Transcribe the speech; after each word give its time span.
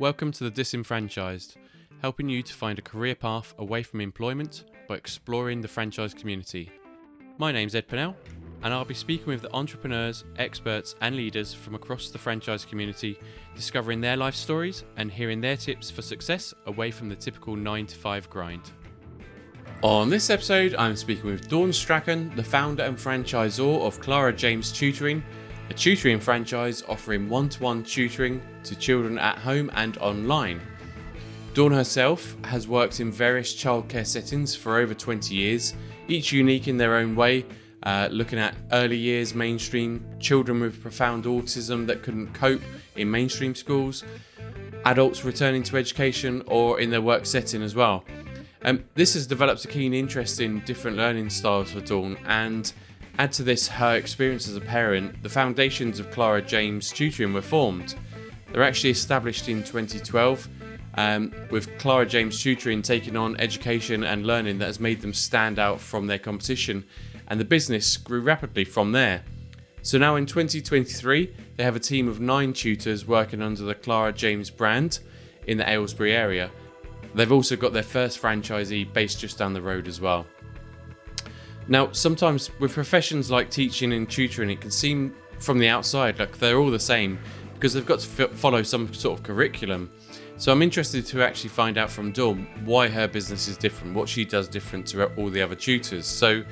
Welcome 0.00 0.32
to 0.32 0.44
The 0.44 0.50
Disenfranchised, 0.50 1.58
helping 2.00 2.26
you 2.26 2.42
to 2.42 2.54
find 2.54 2.78
a 2.78 2.82
career 2.82 3.14
path 3.14 3.52
away 3.58 3.82
from 3.82 4.00
employment 4.00 4.64
by 4.88 4.94
exploring 4.94 5.60
the 5.60 5.68
franchise 5.68 6.14
community. 6.14 6.70
My 7.36 7.52
name's 7.52 7.74
Ed 7.74 7.86
Pennell, 7.86 8.16
and 8.62 8.72
I'll 8.72 8.86
be 8.86 8.94
speaking 8.94 9.26
with 9.26 9.42
the 9.42 9.54
entrepreneurs, 9.54 10.24
experts, 10.38 10.94
and 11.02 11.16
leaders 11.16 11.52
from 11.52 11.74
across 11.74 12.08
the 12.08 12.16
franchise 12.16 12.64
community, 12.64 13.18
discovering 13.54 14.00
their 14.00 14.16
life 14.16 14.34
stories 14.34 14.84
and 14.96 15.12
hearing 15.12 15.42
their 15.42 15.58
tips 15.58 15.90
for 15.90 16.00
success 16.00 16.54
away 16.64 16.90
from 16.90 17.10
the 17.10 17.16
typical 17.16 17.54
9 17.54 17.86
to 17.88 17.94
5 17.94 18.30
grind. 18.30 18.72
On 19.82 20.08
this 20.08 20.30
episode, 20.30 20.74
I'm 20.76 20.96
speaking 20.96 21.26
with 21.26 21.50
Dawn 21.50 21.74
Strachan, 21.74 22.34
the 22.36 22.42
founder 22.42 22.84
and 22.84 22.96
franchisor 22.96 23.82
of 23.82 24.00
Clara 24.00 24.32
James 24.32 24.72
Tutoring, 24.72 25.22
a 25.70 25.74
tutoring 25.74 26.18
franchise 26.18 26.82
offering 26.88 27.28
one 27.28 27.48
to 27.48 27.62
one 27.62 27.84
tutoring 27.84 28.42
to 28.64 28.74
children 28.74 29.18
at 29.18 29.38
home 29.38 29.70
and 29.74 29.96
online. 29.98 30.60
Dawn 31.54 31.70
herself 31.70 32.36
has 32.44 32.66
worked 32.66 32.98
in 32.98 33.10
various 33.10 33.54
childcare 33.54 34.06
settings 34.06 34.54
for 34.54 34.78
over 34.78 34.94
20 34.94 35.32
years, 35.34 35.74
each 36.08 36.32
unique 36.32 36.66
in 36.66 36.76
their 36.76 36.96
own 36.96 37.14
way, 37.14 37.46
uh, 37.84 38.08
looking 38.10 38.38
at 38.38 38.54
early 38.72 38.96
years 38.96 39.32
mainstream, 39.32 40.04
children 40.18 40.60
with 40.60 40.82
profound 40.82 41.24
autism 41.24 41.86
that 41.86 42.02
couldn't 42.02 42.32
cope 42.34 42.62
in 42.96 43.08
mainstream 43.08 43.54
schools, 43.54 44.04
adults 44.86 45.24
returning 45.24 45.62
to 45.62 45.76
education, 45.76 46.42
or 46.46 46.80
in 46.80 46.90
their 46.90 47.00
work 47.00 47.24
setting 47.24 47.62
as 47.62 47.76
well. 47.76 48.04
Um, 48.62 48.84
this 48.94 49.14
has 49.14 49.26
developed 49.26 49.64
a 49.64 49.68
keen 49.68 49.94
interest 49.94 50.40
in 50.40 50.60
different 50.64 50.96
learning 50.96 51.30
styles 51.30 51.70
for 51.70 51.80
Dawn, 51.80 52.18
and 52.26 52.72
add 53.18 53.32
to 53.32 53.42
this 53.42 53.68
her 53.68 53.96
experience 53.96 54.48
as 54.48 54.56
a 54.56 54.60
parent, 54.60 55.22
the 55.22 55.28
foundations 55.28 55.98
of 55.98 56.10
Clara 56.10 56.42
James 56.42 56.90
Tutoring 56.90 57.32
were 57.32 57.42
formed. 57.42 57.94
They're 58.52 58.62
actually 58.62 58.90
established 58.90 59.48
in 59.48 59.62
2012, 59.62 60.48
um, 60.94 61.32
with 61.50 61.78
Clara 61.78 62.06
James 62.06 62.42
Tutoring 62.42 62.82
taking 62.82 63.16
on 63.16 63.36
education 63.40 64.04
and 64.04 64.26
learning 64.26 64.58
that 64.58 64.66
has 64.66 64.80
made 64.80 65.00
them 65.00 65.14
stand 65.14 65.58
out 65.58 65.80
from 65.80 66.06
their 66.06 66.18
competition, 66.18 66.84
and 67.28 67.38
the 67.38 67.44
business 67.44 67.96
grew 67.96 68.20
rapidly 68.20 68.64
from 68.64 68.92
there. 68.92 69.22
So 69.82 69.98
now 69.98 70.16
in 70.16 70.26
2023, 70.26 71.34
they 71.56 71.64
have 71.64 71.76
a 71.76 71.80
team 71.80 72.08
of 72.08 72.20
nine 72.20 72.52
tutors 72.52 73.06
working 73.06 73.40
under 73.40 73.62
the 73.62 73.74
Clara 73.74 74.12
James 74.12 74.50
brand 74.50 74.98
in 75.46 75.56
the 75.58 75.68
Aylesbury 75.68 76.12
area 76.12 76.50
They've 77.14 77.32
also 77.32 77.56
got 77.56 77.72
their 77.72 77.82
first 77.82 78.22
franchisee 78.22 78.92
based 78.92 79.18
just 79.18 79.38
down 79.38 79.52
the 79.52 79.62
road 79.62 79.88
as 79.88 80.00
well. 80.00 80.26
Now, 81.70 81.92
sometimes 81.92 82.50
with 82.58 82.74
professions 82.74 83.30
like 83.30 83.48
teaching 83.48 83.92
and 83.92 84.10
tutoring, 84.10 84.50
it 84.50 84.60
can 84.60 84.72
seem 84.72 85.14
from 85.38 85.56
the 85.58 85.68
outside 85.68 86.18
like 86.18 86.36
they're 86.36 86.58
all 86.58 86.70
the 86.70 86.80
same 86.80 87.16
because 87.54 87.72
they've 87.72 87.86
got 87.86 88.00
to 88.00 88.24
f- 88.24 88.32
follow 88.32 88.64
some 88.64 88.92
sort 88.92 89.20
of 89.20 89.24
curriculum. 89.24 89.88
So 90.36 90.50
I'm 90.50 90.62
interested 90.62 91.06
to 91.06 91.22
actually 91.22 91.50
find 91.50 91.78
out 91.78 91.88
from 91.88 92.10
Dawn 92.10 92.48
why 92.64 92.88
her 92.88 93.06
business 93.06 93.46
is 93.46 93.56
different, 93.56 93.94
what 93.94 94.08
she 94.08 94.24
does 94.24 94.48
different 94.48 94.84
to 94.88 95.04
all 95.14 95.30
the 95.30 95.40
other 95.40 95.54
tutors. 95.54 96.06
So 96.06 96.42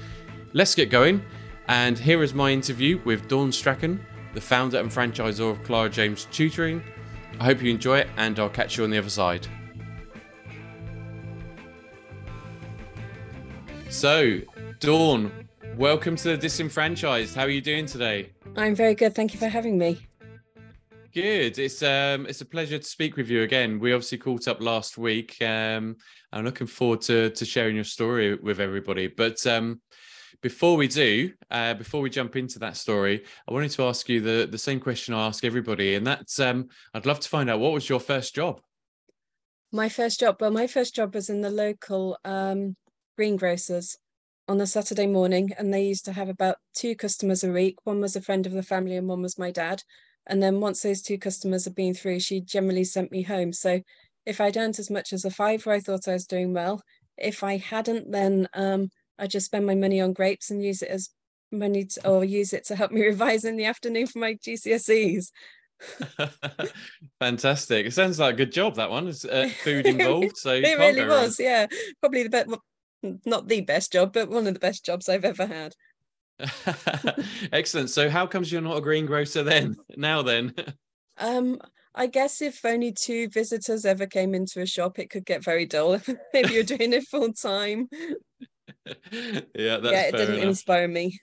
let's 0.52 0.77
get 0.77 0.89
going. 0.89 1.20
And 1.66 1.98
here 1.98 2.22
is 2.22 2.33
my 2.33 2.52
interview 2.52 3.00
with 3.05 3.27
Dawn 3.27 3.50
Strachan, 3.50 4.00
the 4.34 4.41
founder 4.41 4.78
and 4.78 4.89
franchisor 4.89 5.50
of 5.50 5.64
Clara 5.64 5.91
James 5.91 6.28
Tutoring. 6.30 6.80
I 7.41 7.44
hope 7.44 7.61
you 7.61 7.70
enjoy 7.70 7.98
it, 7.98 8.08
and 8.16 8.39
I'll 8.39 8.48
catch 8.48 8.78
you 8.78 8.84
on 8.84 8.91
the 8.91 8.98
other 8.98 9.11
side. 9.11 9.48
So, 13.91 14.41
Dawn, 14.80 15.48
welcome 15.76 16.14
to 16.14 16.28
the 16.28 16.36
Disenfranchised. 16.36 17.34
How 17.34 17.42
are 17.42 17.48
you 17.48 17.60
doing 17.60 17.84
today? 17.84 18.30
I'm 18.56 18.76
very 18.76 18.94
good. 18.94 19.12
Thank 19.12 19.34
you 19.34 19.40
for 19.40 19.48
having 19.48 19.76
me. 19.76 19.98
Good. 21.12 21.58
It's 21.58 21.82
um 21.82 22.26
it's 22.26 22.42
a 22.42 22.46
pleasure 22.46 22.78
to 22.78 22.84
speak 22.84 23.16
with 23.16 23.28
you 23.28 23.42
again. 23.42 23.80
We 23.80 23.92
obviously 23.92 24.18
caught 24.18 24.46
up 24.46 24.60
last 24.60 24.96
week. 24.96 25.40
Um 25.42 25.96
I'm 26.32 26.44
looking 26.44 26.68
forward 26.68 27.00
to 27.02 27.30
to 27.30 27.44
sharing 27.44 27.74
your 27.74 27.84
story 27.84 28.36
with 28.36 28.60
everybody. 28.60 29.08
But 29.08 29.44
um 29.48 29.80
before 30.42 30.77
we 30.77 30.86
do, 30.86 31.33
uh, 31.50 31.74
before 31.74 32.00
we 32.00 32.11
jump 32.11 32.36
into 32.36 32.61
that 32.61 32.77
story, 32.77 33.24
I 33.48 33.52
wanted 33.52 33.72
to 33.72 33.83
ask 33.83 34.08
you 34.08 34.20
the 34.20 34.46
the 34.48 34.58
same 34.58 34.78
question 34.78 35.12
I 35.12 35.27
ask 35.27 35.42
everybody, 35.42 35.96
and 35.96 36.06
that's 36.06 36.38
um 36.38 36.68
I'd 36.94 37.06
love 37.06 37.18
to 37.18 37.28
find 37.28 37.50
out 37.50 37.58
what 37.58 37.72
was 37.72 37.88
your 37.88 38.00
first 38.00 38.33
job? 38.33 38.61
My 39.72 39.88
first 39.88 40.20
job, 40.20 40.36
well, 40.40 40.52
my 40.52 40.68
first 40.68 40.94
job 40.94 41.17
was 41.17 41.30
in 41.30 41.40
the 41.40 41.50
local 41.50 42.17
um, 42.24 42.77
greengrocers 43.18 43.96
on 44.48 44.61
a 44.61 44.67
Saturday 44.67 45.07
morning, 45.07 45.51
and 45.59 45.73
they 45.73 45.83
used 45.83 46.05
to 46.07 46.13
have 46.13 46.29
about 46.29 46.57
two 46.75 46.97
customers 46.97 47.45
a 47.45 47.53
week. 47.53 47.77
One 47.85 48.01
was 48.01 48.17
a 48.17 48.23
friend 48.23 48.47
of 48.47 48.53
the 48.53 48.63
family, 48.63 48.97
and 48.97 49.07
one 49.07 49.23
was 49.23 49.39
my 49.39 49.51
dad. 49.51 49.83
And 50.27 50.42
then 50.42 50.61
once 50.61 50.83
those 50.83 51.03
two 51.03 51.19
customers 51.19 51.64
had 51.64 51.75
been 51.75 51.95
through, 51.95 52.20
she 52.20 52.41
generally 52.41 52.85
sent 52.85 53.13
me 53.13 53.23
home. 53.23 53.53
So 53.53 53.81
if 54.27 54.41
I'd 54.41 54.57
earned 54.57 54.79
as 54.79 54.91
much 54.91 55.13
as 55.13 55.25
a 55.25 55.31
fiver, 55.31 55.73
I 55.73 55.81
thought 55.81 56.09
I 56.09 56.13
was 56.13 56.27
doing 56.27 56.53
well. 56.53 56.83
If 57.17 57.42
I 57.42 57.57
hadn't, 57.57 58.11
then 58.11 58.48
um, 58.55 58.91
I 59.19 59.27
just 59.27 59.47
spend 59.47 59.67
my 59.67 59.75
money 59.75 60.01
on 60.01 60.13
grapes 60.13 60.51
and 60.51 60.63
use 60.63 60.83
it 60.83 60.91
as 60.91 61.11
money 61.51 61.85
to, 61.85 62.09
or 62.09 62.25
use 62.25 62.53
it 62.53 62.65
to 62.67 62.77
help 62.77 62.92
me 62.92 63.03
revise 63.07 63.45
in 63.45 63.57
the 63.57 63.65
afternoon 63.65 64.07
for 64.07 64.19
my 64.19 64.35
GCSEs. 64.35 65.30
Fantastic! 67.20 67.86
It 67.86 67.92
sounds 67.92 68.19
like 68.19 68.35
a 68.35 68.36
good 68.36 68.53
job. 68.53 68.75
That 68.77 68.91
one 68.91 69.07
is 69.07 69.25
uh, 69.25 69.48
food 69.63 69.86
involved, 69.86 70.36
so 70.36 70.55
it 70.55 70.79
really 70.79 71.07
was. 71.07 71.39
Yeah, 71.39 71.67
probably 72.01 72.25
the 72.25 72.30
best 72.30 72.48
not 73.03 73.48
the 73.48 73.61
best 73.61 73.92
job, 73.92 74.13
but 74.13 74.29
one 74.29 74.47
of 74.47 74.55
the 74.55 74.61
best 74.61 74.85
jobs 74.85 75.09
I've 75.09 75.25
ever 75.25 75.47
had. 75.47 75.75
Excellent. 77.53 77.91
So 77.91 78.09
how 78.09 78.27
comes 78.27 78.51
you're 78.53 78.61
not 78.61 78.79
a 78.79 78.81
greengrocer 78.81 79.42
then? 79.42 79.77
Now 79.97 80.23
then? 80.23 80.55
um 81.19 81.61
I 81.95 82.07
guess 82.07 82.41
if 82.42 82.64
only 82.64 82.92
two 82.92 83.29
visitors 83.29 83.85
ever 83.85 84.07
came 84.07 84.35
into 84.35 84.61
a 84.61 84.67
shop, 84.67 85.01
it 85.01 85.11
could 85.11 85.27
get 85.27 85.42
very 85.42 85.67
dull 85.67 85.95
if 86.35 86.53
you're 86.53 86.63
doing 86.63 86.92
it 86.92 87.05
full 87.09 87.33
time. 87.33 87.89
yeah, 89.11 89.41
yeah, 89.55 90.03
it 90.03 90.17
didn't 90.17 90.35
enough. 90.36 90.45
inspire 90.45 90.86
me. 90.86 91.19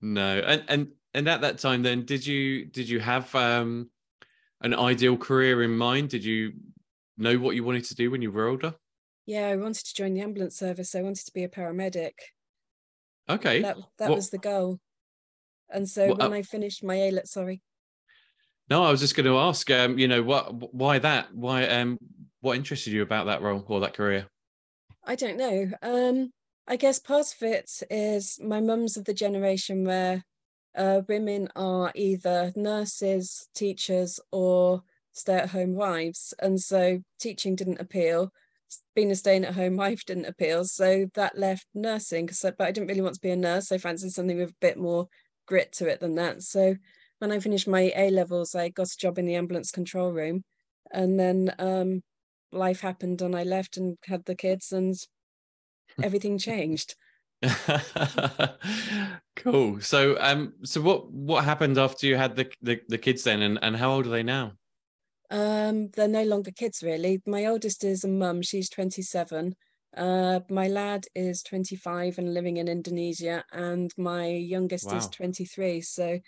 No, 0.00 0.38
and 0.38 0.64
and 0.68 0.88
and 1.14 1.28
at 1.28 1.40
that 1.40 1.58
time, 1.58 1.82
then 1.82 2.04
did 2.04 2.24
you 2.24 2.66
did 2.66 2.88
you 2.88 3.00
have 3.00 3.34
um 3.34 3.90
an 4.60 4.74
ideal 4.74 5.16
career 5.16 5.62
in 5.62 5.76
mind? 5.76 6.10
Did 6.10 6.24
you 6.24 6.52
know 7.16 7.36
what 7.38 7.56
you 7.56 7.64
wanted 7.64 7.84
to 7.86 7.94
do 7.96 8.10
when 8.10 8.22
you 8.22 8.30
were 8.30 8.46
older? 8.46 8.74
Yeah, 9.28 9.48
I 9.48 9.56
wanted 9.56 9.84
to 9.84 9.94
join 9.94 10.14
the 10.14 10.22
ambulance 10.22 10.56
service. 10.56 10.94
I 10.94 11.02
wanted 11.02 11.26
to 11.26 11.32
be 11.34 11.44
a 11.44 11.50
paramedic. 11.50 12.12
Okay. 13.28 13.60
That 13.60 13.76
that 13.98 14.08
what, 14.08 14.16
was 14.16 14.30
the 14.30 14.38
goal. 14.38 14.80
And 15.68 15.86
so 15.86 16.08
what, 16.08 16.18
when 16.18 16.32
uh, 16.32 16.36
I 16.36 16.42
finished 16.42 16.82
my 16.82 16.94
A 16.94 17.10
let 17.10 17.28
sorry. 17.28 17.60
No, 18.70 18.82
I 18.82 18.90
was 18.90 19.00
just 19.00 19.14
going 19.14 19.26
to 19.26 19.36
ask, 19.36 19.70
um, 19.70 19.98
you 19.98 20.08
know, 20.08 20.22
what, 20.22 20.74
why 20.74 20.98
that? 20.98 21.34
Why, 21.34 21.66
um, 21.66 21.98
what 22.40 22.56
interested 22.56 22.94
you 22.94 23.02
about 23.02 23.26
that 23.26 23.42
role 23.42 23.62
or 23.68 23.80
that 23.80 23.92
career? 23.92 24.26
I 25.04 25.14
don't 25.14 25.36
know. 25.36 25.70
Um, 25.82 26.32
I 26.66 26.76
guess 26.76 26.98
part 26.98 27.34
of 27.34 27.42
it 27.42 27.70
is 27.90 28.40
my 28.42 28.60
mum's 28.60 28.96
of 28.96 29.04
the 29.04 29.12
generation 29.12 29.84
where 29.84 30.24
uh, 30.74 31.02
women 31.06 31.50
are 31.54 31.92
either 31.94 32.50
nurses, 32.56 33.46
teachers, 33.54 34.20
or 34.32 34.82
stay-at-home 35.12 35.74
wives, 35.74 36.32
and 36.38 36.58
so 36.58 37.02
teaching 37.20 37.56
didn't 37.56 37.80
appeal 37.80 38.32
being 38.94 39.10
a 39.10 39.16
staying 39.16 39.44
at 39.44 39.54
home 39.54 39.76
wife 39.76 40.04
didn't 40.04 40.26
appeal. 40.26 40.64
So 40.64 41.06
that 41.14 41.38
left 41.38 41.66
nursing. 41.74 42.28
but 42.42 42.60
I 42.60 42.70
didn't 42.70 42.88
really 42.88 43.00
want 43.00 43.14
to 43.14 43.20
be 43.20 43.30
a 43.30 43.36
nurse. 43.36 43.68
So 43.68 43.76
I 43.76 43.78
fancied 43.78 44.10
something 44.12 44.36
with 44.36 44.50
a 44.50 44.56
bit 44.60 44.76
more 44.76 45.06
grit 45.46 45.72
to 45.74 45.88
it 45.88 46.00
than 46.00 46.14
that. 46.16 46.42
So 46.42 46.76
when 47.18 47.32
I 47.32 47.40
finished 47.40 47.68
my 47.68 47.92
A 47.96 48.10
levels, 48.10 48.54
I 48.54 48.68
got 48.68 48.88
a 48.88 48.96
job 48.98 49.18
in 49.18 49.26
the 49.26 49.36
ambulance 49.36 49.70
control 49.70 50.12
room. 50.12 50.44
And 50.92 51.18
then 51.18 51.54
um, 51.58 52.02
life 52.52 52.80
happened 52.80 53.22
and 53.22 53.36
I 53.36 53.42
left 53.42 53.76
and 53.76 53.96
had 54.04 54.24
the 54.24 54.34
kids 54.34 54.72
and 54.72 54.94
everything 56.02 56.38
changed. 56.38 56.94
cool. 59.36 59.80
So 59.80 60.16
um 60.18 60.54
so 60.64 60.80
what 60.80 61.10
what 61.12 61.44
happened 61.44 61.78
after 61.78 62.06
you 62.06 62.16
had 62.16 62.34
the, 62.34 62.50
the, 62.62 62.80
the 62.88 62.98
kids 62.98 63.22
then 63.22 63.42
and, 63.42 63.58
and 63.62 63.76
how 63.76 63.92
old 63.92 64.06
are 64.06 64.10
they 64.10 64.24
now? 64.24 64.54
Um, 65.30 65.88
they're 65.90 66.08
no 66.08 66.24
longer 66.24 66.50
kids, 66.50 66.82
really. 66.82 67.20
My 67.26 67.46
oldest 67.46 67.84
is 67.84 68.04
a 68.04 68.08
mum, 68.08 68.42
she's 68.42 68.70
27. 68.70 69.54
Uh, 69.96 70.40
my 70.50 70.68
lad 70.68 71.06
is 71.14 71.42
25 71.42 72.18
and 72.18 72.34
living 72.34 72.58
in 72.58 72.68
Indonesia, 72.68 73.44
and 73.52 73.90
my 73.96 74.26
youngest 74.28 74.86
wow. 74.86 74.96
is 74.96 75.08
23. 75.08 75.80
So 75.80 76.20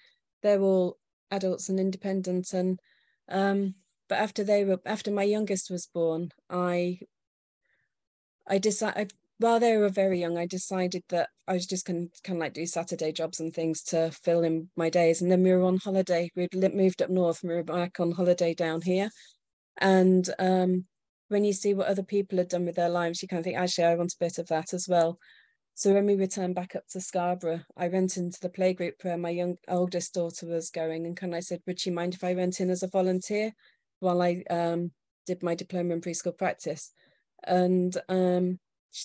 they're 0.42 0.60
all 0.60 0.98
adults 1.30 1.68
and 1.68 1.78
independent. 1.78 2.52
And 2.52 2.80
um, 3.28 3.74
but 4.08 4.18
after 4.18 4.44
they 4.44 4.64
were 4.64 4.80
after 4.84 5.10
my 5.10 5.22
youngest 5.22 5.70
was 5.70 5.86
born, 5.86 6.30
I 6.48 7.00
I 8.46 8.58
decided 8.58 9.12
while 9.40 9.58
they 9.58 9.78
were 9.78 9.88
very 9.88 10.20
young, 10.20 10.36
I 10.36 10.44
decided 10.44 11.02
that 11.08 11.30
I 11.48 11.54
was 11.54 11.66
just 11.66 11.86
going 11.86 12.10
to 12.10 12.22
kind 12.22 12.36
of 12.36 12.40
like 12.40 12.52
do 12.52 12.66
Saturday 12.66 13.10
jobs 13.10 13.40
and 13.40 13.54
things 13.54 13.82
to 13.84 14.10
fill 14.10 14.42
in 14.42 14.68
my 14.76 14.90
days. 14.90 15.22
And 15.22 15.32
then 15.32 15.42
we 15.42 15.50
were 15.50 15.62
on 15.62 15.78
holiday. 15.78 16.30
We'd 16.36 16.52
moved 16.74 17.00
up 17.00 17.08
north 17.08 17.42
and 17.42 17.50
we 17.50 17.56
were 17.56 17.64
back 17.64 18.00
on 18.00 18.12
holiday 18.12 18.52
down 18.52 18.82
here. 18.82 19.08
And 19.78 20.28
um, 20.38 20.84
when 21.28 21.44
you 21.44 21.54
see 21.54 21.72
what 21.72 21.86
other 21.86 22.02
people 22.02 22.36
had 22.36 22.48
done 22.48 22.66
with 22.66 22.76
their 22.76 22.90
lives, 22.90 23.22
you 23.22 23.28
kind 23.28 23.40
of 23.40 23.44
think, 23.44 23.56
actually, 23.56 23.84
I 23.84 23.94
want 23.94 24.12
a 24.12 24.24
bit 24.24 24.36
of 24.36 24.48
that 24.48 24.74
as 24.74 24.86
well. 24.86 25.18
So 25.74 25.94
when 25.94 26.04
we 26.04 26.16
returned 26.16 26.54
back 26.54 26.76
up 26.76 26.86
to 26.90 27.00
Scarborough, 27.00 27.62
I 27.78 27.88
went 27.88 28.18
into 28.18 28.38
the 28.42 28.50
playgroup 28.50 29.02
where 29.02 29.16
my 29.16 29.30
young 29.30 29.56
oldest 29.68 30.12
daughter 30.12 30.46
was 30.46 30.68
going, 30.68 31.06
and 31.06 31.16
kind 31.16 31.32
of 31.32 31.38
I 31.38 31.40
said, 31.40 31.62
would 31.66 31.80
she 31.80 31.90
mind 31.90 32.12
if 32.12 32.22
I 32.22 32.34
went 32.34 32.60
in 32.60 32.68
as 32.68 32.82
a 32.82 32.88
volunteer 32.88 33.52
while 34.00 34.20
I 34.20 34.44
um, 34.50 34.90
did 35.26 35.42
my 35.42 35.54
diploma 35.54 35.94
in 35.94 36.02
preschool 36.02 36.36
practice. 36.36 36.92
And 37.46 37.96
um, 38.10 38.58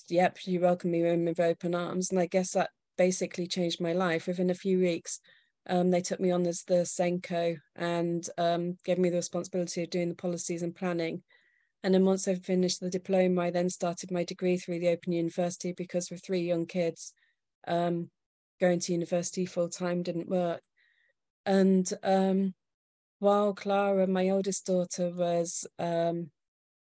yep, 0.09 0.37
she 0.37 0.57
welcomed 0.57 0.91
me 0.91 1.05
in 1.07 1.25
with 1.25 1.39
open 1.39 1.75
arms. 1.75 2.11
And 2.11 2.19
I 2.19 2.25
guess 2.25 2.51
that 2.51 2.69
basically 2.97 3.47
changed 3.47 3.81
my 3.81 3.93
life. 3.93 4.27
Within 4.27 4.49
a 4.49 4.55
few 4.55 4.79
weeks, 4.79 5.19
um, 5.67 5.91
they 5.91 6.01
took 6.01 6.19
me 6.19 6.31
on 6.31 6.45
as 6.45 6.63
the 6.63 6.85
SENCO 6.85 7.57
and 7.75 8.27
um, 8.37 8.77
gave 8.85 8.97
me 8.97 9.09
the 9.09 9.17
responsibility 9.17 9.83
of 9.83 9.89
doing 9.89 10.09
the 10.09 10.15
policies 10.15 10.61
and 10.61 10.75
planning. 10.75 11.23
And 11.83 11.93
then 11.93 12.05
once 12.05 12.27
I 12.27 12.35
finished 12.35 12.79
the 12.79 12.89
diploma, 12.89 13.43
I 13.43 13.51
then 13.51 13.69
started 13.69 14.11
my 14.11 14.23
degree 14.23 14.57
through 14.57 14.79
the 14.79 14.89
Open 14.89 15.13
University 15.13 15.71
because 15.71 16.09
with 16.09 16.23
three 16.25 16.41
young 16.41 16.65
kids, 16.65 17.13
um, 17.67 18.09
going 18.59 18.79
to 18.79 18.91
university 18.91 19.45
full 19.45 19.69
time 19.69 20.01
didn't 20.01 20.29
work. 20.29 20.61
And 21.45 21.91
um, 22.01 22.53
while 23.19 23.53
Clara, 23.53 24.07
my 24.07 24.29
oldest 24.29 24.65
daughter, 24.65 25.11
was, 25.13 25.67
um, 25.77 26.31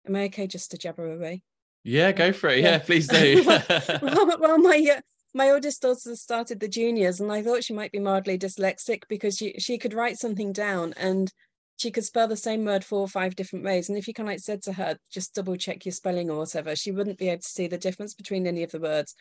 am 0.07 0.15
I 0.15 0.23
okay 0.25 0.47
just 0.47 0.71
to 0.71 0.77
jabber 0.77 1.13
away? 1.13 1.43
Yeah, 1.87 2.11
go 2.11 2.33
for 2.33 2.49
it. 2.49 2.59
Yeah, 2.59 2.71
yeah 2.71 2.77
please 2.79 3.07
do. 3.07 3.43
well, 4.01 4.37
well, 4.39 4.57
my 4.57 4.85
uh, 4.97 5.01
my 5.33 5.51
oldest 5.51 5.81
daughter 5.81 6.17
started 6.17 6.59
the 6.59 6.67
juniors, 6.67 7.21
and 7.21 7.31
I 7.31 7.41
thought 7.41 7.63
she 7.63 7.73
might 7.73 7.93
be 7.93 7.99
mildly 7.99 8.37
dyslexic 8.37 9.03
because 9.07 9.37
she 9.37 9.53
she 9.57 9.77
could 9.77 9.93
write 9.93 10.17
something 10.17 10.51
down 10.51 10.93
and 10.97 11.31
she 11.77 11.89
could 11.89 12.03
spell 12.03 12.27
the 12.27 12.35
same 12.35 12.65
word 12.65 12.83
four 12.83 12.99
or 12.99 13.07
five 13.07 13.37
different 13.37 13.63
ways. 13.63 13.87
And 13.87 13.97
if 13.97 14.05
you 14.05 14.13
kind 14.13 14.27
of 14.27 14.33
like 14.33 14.41
said 14.41 14.63
to 14.63 14.73
her, 14.73 14.97
just 15.09 15.33
double 15.33 15.55
check 15.55 15.85
your 15.85 15.93
spelling 15.93 16.29
or 16.29 16.39
whatever, 16.39 16.75
she 16.75 16.91
wouldn't 16.91 17.19
be 17.19 17.29
able 17.29 17.41
to 17.41 17.47
see 17.47 17.67
the 17.67 17.77
difference 17.77 18.13
between 18.13 18.47
any 18.47 18.63
of 18.63 18.71
the 18.71 18.81
words. 18.81 19.15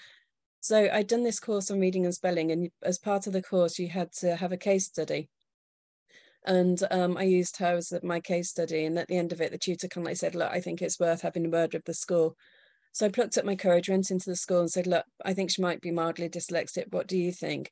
So 0.60 0.88
I'd 0.92 1.06
done 1.06 1.22
this 1.22 1.38
course 1.38 1.70
on 1.70 1.78
reading 1.78 2.04
and 2.04 2.14
spelling, 2.14 2.50
and 2.50 2.70
as 2.82 2.98
part 2.98 3.28
of 3.28 3.32
the 3.32 3.42
course, 3.42 3.78
you 3.78 3.88
had 3.90 4.10
to 4.14 4.34
have 4.34 4.50
a 4.50 4.56
case 4.56 4.86
study. 4.86 5.28
And 6.44 6.82
um, 6.90 7.16
I 7.16 7.24
used 7.24 7.58
her 7.58 7.76
as 7.76 7.92
my 8.02 8.18
case 8.18 8.50
study. 8.50 8.86
And 8.86 8.98
at 8.98 9.06
the 9.06 9.18
end 9.18 9.32
of 9.32 9.40
it, 9.40 9.52
the 9.52 9.58
tutor 9.58 9.86
kind 9.86 10.04
of 10.04 10.10
like 10.10 10.16
said, 10.16 10.34
Look, 10.34 10.50
I 10.50 10.60
think 10.60 10.82
it's 10.82 10.98
worth 10.98 11.22
having 11.22 11.46
a 11.46 11.50
word 11.50 11.74
with 11.74 11.84
the 11.84 11.94
school. 11.94 12.36
So 12.96 13.04
I 13.04 13.10
plucked 13.10 13.36
up 13.36 13.44
my 13.44 13.56
courage, 13.56 13.90
went 13.90 14.10
into 14.10 14.30
the 14.30 14.36
school 14.36 14.60
and 14.60 14.70
said, 14.70 14.86
Look, 14.86 15.04
I 15.22 15.34
think 15.34 15.50
she 15.50 15.60
might 15.60 15.82
be 15.82 15.90
mildly 15.90 16.30
dyslexic. 16.30 16.90
What 16.92 17.06
do 17.06 17.18
you 17.18 17.30
think? 17.30 17.70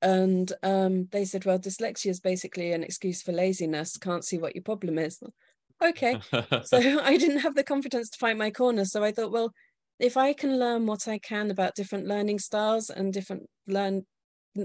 And 0.00 0.52
um, 0.62 1.08
they 1.10 1.24
said, 1.24 1.44
Well, 1.44 1.58
dyslexia 1.58 2.10
is 2.10 2.20
basically 2.20 2.70
an 2.70 2.84
excuse 2.84 3.20
for 3.20 3.32
laziness. 3.32 3.96
Can't 3.96 4.24
see 4.24 4.38
what 4.38 4.54
your 4.54 4.62
problem 4.62 4.96
is. 4.96 5.20
Okay. 5.82 6.20
so 6.62 6.78
I 7.02 7.16
didn't 7.16 7.40
have 7.40 7.56
the 7.56 7.64
confidence 7.64 8.10
to 8.10 8.18
find 8.18 8.38
my 8.38 8.52
corner. 8.52 8.84
So 8.84 9.02
I 9.02 9.10
thought, 9.10 9.32
Well, 9.32 9.52
if 9.98 10.16
I 10.16 10.32
can 10.34 10.60
learn 10.60 10.86
what 10.86 11.08
I 11.08 11.18
can 11.18 11.50
about 11.50 11.74
different 11.74 12.06
learning 12.06 12.38
styles 12.38 12.90
and 12.90 13.12
different 13.12 13.48
learn 13.66 14.06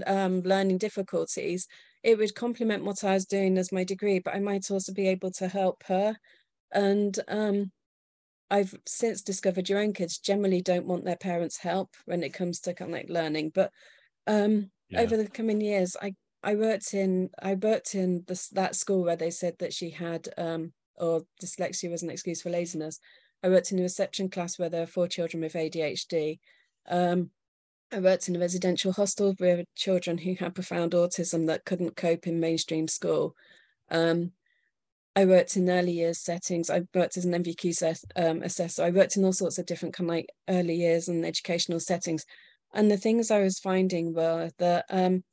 um, 0.06 0.42
learning 0.42 0.78
difficulties, 0.78 1.66
it 2.04 2.16
would 2.16 2.36
complement 2.36 2.84
what 2.84 3.02
I 3.02 3.14
was 3.14 3.26
doing 3.26 3.58
as 3.58 3.72
my 3.72 3.82
degree, 3.82 4.20
but 4.20 4.36
I 4.36 4.38
might 4.38 4.70
also 4.70 4.92
be 4.92 5.08
able 5.08 5.32
to 5.32 5.48
help 5.48 5.82
her. 5.88 6.14
And 6.72 7.18
um, 7.26 7.72
I've 8.50 8.74
since 8.86 9.22
discovered 9.22 9.68
your 9.68 9.80
own 9.80 9.92
kids 9.92 10.18
generally 10.18 10.60
don't 10.60 10.86
want 10.86 11.04
their 11.04 11.16
parents' 11.16 11.56
help 11.56 11.94
when 12.04 12.22
it 12.22 12.32
comes 12.32 12.60
to 12.60 12.74
kind 12.74 12.90
of 12.90 12.96
like 12.96 13.10
learning. 13.10 13.50
But 13.54 13.72
um, 14.26 14.70
yeah. 14.88 15.00
over 15.00 15.16
the 15.16 15.28
coming 15.28 15.60
years, 15.60 15.96
I 16.00 16.14
I 16.42 16.54
worked 16.54 16.94
in 16.94 17.30
I 17.42 17.54
worked 17.54 17.94
in 17.94 18.24
this 18.26 18.48
that 18.50 18.76
school 18.76 19.02
where 19.02 19.16
they 19.16 19.30
said 19.30 19.56
that 19.58 19.72
she 19.72 19.90
had 19.90 20.28
um, 20.38 20.72
or 20.96 21.22
dyslexia 21.42 21.90
was 21.90 22.02
an 22.02 22.10
excuse 22.10 22.42
for 22.42 22.50
laziness. 22.50 23.00
I 23.42 23.48
worked 23.48 23.72
in 23.72 23.78
a 23.78 23.82
reception 23.82 24.28
class 24.28 24.58
where 24.58 24.68
there 24.68 24.80
were 24.80 24.86
four 24.86 25.08
children 25.08 25.42
with 25.42 25.54
ADHD. 25.54 26.38
Um, 26.88 27.30
I 27.92 28.00
worked 28.00 28.28
in 28.28 28.36
a 28.36 28.40
residential 28.40 28.92
hostel 28.92 29.34
with 29.38 29.66
children 29.74 30.18
who 30.18 30.34
had 30.34 30.54
profound 30.54 30.92
autism 30.92 31.46
that 31.46 31.64
couldn't 31.64 31.96
cope 31.96 32.26
in 32.26 32.40
mainstream 32.40 32.88
school. 32.88 33.34
Um, 33.90 34.32
I 35.16 35.24
worked 35.24 35.56
in 35.56 35.70
early 35.70 35.92
years 35.92 36.18
settings. 36.18 36.68
I 36.68 36.82
worked 36.94 37.16
as 37.16 37.24
an 37.24 37.32
NVQ 37.32 37.74
set, 37.74 37.98
um, 38.16 38.42
assessor. 38.42 38.84
I 38.84 38.90
worked 38.90 39.16
in 39.16 39.24
all 39.24 39.32
sorts 39.32 39.58
of 39.58 39.64
different 39.64 39.94
kind 39.94 40.10
of 40.10 40.14
like 40.14 40.28
early 40.48 40.74
years 40.74 41.08
and 41.08 41.24
educational 41.24 41.80
settings. 41.80 42.26
And 42.74 42.90
the 42.90 42.98
things 42.98 43.30
I 43.30 43.40
was 43.40 43.58
finding 43.58 44.12
were 44.12 44.50
that 44.58 44.84
um, 44.90 45.24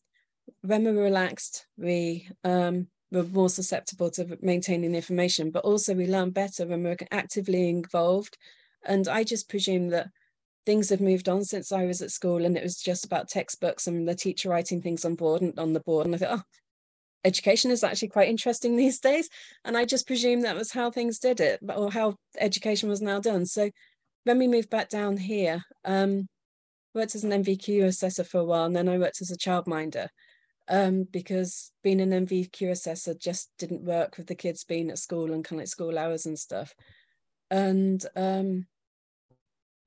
when 0.62 0.86
we 0.86 0.94
were 0.94 1.04
relaxed, 1.04 1.68
we 1.76 2.30
um, 2.46 2.88
were 3.12 3.24
more 3.24 3.50
susceptible 3.50 4.10
to 4.12 4.38
maintaining 4.42 4.96
information, 4.96 5.52
but 5.52 5.66
also 5.66 5.94
we 5.94 6.08
learn 6.08 6.30
better 6.30 6.66
when 6.66 6.84
we're 6.84 6.96
actively 7.12 7.68
involved. 7.68 8.38
And 8.86 9.10
I 9.10 9.26
just 9.26 9.50
presume 9.50 9.90
that 9.90 10.08
things 10.66 10.90
have 10.92 11.02
moved 11.02 11.28
on 11.28 11.44
since 11.44 11.74
I 11.74 11.84
was 11.84 12.02
at 12.02 12.12
school 12.12 12.46
and 12.46 12.56
it 12.56 12.64
was 12.64 12.78
just 12.78 13.04
about 13.04 13.28
textbooks 13.28 13.88
and 13.88 14.08
the 14.08 14.16
teacher 14.16 14.48
writing 14.48 14.82
things 14.82 15.04
on 15.04 15.16
board 15.16 15.42
and 15.42 15.60
on 15.60 15.74
the 15.74 15.82
board. 15.82 16.06
And 16.06 16.16
I 16.16 16.20
thought, 16.20 16.40
oh, 16.40 16.44
education 17.26 17.72
is 17.72 17.84
actually 17.84 18.10
quite 18.10 18.30
interesting 18.30 18.76
these 18.78 19.00
days. 19.00 19.30
And 19.66 19.78
I 19.78 19.86
just 19.86 20.08
presume 20.08 20.42
that 20.42 20.56
was 20.56 20.72
how 20.72 20.92
things 20.92 21.20
did 21.20 21.40
it 21.40 21.60
or 21.76 21.92
how 21.92 22.16
education 22.40 22.90
was 22.90 23.02
now 23.02 23.20
done. 23.20 23.46
So 23.46 23.70
when 24.24 24.40
we 24.40 24.48
moved 24.48 24.70
back 24.70 24.90
down 24.90 25.18
here, 25.18 25.64
um, 25.86 26.28
worked 26.96 27.16
as 27.16 27.24
an 27.24 27.32
NVQ 27.32 27.86
assessor 27.86 28.24
for 28.24 28.40
a 28.40 28.46
while, 28.46 28.66
and 28.66 28.76
then 28.76 28.88
I 28.88 28.98
worked 28.98 29.22
as 29.22 29.32
a 29.32 29.38
childminder 29.38 30.08
um, 30.68 31.04
because 31.12 31.72
being 31.84 32.00
an 32.00 32.12
NVQ 32.26 32.72
assessor 32.72 33.14
just 33.16 33.50
didn't 33.58 33.84
work 33.84 34.18
with 34.18 34.28
the 34.28 34.36
kids 34.36 34.64
being 34.64 34.90
at 34.90 35.00
school 35.00 35.34
and 35.34 35.44
kind 35.44 35.60
of 35.60 35.64
like 35.64 35.68
school 35.68 35.98
hours 35.98 36.26
and 36.26 36.38
stuff. 36.38 36.74
And 37.50 38.04
um, 38.16 38.68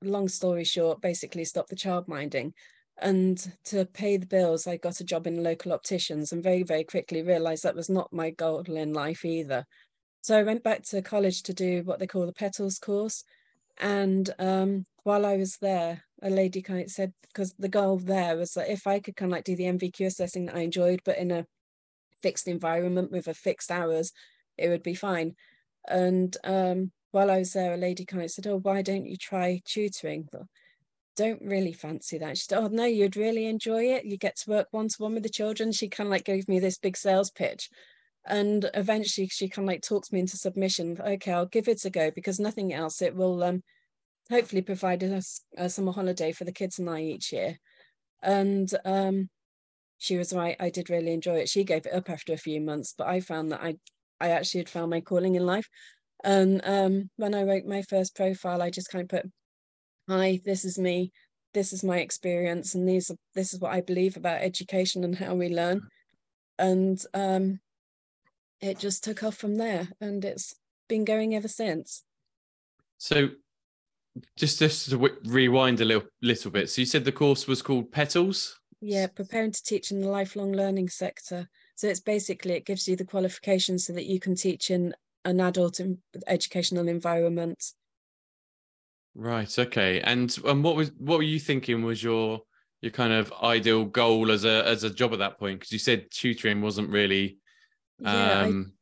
long 0.03 0.27
story 0.27 0.63
short, 0.63 1.01
basically 1.01 1.45
stopped 1.45 1.69
the 1.69 1.75
childminding 1.75 2.53
and 2.99 3.51
to 3.63 3.85
pay 3.85 4.17
the 4.17 4.25
bills 4.25 4.65
i 4.65 4.77
got 4.77 4.99
a 4.99 5.03
job 5.03 5.27
in 5.27 5.43
local 5.43 5.71
opticians 5.71 6.31
and 6.31 6.43
very 6.43 6.63
very 6.63 6.83
quickly 6.83 7.21
realized 7.21 7.63
that 7.63 7.75
was 7.75 7.89
not 7.89 8.11
my 8.11 8.31
goal 8.31 8.61
in 8.61 8.93
life 8.93 9.23
either. 9.23 9.65
So 10.21 10.37
i 10.37 10.43
went 10.43 10.63
back 10.63 10.83
to 10.85 11.01
college 11.01 11.43
to 11.43 11.53
do 11.53 11.83
what 11.83 11.99
they 11.99 12.07
call 12.07 12.25
the 12.25 12.33
PTLLS 12.33 12.81
course 12.81 13.23
and 13.79 14.29
um, 14.39 14.85
while 15.03 15.25
i 15.25 15.37
was 15.37 15.57
there 15.57 16.03
a 16.23 16.29
lady 16.29 16.61
kind 16.61 16.81
of 16.81 16.89
said 16.89 17.13
because 17.21 17.53
the 17.59 17.69
goal 17.69 17.97
there 17.97 18.35
was 18.35 18.53
that 18.53 18.71
if 18.71 18.87
i 18.87 18.99
could 18.99 19.15
kind 19.15 19.31
of 19.31 19.35
like 19.35 19.43
do 19.43 19.55
the 19.55 19.65
nvq 19.65 20.05
assessing 20.05 20.47
that 20.47 20.55
i 20.55 20.59
enjoyed 20.59 21.01
but 21.05 21.17
in 21.17 21.31
a 21.31 21.45
fixed 22.21 22.47
environment 22.47 23.11
with 23.11 23.27
a 23.27 23.33
fixed 23.33 23.71
hours 23.71 24.11
it 24.57 24.69
would 24.69 24.83
be 24.83 24.95
fine 24.95 25.35
and 25.87 26.35
um, 26.43 26.91
while 27.11 27.29
i 27.29 27.37
was 27.37 27.53
there 27.53 27.73
a 27.73 27.77
lady 27.77 28.05
kind 28.05 28.23
of 28.23 28.31
said 28.31 28.47
oh 28.47 28.57
why 28.57 28.81
don't 28.81 29.05
you 29.05 29.15
try 29.15 29.61
tutoring 29.65 30.27
don't 31.17 31.41
really 31.41 31.73
fancy 31.73 32.19
that. 32.19 32.37
She 32.37 32.45
said, 32.45 32.59
Oh, 32.59 32.67
no, 32.67 32.85
you'd 32.85 33.17
really 33.17 33.47
enjoy 33.47 33.85
it. 33.85 34.05
You 34.05 34.17
get 34.17 34.37
to 34.37 34.49
work 34.49 34.67
one 34.71 34.87
to 34.87 34.95
one 34.99 35.15
with 35.15 35.23
the 35.23 35.29
children. 35.29 35.71
She 35.71 35.89
kind 35.89 36.07
of 36.07 36.11
like 36.11 36.23
gave 36.23 36.47
me 36.47 36.59
this 36.59 36.77
big 36.77 36.95
sales 36.95 37.31
pitch. 37.31 37.69
And 38.25 38.69
eventually 38.73 39.27
she 39.27 39.49
kind 39.49 39.67
of 39.67 39.73
like 39.73 39.81
talks 39.81 40.11
me 40.11 40.19
into 40.19 40.37
submission. 40.37 40.97
Okay, 41.01 41.31
I'll 41.31 41.45
give 41.45 41.67
it 41.67 41.83
a 41.85 41.89
go 41.89 42.11
because 42.11 42.39
nothing 42.39 42.73
else. 42.73 43.01
It 43.01 43.15
will 43.15 43.43
um, 43.43 43.63
hopefully 44.29 44.61
provide 44.61 45.03
us 45.03 45.41
a 45.57 45.69
summer 45.69 45.91
holiday 45.91 46.31
for 46.31 46.45
the 46.45 46.51
kids 46.51 46.79
and 46.79 46.89
I 46.89 47.01
each 47.01 47.33
year. 47.33 47.57
And 48.21 48.69
um, 48.85 49.29
she 49.97 50.17
was 50.17 50.33
right. 50.33 50.55
I 50.59 50.69
did 50.69 50.89
really 50.89 51.13
enjoy 51.13 51.37
it. 51.37 51.49
She 51.49 51.63
gave 51.63 51.85
it 51.85 51.93
up 51.93 52.09
after 52.09 52.33
a 52.33 52.37
few 52.37 52.61
months, 52.61 52.93
but 52.97 53.07
I 53.07 53.21
found 53.21 53.51
that 53.51 53.61
I, 53.63 53.77
I 54.19 54.29
actually 54.29 54.61
had 54.61 54.69
found 54.69 54.91
my 54.91 55.01
calling 55.01 55.35
in 55.35 55.45
life. 55.45 55.67
And 56.23 56.61
um, 56.63 57.09
when 57.15 57.33
I 57.33 57.43
wrote 57.43 57.65
my 57.65 57.81
first 57.83 58.15
profile, 58.15 58.61
I 58.61 58.69
just 58.69 58.89
kind 58.89 59.03
of 59.03 59.09
put 59.09 59.31
hi 60.07 60.39
this 60.45 60.63
is 60.63 60.79
me. 60.79 61.11
This 61.53 61.73
is 61.73 61.83
my 61.83 61.97
experience 61.99 62.75
and 62.75 62.87
these 62.87 63.09
are, 63.11 63.17
this 63.33 63.53
is 63.53 63.59
what 63.59 63.73
i 63.73 63.81
believe 63.81 64.15
about 64.15 64.41
education 64.41 65.03
and 65.03 65.15
how 65.15 65.35
we 65.35 65.49
learn. 65.49 65.81
And 66.59 67.01
um, 67.13 67.59
it 68.61 68.79
just 68.79 69.03
took 69.03 69.23
off 69.23 69.35
from 69.35 69.55
there 69.55 69.87
and 70.01 70.23
it's 70.23 70.55
been 70.87 71.05
going 71.05 71.35
ever 71.35 71.47
since. 71.47 72.03
So 72.97 73.29
just 74.35 74.59
just 74.59 74.89
to 74.89 75.11
rewind 75.25 75.81
a 75.81 75.85
little 75.85 76.07
little 76.21 76.51
bit. 76.51 76.69
So 76.69 76.81
you 76.81 76.85
said 76.85 77.05
the 77.05 77.11
course 77.11 77.47
was 77.47 77.61
called 77.61 77.91
PTLLS? 77.91 78.53
Yeah 78.81 79.07
preparing 79.07 79.51
to 79.51 79.63
teach 79.63 79.91
in 79.91 80.01
the 80.01 80.09
lifelong 80.09 80.53
learning 80.53 80.89
sector. 80.89 81.49
So 81.75 81.87
it's 81.87 81.99
basically 81.99 82.53
it 82.53 82.65
gives 82.65 82.87
you 82.87 82.95
the 82.95 83.05
qualifications 83.05 83.85
so 83.85 83.93
that 83.93 84.05
you 84.05 84.19
can 84.19 84.35
teach 84.35 84.71
in 84.71 84.93
an 85.25 85.41
adult 85.41 85.79
educational 86.27 86.87
environment 86.87 87.73
Right. 89.17 89.57
Okay. 89.57 89.99
And 90.01 90.37
and 90.45 90.63
what 90.63 90.75
was 90.75 90.91
what 90.99 91.17
were 91.17 91.23
you 91.23 91.39
thinking 91.39 91.83
was 91.83 92.03
your 92.03 92.41
your 92.81 92.91
kind 92.91 93.11
of 93.11 93.33
ideal 93.41 93.83
goal 93.83 94.29
as 94.29 94.45
a 94.45 94.63
as 94.67 94.83
a 94.83 94.91
job 94.91 95.11
at 95.11 95.19
that 95.19 95.39
point? 95.39 95.59
Because 95.59 95.71
you 95.71 95.79
said 95.79 96.11
tutoring 96.11 96.61
wasn't 96.61 96.91
really 96.91 97.39
yeah, 97.99 98.41
um, 98.41 98.73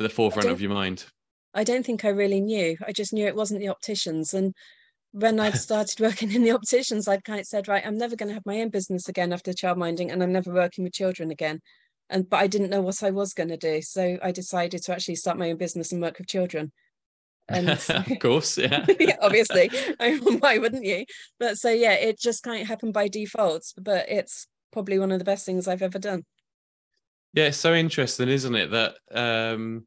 I, 0.00 0.02
at 0.02 0.08
the 0.08 0.14
forefront 0.14 0.48
of 0.50 0.60
your 0.60 0.72
mind. 0.72 1.04
I 1.54 1.62
don't 1.62 1.86
think 1.86 2.04
I 2.04 2.08
really 2.08 2.40
knew. 2.40 2.76
I 2.84 2.90
just 2.90 3.12
knew 3.12 3.24
it 3.24 3.36
wasn't 3.36 3.60
the 3.60 3.68
opticians. 3.68 4.34
And 4.34 4.52
when 5.12 5.38
I'd 5.38 5.54
started 5.60 6.00
working 6.00 6.32
in 6.32 6.42
the 6.42 6.50
opticians, 6.50 7.06
I'd 7.06 7.22
kind 7.22 7.38
of 7.38 7.46
said, 7.46 7.68
right, 7.68 7.86
I'm 7.86 7.96
never 7.96 8.16
going 8.16 8.30
to 8.30 8.34
have 8.34 8.46
my 8.46 8.62
own 8.62 8.70
business 8.70 9.08
again 9.08 9.32
after 9.32 9.52
childminding, 9.52 10.12
and 10.12 10.24
I'm 10.24 10.32
never 10.32 10.52
working 10.52 10.82
with 10.82 10.92
children 10.92 11.30
again. 11.30 11.60
And 12.10 12.28
but 12.28 12.38
I 12.38 12.48
didn't 12.48 12.70
know 12.70 12.82
what 12.82 13.04
I 13.04 13.12
was 13.12 13.32
going 13.32 13.50
to 13.50 13.56
do, 13.56 13.80
so 13.80 14.18
I 14.20 14.32
decided 14.32 14.82
to 14.82 14.92
actually 14.92 15.14
start 15.14 15.38
my 15.38 15.50
own 15.50 15.56
business 15.56 15.92
and 15.92 16.02
work 16.02 16.18
with 16.18 16.26
children 16.26 16.72
and 17.48 17.68
of 17.90 18.06
course 18.20 18.56
yeah. 18.58 18.84
yeah 18.98 19.16
obviously 19.20 19.70
I 20.00 20.18
mean, 20.18 20.38
why 20.38 20.58
wouldn't 20.58 20.84
you 20.84 21.04
but 21.38 21.58
so 21.58 21.70
yeah 21.70 21.92
it 21.92 22.18
just 22.18 22.42
kind 22.42 22.62
of 22.62 22.68
happened 22.68 22.92
by 22.94 23.08
default 23.08 23.72
but 23.78 24.08
it's 24.08 24.46
probably 24.72 24.98
one 24.98 25.12
of 25.12 25.18
the 25.18 25.24
best 25.24 25.46
things 25.46 25.68
i've 25.68 25.82
ever 25.82 25.98
done 25.98 26.24
yeah 27.32 27.46
it's 27.46 27.58
so 27.58 27.74
interesting 27.74 28.28
isn't 28.28 28.54
it 28.54 28.70
that 28.70 28.96
um 29.12 29.86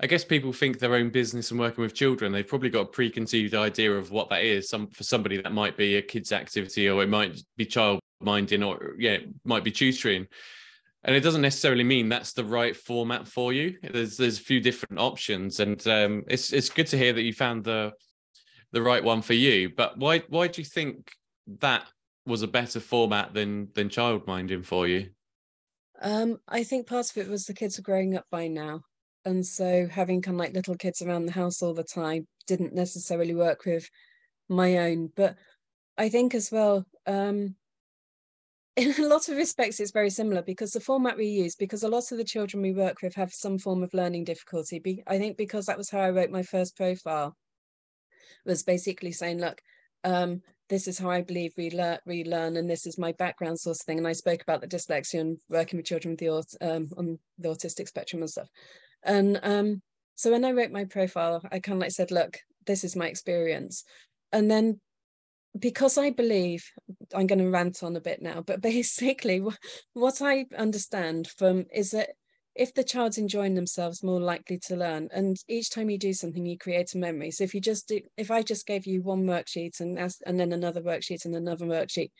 I 0.00 0.08
guess 0.08 0.24
people 0.24 0.52
think 0.52 0.78
their 0.78 0.96
own 0.96 1.10
business 1.10 1.52
and 1.52 1.60
working 1.60 1.82
with 1.82 1.94
children, 1.94 2.32
they've 2.32 2.46
probably 2.46 2.68
got 2.68 2.80
a 2.80 2.86
preconceived 2.86 3.54
idea 3.54 3.92
of 3.92 4.10
what 4.10 4.28
that 4.30 4.42
is. 4.42 4.68
Some 4.68 4.88
for 4.88 5.04
somebody 5.04 5.40
that 5.40 5.52
might 5.52 5.76
be 5.76 5.96
a 5.96 6.02
kids 6.02 6.32
activity 6.32 6.88
or 6.88 7.02
it 7.04 7.08
might 7.08 7.40
be 7.56 7.64
child 7.64 8.00
minding 8.20 8.64
or 8.64 8.96
yeah, 8.98 9.12
it 9.12 9.28
might 9.44 9.62
be 9.62 9.70
tutoring. 9.70 10.26
And 11.04 11.14
it 11.14 11.20
doesn't 11.20 11.42
necessarily 11.42 11.84
mean 11.84 12.08
that's 12.08 12.32
the 12.32 12.44
right 12.44 12.74
format 12.74 13.28
for 13.28 13.52
you. 13.52 13.76
There's 13.82 14.16
there's 14.16 14.38
a 14.38 14.42
few 14.42 14.60
different 14.60 14.98
options, 14.98 15.60
and 15.60 15.86
um, 15.86 16.24
it's 16.28 16.52
it's 16.52 16.70
good 16.70 16.86
to 16.88 16.98
hear 16.98 17.12
that 17.12 17.22
you 17.22 17.32
found 17.32 17.64
the 17.64 17.92
the 18.72 18.82
right 18.82 19.04
one 19.04 19.22
for 19.22 19.34
you. 19.34 19.70
But 19.76 19.98
why 19.98 20.20
why 20.28 20.48
do 20.48 20.62
you 20.62 20.66
think 20.66 21.12
that 21.60 21.86
was 22.26 22.42
a 22.42 22.48
better 22.48 22.80
format 22.80 23.34
than 23.34 23.68
than 23.74 23.90
child 23.90 24.26
minding 24.26 24.62
for 24.62 24.88
you? 24.88 25.10
Um, 26.00 26.38
I 26.48 26.64
think 26.64 26.86
part 26.86 27.10
of 27.10 27.18
it 27.18 27.28
was 27.28 27.44
the 27.44 27.54
kids 27.54 27.78
were 27.78 27.82
growing 27.82 28.16
up 28.16 28.24
by 28.30 28.48
now 28.48 28.80
and 29.24 29.44
so 29.44 29.86
having 29.90 30.22
kind 30.22 30.36
of 30.36 30.38
like 30.38 30.54
little 30.54 30.76
kids 30.76 31.02
around 31.02 31.26
the 31.26 31.32
house 31.32 31.62
all 31.62 31.74
the 31.74 31.84
time 31.84 32.26
didn't 32.46 32.74
necessarily 32.74 33.34
work 33.34 33.64
with 33.64 33.88
my 34.48 34.78
own 34.78 35.10
but 35.16 35.36
i 35.96 36.08
think 36.08 36.34
as 36.34 36.50
well 36.52 36.84
um, 37.06 37.54
in 38.76 38.92
a 38.98 39.06
lot 39.06 39.28
of 39.28 39.36
respects 39.36 39.78
it's 39.78 39.92
very 39.92 40.10
similar 40.10 40.42
because 40.42 40.72
the 40.72 40.80
format 40.80 41.16
we 41.16 41.26
use 41.26 41.54
because 41.54 41.84
a 41.84 41.88
lot 41.88 42.10
of 42.10 42.18
the 42.18 42.24
children 42.24 42.62
we 42.62 42.72
work 42.72 43.02
with 43.02 43.14
have 43.14 43.32
some 43.32 43.58
form 43.58 43.82
of 43.82 43.94
learning 43.94 44.24
difficulty 44.24 45.02
i 45.06 45.16
think 45.16 45.36
because 45.36 45.66
that 45.66 45.78
was 45.78 45.90
how 45.90 46.00
i 46.00 46.10
wrote 46.10 46.30
my 46.30 46.42
first 46.42 46.76
profile 46.76 47.36
was 48.44 48.62
basically 48.64 49.12
saying 49.12 49.38
look 49.38 49.60
um, 50.04 50.42
this 50.68 50.86
is 50.88 50.98
how 50.98 51.10
I 51.10 51.22
believe 51.22 51.52
we 51.56 51.70
learn, 51.70 51.98
we 52.06 52.24
learn, 52.24 52.56
and 52.56 52.68
this 52.68 52.86
is 52.86 52.98
my 52.98 53.12
background 53.12 53.58
sort 53.60 53.76
of 53.76 53.84
thing. 53.84 53.98
And 53.98 54.06
I 54.06 54.12
spoke 54.12 54.42
about 54.42 54.60
the 54.60 54.68
dyslexia 54.68 55.20
and 55.20 55.38
working 55.48 55.76
with 55.78 55.86
children 55.86 56.12
with 56.12 56.20
the 56.20 56.74
um, 56.74 56.88
on 56.96 57.18
the 57.38 57.48
autistic 57.48 57.88
spectrum 57.88 58.22
and 58.22 58.30
stuff. 58.30 58.48
And 59.02 59.40
um, 59.42 59.82
so 60.14 60.30
when 60.30 60.44
I 60.44 60.52
wrote 60.52 60.70
my 60.70 60.84
profile, 60.84 61.42
I 61.50 61.58
kind 61.58 61.76
of 61.76 61.82
like 61.82 61.90
said, 61.90 62.10
look, 62.10 62.38
this 62.66 62.84
is 62.84 62.96
my 62.96 63.08
experience. 63.08 63.84
And 64.32 64.50
then 64.50 64.80
because 65.58 65.98
I 65.98 66.10
believe, 66.10 66.64
I'm 67.14 67.26
going 67.26 67.38
to 67.38 67.50
rant 67.50 67.82
on 67.82 67.96
a 67.96 68.00
bit 68.00 68.20
now, 68.20 68.42
but 68.42 68.60
basically 68.72 69.42
what 69.92 70.22
I 70.22 70.46
understand 70.56 71.28
from 71.28 71.66
is 71.72 71.92
that 71.92 72.10
if 72.54 72.72
the 72.72 72.84
child's 72.84 73.18
enjoying 73.18 73.54
themselves, 73.54 74.04
more 74.04 74.20
likely 74.20 74.58
to 74.66 74.76
learn. 74.76 75.08
And 75.12 75.36
each 75.48 75.70
time 75.70 75.90
you 75.90 75.98
do 75.98 76.12
something, 76.12 76.46
you 76.46 76.56
create 76.56 76.94
a 76.94 76.98
memory. 76.98 77.32
So 77.32 77.42
if 77.42 77.52
you 77.52 77.60
just 77.60 77.88
do, 77.88 78.00
if 78.16 78.30
I 78.30 78.42
just 78.42 78.66
gave 78.66 78.86
you 78.86 79.02
one 79.02 79.24
worksheet 79.24 79.80
and 79.80 79.98
and 79.98 80.38
then 80.38 80.52
another 80.52 80.80
worksheet 80.80 81.24
and 81.24 81.34
another 81.34 81.66
worksheet, 81.66 82.12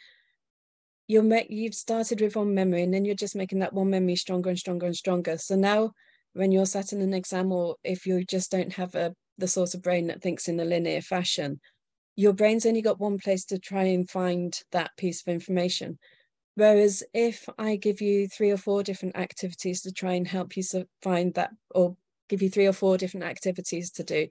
you're 1.06 1.24
you've 1.48 1.74
started 1.74 2.20
with 2.20 2.34
one 2.34 2.52
memory 2.52 2.82
and 2.82 2.92
then 2.92 3.04
you're 3.04 3.14
just 3.14 3.36
making 3.36 3.60
that 3.60 3.72
one 3.72 3.90
memory 3.90 4.16
stronger 4.16 4.50
and 4.50 4.58
stronger 4.58 4.86
and 4.86 4.96
stronger. 4.96 5.38
So 5.38 5.54
now 5.54 5.92
when 6.32 6.50
you're 6.50 6.66
sat 6.66 6.92
in 6.92 7.00
an 7.00 7.14
exam 7.14 7.52
or 7.52 7.76
if 7.84 8.04
you 8.04 8.24
just 8.24 8.50
don't 8.50 8.72
have 8.72 8.94
a 8.96 9.14
the 9.38 9.48
sort 9.48 9.74
of 9.74 9.82
brain 9.82 10.06
that 10.08 10.22
thinks 10.22 10.48
in 10.48 10.60
a 10.60 10.64
linear 10.64 11.00
fashion 11.00 11.60
your 12.16 12.33
brain's 12.33 12.66
only 12.66 12.83
got 12.83 13.00
one 13.00 13.18
place 13.18 13.44
to 13.44 13.59
try 13.59 13.85
and 13.85 14.09
find 14.09 14.61
that 14.73 14.90
piece 14.97 15.23
of 15.23 15.33
information 15.33 15.99
whereas 16.54 17.02
if 17.12 17.49
i 17.59 17.76
give 17.76 18.00
you 18.00 18.28
three 18.28 18.50
or 18.50 18.56
four 18.56 18.83
different 18.83 19.16
activities 19.16 19.83
to 19.83 19.92
try 19.92 20.12
and 20.12 20.26
help 20.26 20.56
you 20.56 20.62
find 21.02 21.35
that 21.35 21.50
or 21.75 21.97
give 22.28 22.42
you 22.42 22.49
three 22.49 22.66
or 22.66 22.73
four 22.73 22.97
different 22.97 23.26
activities 23.26 23.90
to 23.90 24.02
do 24.02 24.26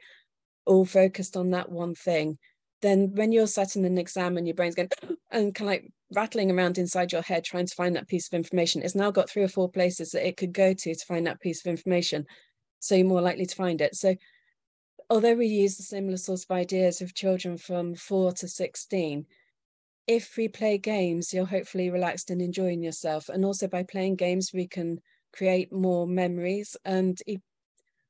all 0.65 0.85
focused 0.85 1.35
on 1.35 1.51
that 1.51 1.69
one 1.69 1.93
thing 1.93 2.37
then 2.83 3.15
when 3.15 3.31
you're 3.31 3.47
sat 3.47 3.75
in 3.75 3.85
an 3.85 3.97
exam 3.97 4.37
and 4.37 4.45
your 4.45 4.53
brain's 4.53 4.75
going 4.75 4.89
and 5.31 5.55
kind 5.55 5.69
of 5.69 5.73
like 5.73 5.91
rattling 6.13 6.51
around 6.51 6.77
inside 6.77 7.11
your 7.11 7.21
head 7.21 7.43
trying 7.43 7.65
to 7.65 7.75
find 7.75 7.95
that 7.95 8.07
piece 8.07 8.27
of 8.27 8.33
information, 8.33 8.83
it's 8.83 8.93
now 8.93 9.09
got 9.09 9.29
three 9.29 9.41
or 9.41 9.47
four 9.47 9.69
places 9.69 10.11
that 10.11 10.27
it 10.27 10.37
could 10.37 10.53
go 10.53 10.73
to 10.73 10.93
to 10.93 11.05
find 11.05 11.25
that 11.25 11.41
piece 11.41 11.65
of 11.65 11.69
information. 11.69 12.25
So 12.79 12.95
you're 12.95 13.07
more 13.07 13.21
likely 13.21 13.45
to 13.45 13.55
find 13.55 13.81
it. 13.81 13.95
So 13.95 14.15
although 15.13 15.35
we 15.35 15.45
use 15.45 15.77
the 15.77 15.83
similar 15.83 16.17
sorts 16.17 16.43
of 16.43 16.49
ideas 16.49 16.99
with 16.99 17.13
children 17.13 17.55
from 17.55 17.93
four 17.93 18.31
to 18.31 18.47
16, 18.47 19.27
if 20.07 20.35
we 20.35 20.47
play 20.47 20.79
games, 20.79 21.31
you're 21.31 21.45
hopefully 21.45 21.91
relaxed 21.91 22.31
and 22.31 22.41
enjoying 22.41 22.81
yourself. 22.81 23.29
And 23.29 23.45
also 23.45 23.67
by 23.67 23.83
playing 23.83 24.15
games, 24.15 24.49
we 24.51 24.67
can 24.67 24.97
create 25.31 25.71
more 25.71 26.07
memories. 26.07 26.75
And 26.83 27.15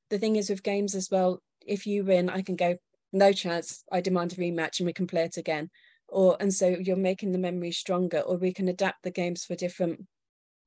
the 0.09 0.17
thing 0.17 0.37
is 0.37 0.49
with 0.49 0.63
games 0.63 0.95
as 0.95 1.09
well, 1.11 1.43
if 1.67 1.85
you 1.85 2.05
win, 2.05 2.29
I 2.29 2.41
can 2.41 2.55
go, 2.55 2.77
no 3.11 3.33
chance, 3.33 3.83
I 3.91 3.99
demand 3.99 4.31
a 4.31 4.35
rematch 4.37 4.79
and 4.79 4.85
we 4.85 4.93
can 4.93 5.05
play 5.05 5.23
it 5.23 5.35
again. 5.35 5.71
Or 6.07 6.37
and 6.39 6.53
so 6.53 6.69
you're 6.69 6.95
making 6.95 7.33
the 7.33 7.37
memory 7.37 7.73
stronger, 7.73 8.21
or 8.21 8.37
we 8.37 8.53
can 8.53 8.69
adapt 8.69 9.03
the 9.03 9.11
games 9.11 9.43
for 9.43 9.55
different 9.55 10.05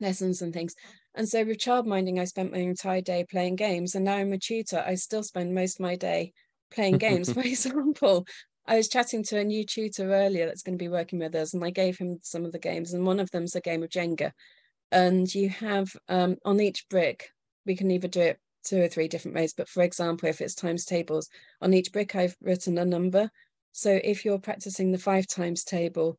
lessons 0.00 0.42
and 0.42 0.52
things. 0.52 0.74
And 1.14 1.28
so 1.28 1.44
with 1.44 1.58
childminding, 1.58 2.20
I 2.20 2.24
spent 2.24 2.52
my 2.52 2.58
entire 2.58 3.00
day 3.00 3.24
playing 3.28 3.56
games, 3.56 3.94
and 3.94 4.04
now 4.04 4.16
I'm 4.16 4.32
a 4.32 4.38
tutor. 4.38 4.84
I 4.86 4.94
still 4.96 5.22
spend 5.22 5.54
most 5.54 5.76
of 5.76 5.84
my 5.84 5.96
day 5.96 6.32
playing 6.70 6.98
games. 6.98 7.32
For 7.34 7.40
example, 7.40 8.26
I 8.66 8.76
was 8.76 8.88
chatting 8.88 9.22
to 9.24 9.38
a 9.38 9.44
new 9.44 9.64
tutor 9.64 10.12
earlier 10.12 10.46
that's 10.46 10.62
going 10.62 10.76
to 10.76 10.82
be 10.82 10.88
working 10.88 11.18
with 11.20 11.34
us, 11.34 11.54
and 11.54 11.64
I 11.64 11.70
gave 11.70 11.98
him 11.98 12.18
some 12.22 12.44
of 12.44 12.52
the 12.52 12.58
games, 12.58 12.92
and 12.92 13.06
one 13.06 13.20
of 13.20 13.30
them's 13.30 13.54
a 13.54 13.60
game 13.60 13.82
of 13.82 13.90
Jenga. 13.90 14.32
And 14.92 15.32
you 15.34 15.48
have 15.48 15.88
um, 16.08 16.36
on 16.44 16.60
each 16.60 16.86
brick, 16.88 17.30
we 17.64 17.76
can 17.76 17.90
either 17.90 18.08
do 18.08 18.20
it 18.20 18.38
two 18.64 18.82
or 18.82 18.88
three 18.88 19.08
different 19.08 19.36
ways. 19.36 19.54
But 19.56 19.68
for 19.68 19.82
example, 19.82 20.28
if 20.28 20.40
it's 20.40 20.54
times 20.54 20.84
tables, 20.84 21.28
on 21.60 21.72
each 21.72 21.92
brick 21.92 22.14
I've 22.14 22.36
written 22.40 22.78
a 22.78 22.84
number. 22.84 23.30
So 23.72 24.00
if 24.02 24.24
you're 24.24 24.38
practicing 24.38 24.90
the 24.92 24.98
five 24.98 25.26
times 25.26 25.64
table, 25.64 26.18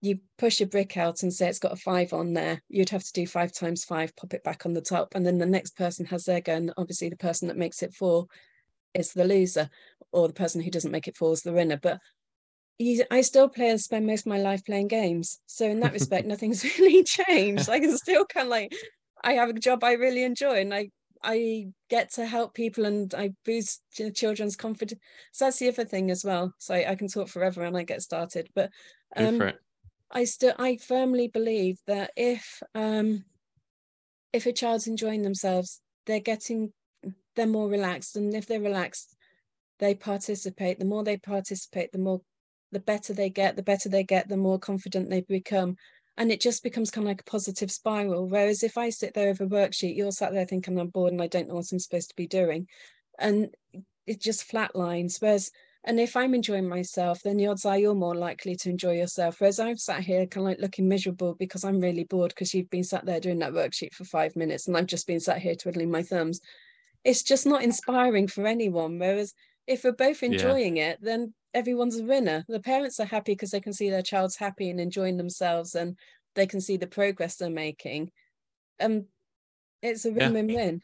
you 0.00 0.18
push 0.38 0.60
your 0.60 0.68
brick 0.68 0.96
out 0.96 1.22
and 1.22 1.32
say 1.32 1.48
it's 1.48 1.58
got 1.58 1.72
a 1.72 1.76
five 1.76 2.12
on 2.12 2.32
there. 2.32 2.62
You'd 2.68 2.90
have 2.90 3.04
to 3.04 3.12
do 3.12 3.26
five 3.26 3.52
times 3.52 3.84
five, 3.84 4.16
pop 4.16 4.32
it 4.32 4.42
back 4.42 4.64
on 4.64 4.72
the 4.72 4.80
top, 4.80 5.14
and 5.14 5.26
then 5.26 5.38
the 5.38 5.46
next 5.46 5.76
person 5.76 6.06
has 6.06 6.24
their 6.24 6.40
go. 6.40 6.54
And 6.54 6.72
obviously, 6.76 7.10
the 7.10 7.16
person 7.16 7.48
that 7.48 7.56
makes 7.56 7.82
it 7.82 7.94
four 7.94 8.26
is 8.94 9.12
the 9.12 9.24
loser, 9.24 9.68
or 10.12 10.26
the 10.26 10.34
person 10.34 10.62
who 10.62 10.70
doesn't 10.70 10.90
make 10.90 11.06
it 11.06 11.16
four 11.16 11.32
is 11.32 11.42
the 11.42 11.52
winner. 11.52 11.76
But 11.76 12.00
you, 12.78 13.04
I 13.10 13.20
still 13.20 13.48
play 13.48 13.68
and 13.68 13.80
spend 13.80 14.06
most 14.06 14.22
of 14.22 14.30
my 14.30 14.38
life 14.38 14.64
playing 14.64 14.88
games. 14.88 15.38
So 15.46 15.66
in 15.66 15.80
that 15.80 15.92
respect, 15.92 16.26
nothing's 16.26 16.64
really 16.78 17.04
changed. 17.04 17.68
I 17.68 17.80
can 17.80 17.96
still 17.96 18.24
kind 18.24 18.46
of 18.46 18.50
like 18.50 18.72
I 19.22 19.34
have 19.34 19.50
a 19.50 19.54
job 19.54 19.84
I 19.84 19.92
really 19.92 20.22
enjoy, 20.24 20.60
and 20.60 20.72
I 20.72 20.90
I 21.22 21.66
get 21.90 22.14
to 22.14 22.24
help 22.24 22.54
people 22.54 22.86
and 22.86 23.14
I 23.14 23.32
boost 23.44 23.82
children's 24.14 24.56
confidence. 24.56 25.00
So 25.32 25.44
that's 25.44 25.58
the 25.58 25.68
other 25.68 25.84
thing 25.84 26.10
as 26.10 26.24
well. 26.24 26.54
So 26.56 26.74
I, 26.74 26.92
I 26.92 26.94
can 26.94 27.08
talk 27.08 27.28
forever 27.28 27.62
and 27.64 27.76
I 27.76 27.82
get 27.82 28.00
started, 28.00 28.48
but 28.54 28.70
um, 29.14 29.52
I 30.10 30.24
still 30.24 30.54
I 30.58 30.76
firmly 30.76 31.28
believe 31.28 31.78
that 31.86 32.10
if 32.16 32.62
um, 32.74 33.24
if 34.32 34.46
a 34.46 34.52
child's 34.52 34.86
enjoying 34.86 35.22
themselves, 35.22 35.80
they're 36.06 36.20
getting 36.20 36.72
they're 37.36 37.46
more 37.46 37.68
relaxed, 37.68 38.16
and 38.16 38.34
if 38.34 38.46
they're 38.46 38.60
relaxed, 38.60 39.16
they 39.78 39.94
participate. 39.94 40.78
The 40.78 40.84
more 40.84 41.04
they 41.04 41.16
participate, 41.16 41.92
the 41.92 41.98
more 41.98 42.20
the 42.72 42.80
better 42.80 43.12
they 43.12 43.30
get. 43.30 43.56
The 43.56 43.62
better 43.62 43.88
they 43.88 44.04
get, 44.04 44.28
the 44.28 44.36
more 44.36 44.58
confident 44.58 45.10
they 45.10 45.22
become 45.22 45.76
and 46.20 46.30
it 46.30 46.40
just 46.40 46.62
becomes 46.62 46.90
kind 46.90 47.06
of 47.06 47.08
like 47.08 47.22
a 47.22 47.30
positive 47.30 47.70
spiral. 47.70 48.28
Whereas 48.28 48.62
if 48.62 48.76
I 48.76 48.90
sit 48.90 49.14
there 49.14 49.28
with 49.28 49.40
a 49.40 49.46
worksheet, 49.46 49.96
you're 49.96 50.12
sat 50.12 50.32
there 50.34 50.44
thinking 50.44 50.78
I'm 50.78 50.88
bored 50.88 51.12
and 51.12 51.22
I 51.22 51.28
don't 51.28 51.48
know 51.48 51.54
what 51.54 51.72
I'm 51.72 51.78
supposed 51.78 52.10
to 52.10 52.14
be 52.16 52.26
doing, 52.26 52.66
and 53.18 53.48
it 54.06 54.20
just 54.20 54.50
flatlines. 54.50 55.22
Whereas 55.22 55.50
and 55.84 55.98
if 55.98 56.14
I'm 56.14 56.34
enjoying 56.34 56.68
myself, 56.68 57.22
then 57.22 57.38
the 57.38 57.46
odds 57.46 57.64
are 57.64 57.78
you're 57.78 57.94
more 57.94 58.14
likely 58.14 58.54
to 58.56 58.68
enjoy 58.68 58.96
yourself. 58.96 59.40
Whereas 59.40 59.58
I'm 59.58 59.78
sat 59.78 60.02
here 60.02 60.26
kind 60.26 60.46
of 60.46 60.50
like 60.50 60.60
looking 60.60 60.88
miserable 60.88 61.34
because 61.34 61.64
I'm 61.64 61.80
really 61.80 62.04
bored 62.04 62.30
because 62.30 62.52
you've 62.52 62.68
been 62.68 62.84
sat 62.84 63.06
there 63.06 63.20
doing 63.20 63.38
that 63.38 63.54
worksheet 63.54 63.94
for 63.94 64.04
five 64.04 64.36
minutes 64.36 64.68
and 64.68 64.76
I've 64.76 64.86
just 64.86 65.06
been 65.06 65.20
sat 65.20 65.38
here 65.38 65.54
twiddling 65.54 65.90
my 65.90 66.02
thumbs. 66.02 66.40
It's 67.02 67.22
just 67.22 67.46
not 67.46 67.62
inspiring 67.62 68.28
for 68.28 68.46
anyone. 68.46 68.98
Whereas 68.98 69.32
if 69.66 69.84
we're 69.84 69.92
both 69.92 70.22
enjoying 70.22 70.76
yeah. 70.76 70.90
it, 70.90 70.98
then 71.00 71.32
everyone's 71.54 71.98
a 71.98 72.04
winner. 72.04 72.44
The 72.46 72.60
parents 72.60 73.00
are 73.00 73.06
happy 73.06 73.32
because 73.32 73.50
they 73.50 73.60
can 73.60 73.72
see 73.72 73.88
their 73.88 74.02
child's 74.02 74.36
happy 74.36 74.68
and 74.68 74.80
enjoying 74.80 75.16
themselves 75.16 75.74
and 75.74 75.96
they 76.34 76.46
can 76.46 76.60
see 76.60 76.76
the 76.76 76.86
progress 76.86 77.36
they're 77.36 77.48
making. 77.48 78.10
Um 78.80 79.06
it's 79.80 80.04
a 80.04 80.12
win-win-win. 80.12 80.82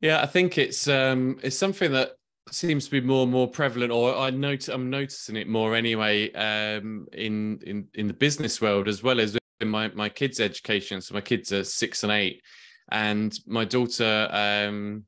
Yeah. 0.00 0.12
yeah, 0.12 0.22
I 0.22 0.26
think 0.26 0.56
it's 0.56 0.88
um 0.88 1.38
it's 1.42 1.58
something 1.58 1.92
that 1.92 2.12
seems 2.50 2.84
to 2.86 2.90
be 2.90 3.00
more 3.00 3.24
and 3.24 3.32
more 3.32 3.48
prevalent 3.48 3.90
or 3.92 4.16
I 4.16 4.30
note 4.30 4.68
I'm 4.68 4.88
noticing 4.88 5.36
it 5.36 5.48
more 5.48 5.74
anyway 5.74 6.32
um 6.32 7.06
in 7.12 7.60
in 7.66 7.88
in 7.94 8.06
the 8.06 8.14
business 8.14 8.60
world 8.60 8.86
as 8.86 9.02
well 9.02 9.20
as 9.20 9.36
in 9.60 9.68
my 9.68 9.88
my 9.88 10.08
kids 10.08 10.38
education 10.38 11.00
so 11.00 11.14
my 11.14 11.20
kids 11.20 11.52
are 11.52 11.64
6 11.64 12.02
and 12.04 12.12
8 12.12 12.40
and 12.92 13.38
my 13.46 13.64
daughter 13.64 14.28
um 14.30 15.04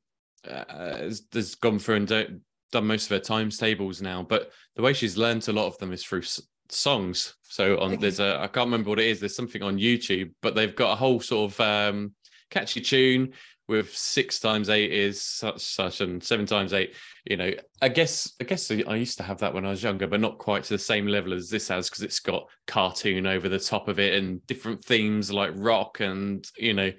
uh, 0.48 0.64
has, 0.98 1.22
has 1.32 1.54
gone 1.54 1.78
through 1.78 1.96
and 1.96 2.40
done 2.70 2.86
most 2.86 3.04
of 3.06 3.10
her 3.10 3.18
times 3.18 3.58
tables 3.58 4.02
now, 4.02 4.22
but 4.22 4.52
the 4.76 4.82
way 4.82 4.92
she's 4.92 5.16
learned 5.16 5.46
a 5.48 5.52
lot 5.52 5.66
of 5.66 5.78
them 5.78 5.92
is 5.92 6.04
through 6.04 6.20
s- 6.20 6.42
songs. 6.68 7.34
So 7.42 7.78
on 7.80 7.98
there's 7.98 8.20
a 8.20 8.38
I 8.40 8.46
can't 8.46 8.66
remember 8.66 8.90
what 8.90 9.00
it 9.00 9.06
is. 9.06 9.20
There's 9.20 9.36
something 9.36 9.62
on 9.62 9.78
YouTube, 9.78 10.32
but 10.42 10.54
they've 10.54 10.74
got 10.74 10.92
a 10.92 10.96
whole 10.96 11.20
sort 11.20 11.52
of 11.52 11.60
um, 11.60 12.12
catchy 12.50 12.80
tune 12.80 13.32
with 13.68 13.94
six 13.94 14.40
times 14.40 14.70
eight 14.70 14.92
is 14.92 15.22
such 15.22 15.60
such 15.60 16.00
and 16.00 16.22
seven 16.22 16.46
times 16.46 16.72
eight. 16.72 16.94
You 17.24 17.36
know, 17.36 17.52
I 17.82 17.88
guess 17.88 18.34
I 18.40 18.44
guess 18.44 18.70
I 18.70 18.94
used 18.94 19.18
to 19.18 19.24
have 19.24 19.38
that 19.38 19.54
when 19.54 19.66
I 19.66 19.70
was 19.70 19.82
younger, 19.82 20.06
but 20.06 20.20
not 20.20 20.38
quite 20.38 20.64
to 20.64 20.74
the 20.74 20.78
same 20.78 21.06
level 21.06 21.34
as 21.34 21.50
this 21.50 21.68
has 21.68 21.88
because 21.88 22.02
it's 22.02 22.20
got 22.20 22.48
cartoon 22.66 23.26
over 23.26 23.48
the 23.48 23.58
top 23.58 23.88
of 23.88 23.98
it 23.98 24.14
and 24.14 24.44
different 24.46 24.84
themes 24.84 25.30
like 25.30 25.52
rock 25.54 26.00
and 26.00 26.46
you 26.56 26.74
know 26.74 26.92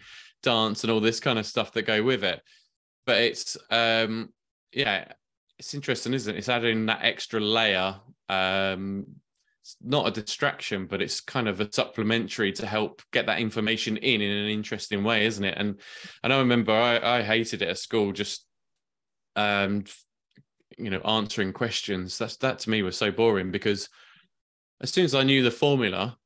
dance 0.44 0.84
and 0.84 0.92
all 0.92 1.02
this 1.02 1.20
kind 1.20 1.38
of 1.40 1.46
stuff 1.46 1.74
that 1.74 1.82
go 1.82 2.02
with 2.02 2.24
it 2.24 2.42
but 3.06 3.18
it's 3.18 3.58
um 3.72 4.30
yeah 4.72 5.06
it's 5.58 5.74
interesting 5.74 6.14
isn't 6.14 6.36
it 6.36 6.38
it's 6.38 6.50
adding 6.50 6.86
that 6.86 7.04
extra 7.04 7.40
layer 7.40 7.96
um 8.30 9.06
it's 9.70 9.78
not 9.84 10.08
a 10.08 10.12
distraction 10.12 10.88
but 10.88 11.02
it's 11.02 11.22
kind 11.22 11.48
of 11.48 11.62
a 11.62 11.72
supplementary 11.72 12.52
to 12.52 12.66
help 12.66 13.02
get 13.12 13.28
that 13.28 13.40
information 13.40 13.98
in 13.98 14.22
in 14.22 14.32
an 14.32 14.50
interesting 14.50 15.04
way 15.04 15.26
isn't 15.26 15.44
it? 15.44 15.56
And 15.58 15.80
and 16.24 16.34
i 16.34 16.40
remember 16.40 16.72
i, 16.72 17.20
I 17.20 17.22
hated 17.22 17.62
it 17.62 17.70
at 17.70 17.78
school 17.78 18.12
just 18.12 18.46
um 19.36 19.84
you 20.78 20.90
know 20.90 21.02
answering 21.02 21.54
questions. 21.54 22.18
That's 22.18 22.38
that 22.38 22.60
to 22.60 22.70
me 22.70 22.82
was 22.82 22.98
so 22.98 23.12
boring 23.12 23.52
because 23.52 23.90
as 24.82 24.92
soon 24.92 25.06
as 25.06 25.14
i 25.14 25.24
knew 25.24 25.44
the 25.44 25.52
formula 25.52 26.18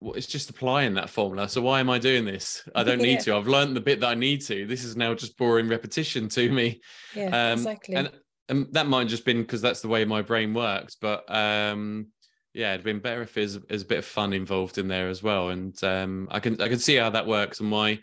well, 0.00 0.14
it's 0.14 0.26
just 0.26 0.50
applying 0.50 0.94
that 0.94 1.08
formula. 1.08 1.48
So 1.48 1.62
why 1.62 1.80
am 1.80 1.88
i 1.88 1.98
doing 1.98 2.26
this? 2.26 2.68
I 2.74 2.84
don't 2.84 3.00
need 3.00 3.12
yeah. 3.12 3.18
to. 3.20 3.36
I've 3.36 3.48
learned 3.48 3.74
the 3.74 3.80
bit 3.80 4.00
that 4.00 4.08
i 4.08 4.14
need 4.14 4.42
to. 4.42 4.66
This 4.66 4.84
is 4.84 4.96
now 4.96 5.14
just 5.14 5.36
boring 5.36 5.68
repetition 5.68 6.28
to 6.30 6.52
me. 6.52 6.80
Yeah 7.14 7.52
um, 7.52 7.58
exactly. 7.58 7.96
and, 7.96 8.10
and 8.48 8.66
that 8.72 8.86
might 8.86 9.00
have 9.00 9.08
just 9.08 9.24
been 9.24 9.40
because 9.40 9.62
that's 9.62 9.80
the 9.80 9.88
way 9.88 10.04
my 10.04 10.22
brain 10.22 10.52
works 10.52 10.96
but 11.00 11.24
um 11.34 12.08
yeah 12.54 12.72
it'd 12.72 12.84
been 12.84 13.00
better 13.00 13.22
if 13.22 13.34
there's, 13.34 13.56
a 13.56 13.84
bit 13.84 13.98
of 13.98 14.04
fun 14.04 14.32
involved 14.32 14.78
in 14.78 14.88
there 14.88 15.08
as 15.08 15.22
well 15.22 15.50
and 15.50 15.82
um 15.84 16.28
i 16.30 16.40
can 16.40 16.60
i 16.60 16.68
can 16.68 16.78
see 16.78 16.96
how 16.96 17.10
that 17.10 17.26
works 17.26 17.60
and 17.60 17.70
why 17.70 17.98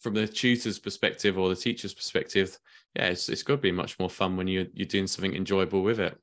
from 0.00 0.14
the 0.14 0.26
tutor's 0.26 0.78
perspective 0.78 1.38
or 1.38 1.48
the 1.48 1.56
teacher's 1.56 1.92
perspective 1.92 2.58
yeah, 2.96 3.08
it's 3.08 3.28
it's 3.28 3.42
got 3.42 3.56
to 3.56 3.60
be 3.60 3.72
much 3.72 3.98
more 3.98 4.08
fun 4.08 4.36
when 4.36 4.48
you're 4.48 4.66
you're 4.72 4.86
doing 4.86 5.06
something 5.06 5.34
enjoyable 5.34 5.82
with 5.82 6.00
it. 6.00 6.16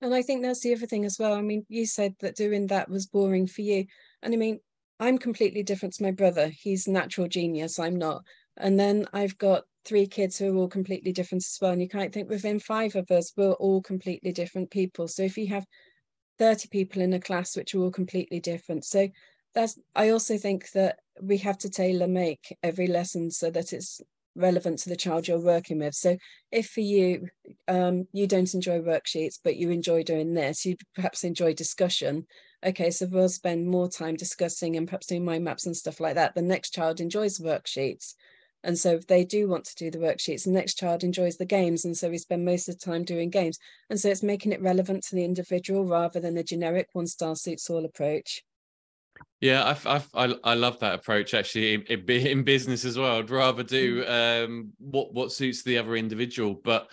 And 0.00 0.14
I 0.14 0.22
think 0.22 0.42
that's 0.42 0.60
the 0.60 0.74
other 0.74 0.86
thing 0.86 1.04
as 1.04 1.18
well. 1.18 1.34
I 1.34 1.42
mean, 1.42 1.66
you 1.68 1.84
said 1.84 2.14
that 2.20 2.36
doing 2.36 2.68
that 2.68 2.88
was 2.88 3.06
boring 3.06 3.46
for 3.46 3.62
you, 3.62 3.84
and 4.22 4.32
I 4.32 4.36
mean, 4.36 4.60
I'm 5.00 5.18
completely 5.18 5.62
different 5.62 5.94
to 5.94 6.02
my 6.04 6.12
brother. 6.12 6.48
He's 6.48 6.86
a 6.86 6.92
natural 6.92 7.28
genius. 7.28 7.78
I'm 7.78 7.96
not. 7.96 8.22
And 8.56 8.78
then 8.78 9.06
I've 9.12 9.36
got 9.38 9.64
three 9.84 10.06
kids 10.06 10.38
who 10.38 10.54
are 10.54 10.56
all 10.56 10.68
completely 10.68 11.12
different 11.12 11.42
as 11.42 11.58
well. 11.60 11.72
And 11.72 11.82
you 11.82 11.88
can't 11.88 12.12
think 12.12 12.28
within 12.28 12.60
five 12.60 12.94
of 12.94 13.10
us, 13.10 13.32
we're 13.36 13.52
all 13.52 13.82
completely 13.82 14.32
different 14.32 14.70
people. 14.70 15.08
So 15.08 15.22
if 15.22 15.36
you 15.38 15.48
have 15.48 15.64
30 16.40 16.68
people 16.68 17.02
in 17.02 17.12
a 17.12 17.20
class 17.20 17.56
which 17.56 17.74
are 17.74 17.80
all 17.80 17.90
completely 17.90 18.40
different. 18.40 18.84
So 18.84 19.08
that's 19.54 19.78
I 19.94 20.10
also 20.10 20.38
think 20.38 20.70
that 20.72 20.98
we 21.20 21.36
have 21.38 21.58
to 21.58 21.70
tailor 21.70 22.08
make 22.08 22.56
every 22.62 22.86
lesson 22.86 23.30
so 23.30 23.50
that 23.50 23.72
it's 23.72 24.00
relevant 24.34 24.78
to 24.78 24.88
the 24.88 24.96
child 24.96 25.28
you're 25.28 25.38
working 25.38 25.80
with. 25.80 25.94
So 25.94 26.16
if 26.50 26.70
for 26.70 26.80
you, 26.80 27.28
um, 27.68 28.06
you 28.12 28.26
don't 28.26 28.54
enjoy 28.54 28.80
worksheets, 28.80 29.38
but 29.42 29.56
you 29.56 29.70
enjoy 29.70 30.02
doing 30.02 30.34
this, 30.34 30.64
you 30.64 30.76
perhaps 30.94 31.24
enjoy 31.24 31.52
discussion. 31.52 32.26
Okay, 32.64 32.90
so 32.90 33.06
we'll 33.06 33.28
spend 33.28 33.66
more 33.66 33.88
time 33.88 34.16
discussing 34.16 34.76
and 34.76 34.86
perhaps 34.86 35.06
doing 35.06 35.24
mind 35.24 35.44
maps 35.44 35.66
and 35.66 35.76
stuff 35.76 36.00
like 36.00 36.14
that. 36.14 36.34
The 36.34 36.42
next 36.42 36.70
child 36.70 37.00
enjoys 37.00 37.38
worksheets. 37.38 38.14
And 38.62 38.78
so 38.78 38.98
they 39.08 39.24
do 39.24 39.48
want 39.48 39.64
to 39.66 39.74
do 39.74 39.90
the 39.90 39.98
worksheets, 39.98 40.44
the 40.44 40.50
next 40.50 40.74
child 40.74 41.02
enjoys 41.02 41.36
the 41.36 41.46
games. 41.46 41.84
And 41.84 41.96
so 41.96 42.10
we 42.10 42.18
spend 42.18 42.44
most 42.44 42.68
of 42.68 42.78
the 42.78 42.84
time 42.84 43.04
doing 43.04 43.30
games. 43.30 43.58
And 43.88 43.98
so 43.98 44.08
it's 44.08 44.22
making 44.22 44.52
it 44.52 44.62
relevant 44.62 45.04
to 45.04 45.14
the 45.14 45.24
individual 45.24 45.86
rather 45.86 46.20
than 46.20 46.36
a 46.36 46.42
generic 46.42 46.88
one 46.92 47.06
star 47.06 47.36
suits 47.36 47.70
all 47.70 47.84
approach. 47.84 48.42
Yeah, 49.40 49.64
I've, 49.64 49.86
I've, 49.86 50.08
i 50.14 50.34
I 50.44 50.54
love 50.54 50.78
that 50.80 50.94
approach 50.94 51.32
actually 51.32 51.74
in, 51.74 51.82
in, 51.82 52.42
business 52.42 52.84
as 52.84 52.98
well. 52.98 53.18
I'd 53.18 53.30
rather 53.30 53.62
do 53.62 54.04
mm. 54.04 54.44
um, 54.44 54.72
what 54.78 55.14
what 55.14 55.32
suits 55.32 55.62
the 55.62 55.78
other 55.78 55.96
individual, 55.96 56.60
but 56.62 56.88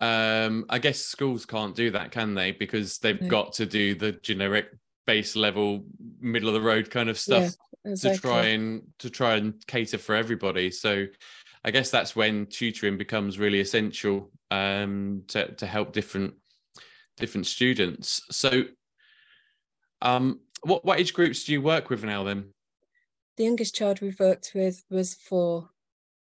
um, 0.00 0.64
I 0.68 0.78
guess 0.78 1.00
schools 1.00 1.46
can't 1.46 1.76
do 1.76 1.90
that, 1.92 2.10
can 2.10 2.34
they? 2.34 2.52
Because 2.52 2.98
they've 2.98 3.28
got 3.28 3.52
to 3.54 3.66
do 3.66 3.94
the 3.94 4.12
generic 4.12 4.66
base 5.06 5.36
level, 5.36 5.84
middle 6.20 6.48
of 6.48 6.54
the 6.54 6.60
road 6.60 6.90
kind 6.90 7.08
of 7.08 7.18
stuff 7.18 7.54
yeah, 7.84 7.92
exactly. 7.92 8.16
to 8.16 8.20
try 8.20 8.42
and 8.46 8.82
to 8.98 9.10
try 9.10 9.34
and 9.36 9.54
cater 9.66 9.98
for 9.98 10.14
everybody. 10.14 10.70
So 10.70 11.06
I 11.64 11.70
guess 11.70 11.90
that's 11.90 12.16
when 12.16 12.46
tutoring 12.46 12.98
becomes 12.98 13.38
really 13.38 13.60
essential 13.60 14.30
um, 14.50 15.22
to 15.28 15.52
to 15.54 15.66
help 15.66 15.92
different 15.92 16.34
different 17.16 17.46
students. 17.46 18.22
So 18.30 18.64
um, 20.00 20.40
what 20.62 20.84
what 20.84 20.98
age 20.98 21.14
groups 21.14 21.44
do 21.44 21.52
you 21.52 21.62
work 21.62 21.90
with 21.90 22.04
now 22.04 22.24
then? 22.24 22.52
The 23.36 23.44
youngest 23.44 23.74
child 23.74 24.00
we've 24.00 24.20
worked 24.20 24.52
with 24.54 24.82
was 24.90 25.14
four, 25.14 25.70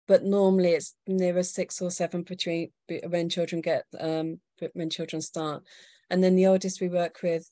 but 0.08 0.24
normally 0.24 0.70
it's 0.70 0.96
nearer 1.08 1.44
six 1.44 1.82
or 1.82 1.92
seven 1.92 2.24
between 2.24 2.72
when 3.08 3.30
children 3.30 3.62
get 3.62 3.86
um 4.00 4.40
when 4.74 4.90
children 4.90 5.22
start, 5.22 5.64
and 6.10 6.24
then 6.24 6.36
the 6.36 6.48
oldest 6.48 6.82
we 6.82 6.88
work 6.88 7.20
with, 7.24 7.50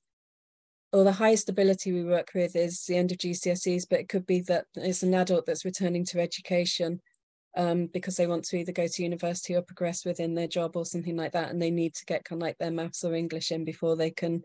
or 0.92 1.04
the 1.04 1.12
highest 1.12 1.50
ability 1.50 1.92
we 1.92 2.04
work 2.04 2.32
with 2.34 2.56
is 2.56 2.86
the 2.86 2.98
end 2.98 3.12
of 3.12 3.20
GCSEs, 3.20 3.86
but 3.90 4.00
it 4.00 4.10
could 4.10 4.26
be 4.26 4.42
that 4.42 4.66
it's 4.76 5.04
an 5.04 5.14
adult 5.14 5.46
that's 5.46 5.66
returning 5.66 6.04
to 6.06 6.20
education 6.20 7.00
um, 7.56 7.88
because 7.88 8.16
they 8.16 8.28
want 8.28 8.46
to 8.46 8.58
either 8.58 8.72
go 8.72 8.88
to 8.88 9.04
university 9.04 9.56
or 9.56 9.62
progress 9.62 10.06
within 10.06 10.34
their 10.34 10.48
job 10.48 10.76
or 10.76 10.86
something 10.86 11.16
like 11.16 11.34
that, 11.34 11.50
and 11.50 11.62
they 11.62 11.72
need 11.72 11.94
to 11.96 12.06
get 12.06 12.24
kind 12.24 12.42
of 12.42 12.46
like 12.46 12.58
their 12.58 12.72
maths 12.72 13.04
or 13.04 13.14
English 13.14 13.52
in 13.52 13.66
before 13.66 13.96
they 13.96 14.10
can 14.10 14.44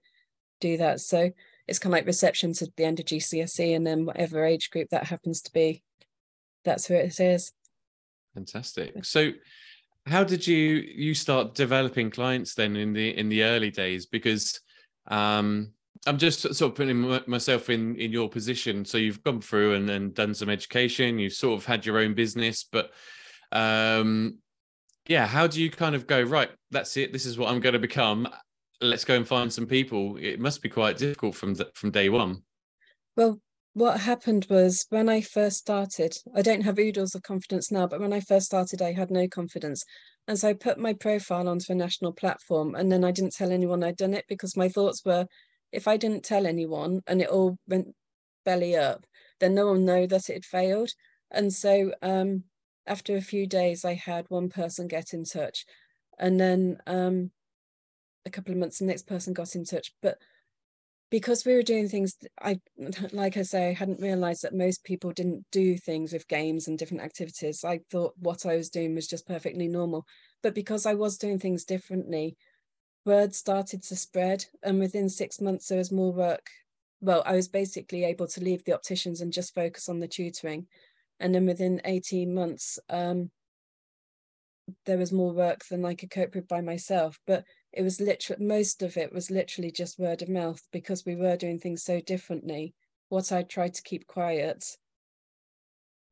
do 0.61 0.77
that. 0.77 1.01
So 1.01 1.31
it's 1.67 1.79
kind 1.79 1.93
of 1.93 1.99
like 1.99 2.07
reception 2.07 2.53
to 2.55 2.69
the 2.77 2.85
end 2.85 3.01
of 3.01 3.07
GCSE 3.07 3.75
and 3.75 3.87
then 3.87 4.05
whatever 4.05 4.45
age 4.45 4.71
group 4.71 4.89
that 4.91 5.07
happens 5.07 5.41
to 5.43 5.53
be, 5.53 5.83
that's 6.65 6.87
who 6.87 6.95
it 6.95 7.19
is. 7.21 7.53
Fantastic. 8.35 9.05
So 9.05 9.31
how 10.07 10.25
did 10.25 10.47
you 10.47 10.57
you 10.57 11.15
start 11.15 11.55
developing 11.55 12.11
clients 12.11 12.55
then 12.55 12.77
in 12.77 12.93
the 12.93 13.17
in 13.17 13.29
the 13.29 13.45
early 13.45 13.71
days? 13.71 14.07
Because 14.07 14.61
um 15.07 15.73
I'm 16.07 16.19
just 16.19 16.41
sort 16.41 16.61
of 16.61 16.75
putting 16.75 17.01
myself 17.27 17.71
in 17.71 17.97
in 17.97 18.13
your 18.13 18.29
position. 18.29 18.85
So 18.85 18.99
you've 18.99 19.23
gone 19.23 19.41
through 19.41 19.75
and 19.75 19.89
then 19.89 20.13
done 20.13 20.35
some 20.35 20.51
education. 20.51 21.19
You've 21.19 21.33
sort 21.33 21.59
of 21.59 21.65
had 21.65 21.87
your 21.87 21.99
own 21.99 22.15
business, 22.15 22.65
but 22.71 22.91
um, 23.53 24.39
yeah, 25.07 25.27
how 25.27 25.47
do 25.47 25.63
you 25.63 25.71
kind 25.71 25.95
of 25.95 26.07
go 26.07 26.23
right? 26.23 26.51
That's 26.71 26.97
it. 26.97 27.13
This 27.13 27.27
is 27.27 27.39
what 27.39 27.51
I'm 27.51 27.61
going 27.61 27.75
to 27.75 27.79
become 27.79 28.29
let's 28.81 29.05
go 29.05 29.17
and 29.17 29.27
find 29.27 29.53
some 29.53 29.67
people 29.67 30.17
it 30.21 30.41
must 30.41 30.63
be 30.63 30.69
quite 30.69 30.97
difficult 30.97 31.35
from 31.35 31.55
the, 31.55 31.69
from 31.75 31.91
day 31.91 32.09
one 32.09 32.43
well 33.17 33.41
what 33.75 34.01
happened 34.01 34.47
was 34.51 34.87
when 34.91 35.09
i 35.09 35.21
first 35.21 35.59
started 35.59 36.17
i 36.35 36.43
don't 36.43 36.63
have 36.63 36.79
oodles 36.79 37.15
of 37.15 37.23
confidence 37.23 37.71
now 37.71 37.87
but 37.87 38.01
when 38.01 38.13
i 38.13 38.21
first 38.21 38.47
started 38.47 38.83
i 38.83 38.93
had 38.93 39.11
no 39.11 39.27
confidence 39.29 39.85
and 40.29 40.39
so 40.39 40.49
i 40.49 40.53
put 40.53 40.79
my 40.79 40.93
profile 40.93 41.49
onto 41.49 41.73
a 41.73 41.77
national 41.77 42.13
platform 42.13 42.75
and 42.75 42.91
then 42.91 43.05
i 43.05 43.11
didn't 43.11 43.35
tell 43.35 43.53
anyone 43.53 43.83
i'd 43.83 43.97
done 43.97 44.15
it 44.15 44.25
because 44.29 44.57
my 44.57 44.69
thoughts 44.69 45.05
were 45.05 45.27
if 45.75 45.89
i 45.89 45.97
didn't 45.97 46.25
tell 46.25 46.47
anyone 46.47 47.01
and 47.07 47.21
it 47.21 47.29
all 47.29 47.59
went 47.67 47.89
belly 48.45 48.77
up 48.77 49.07
then 49.41 49.55
no 49.55 49.67
one 49.67 49.85
know 49.85 50.07
that 50.07 50.29
it 50.31 50.35
had 50.35 50.45
failed. 50.45 50.91
And 51.31 51.53
so 51.53 51.93
um, 52.03 52.45
after 52.87 53.17
a 53.17 53.21
few 53.21 53.47
days 53.47 53.85
i 53.85 53.95
had 53.95 54.27
one 54.29 54.49
person 54.49 54.89
get 54.89 55.13
in 55.13 55.25
touch 55.25 55.65
and 56.19 56.39
then 56.41 56.79
um, 56.87 57.31
a 58.25 58.31
couple 58.31 58.53
of 58.53 58.59
months 58.59 58.79
the 58.79 58.85
next 58.85 59.07
person 59.07 59.33
got 59.33 59.55
in 59.55 59.65
touch. 59.65 59.93
But 60.01 60.19
because 61.11 61.45
we 61.45 61.55
were 61.55 61.63
doing 61.63 61.89
things 61.89 62.17
i 62.41 62.59
like 63.13 63.37
i 63.37 63.43
say 63.43 63.69
i 63.69 63.73
hadn't 63.73 64.01
realized 64.01 64.43
that 64.43 64.55
most 64.55 64.83
people 64.85 65.13
didn't 65.13 65.45
do 65.53 65.77
things 65.77 66.13
with 66.13 66.27
games 66.29 66.67
and 66.69 66.79
different 66.79 67.03
activities. 67.03 67.65
I 67.65 67.81
thought 67.91 68.15
what 68.19 68.47
i 68.47 68.57
was 68.57 68.71
doing 68.71 68.95
was 68.95 69.07
just 69.07 69.27
perfectly 69.27 69.69
normal. 69.69 70.07
But 70.43 70.55
because 70.55 70.87
i 70.87 70.95
was 70.95 71.19
doing 71.19 71.39
things 71.39 71.65
differently 71.65 72.37
word 73.05 73.35
started 73.35 73.83
to 73.83 73.97
spread 73.97 74.45
and 74.63 74.79
within 74.79 75.09
six 75.09 75.41
months 75.41 75.69
there 75.69 75.79
was 75.79 75.93
more 75.93 76.13
work. 76.13 76.49
Well 77.01 77.23
i 77.27 77.35
was 77.35 77.49
basically 77.49 78.05
able 78.05 78.27
to 78.29 78.41
leave 78.41 78.65
the 78.65 78.75
opticians 78.75 79.21
and 79.21 79.33
just 79.33 79.55
focus 79.55 79.89
on 79.89 80.01
the 80.01 80.09
tutoring. 80.09 80.67
And 81.21 81.35
then 81.35 81.47
within 81.47 81.81
18 81.85 82.35
months 82.35 82.79
um, 82.89 83.31
there 84.87 84.99
was 84.99 85.13
more 85.13 85.33
work 85.33 85.65
than 85.67 85.85
i 85.85 85.95
could 85.95 86.11
cope 86.11 86.35
with 86.35 86.49
by 86.49 86.61
myself. 86.61 87.19
But 87.27 87.45
it 87.73 87.83
was 87.83 88.01
literally 88.01 88.45
most 88.45 88.83
of 88.83 88.97
it 88.97 89.13
was 89.13 89.31
literally 89.31 89.71
just 89.71 89.99
word 89.99 90.23
of 90.23 90.29
mouth 90.29 90.63
because 90.73 91.05
we 91.05 91.17
were 91.17 91.37
doing 91.37 91.59
things 91.59 91.83
so 91.83 92.01
differently. 92.01 92.75
What 93.09 93.33
i 93.33 93.43
tried 93.43 93.75
to 93.75 93.83
keep 93.83 94.07
quiet 94.07 94.65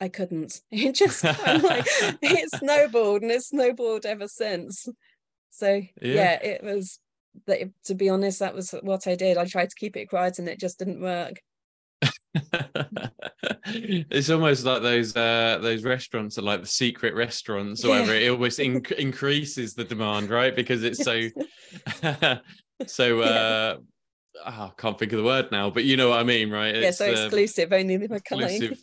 i 0.03 0.09
couldn't. 0.09 0.61
It 0.71 0.95
just 0.97 1.23
like 1.25 1.87
it 2.23 2.51
snowballed 2.51 3.23
and 3.23 3.31
it 3.31 3.43
snowballed 3.43 4.05
ever 4.05 4.29
since 4.29 4.89
so 5.53 5.75
yeah, 6.01 6.15
yeah 6.15 6.43
it 6.43 6.65
was 6.65 6.99
that 7.47 7.71
to 7.85 7.95
be 7.95 8.09
honest 8.09 8.41
that 8.41 8.55
was 8.55 8.75
what 8.83 9.07
i 9.07 9.15
did. 9.15 9.39
I 9.39 9.45
tried 9.45 9.71
to 9.71 9.77
keep 9.77 9.97
it 9.97 10.07
quiet 10.07 10.39
and 10.39 10.49
it 10.49 10.59
just 10.59 10.79
didn't 10.79 11.01
work. 11.01 11.41
It's 13.65 14.29
almost 14.29 14.65
like 14.65 14.83
those 14.83 15.17
uh 15.17 15.59
those 15.63 15.85
restaurants 15.85 16.37
are 16.37 16.43
like 16.43 16.61
the 16.61 16.67
secret 16.67 17.15
restaurants 17.15 17.85
or 17.85 17.89
yeah. 17.89 18.01
whatever. 18.01 18.15
It 18.15 18.31
always 18.31 18.59
in- 18.59 18.85
increases 18.99 19.75
the 19.75 19.85
demand 19.85 20.31
right? 20.31 20.55
Because 20.55 20.83
it's 20.83 21.03
so 21.03 21.29
so 22.87 23.21
uh 23.21 23.77
oh, 24.45 24.51
I 24.51 24.71
can't 24.77 24.99
think 24.99 25.13
of 25.13 25.19
the 25.19 25.25
word 25.25 25.51
now, 25.53 25.71
but 25.71 25.85
you 25.85 25.97
know 25.97 26.11
what 26.11 26.21
I 26.21 26.23
mean, 26.25 26.51
right? 26.51 26.75
It's, 26.75 27.01
yeah, 27.01 27.07
so 27.07 27.07
um, 27.07 27.27
exclusive, 27.27 27.73
um, 27.73 27.81
only 27.81 27.97
the 27.99 28.15
exclusive. 28.15 28.79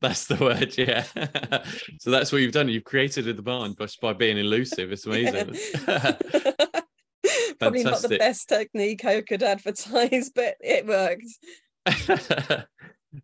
That's 0.00 0.26
the 0.26 0.36
word, 0.36 0.76
yeah. 0.78 1.02
so 2.00 2.10
that's 2.10 2.32
what 2.32 2.40
you've 2.40 2.52
done. 2.52 2.68
You've 2.68 2.84
created 2.84 3.26
a 3.28 3.32
demand 3.34 3.76
by, 3.76 3.86
by 4.00 4.12
being 4.12 4.38
elusive. 4.38 4.92
It's 4.92 5.06
amazing. 5.06 5.56
Probably 7.58 7.82
not 7.82 8.02
the 8.02 8.16
best 8.18 8.48
technique 8.48 9.04
I 9.04 9.20
could 9.20 9.42
advertise, 9.42 10.30
but 10.30 10.56
it 10.60 10.86
worked. 10.86 11.26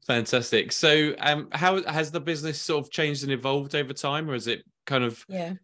Fantastic. 0.06 0.72
So, 0.72 1.14
um, 1.18 1.48
how 1.52 1.82
has 1.84 2.10
the 2.10 2.20
business 2.20 2.60
sort 2.60 2.84
of 2.84 2.90
changed 2.90 3.22
and 3.22 3.32
evolved 3.32 3.74
over 3.74 3.92
time, 3.92 4.28
or 4.28 4.32
has 4.32 4.46
it 4.46 4.64
kind 4.86 5.04
of 5.04 5.24
yeah 5.28 5.54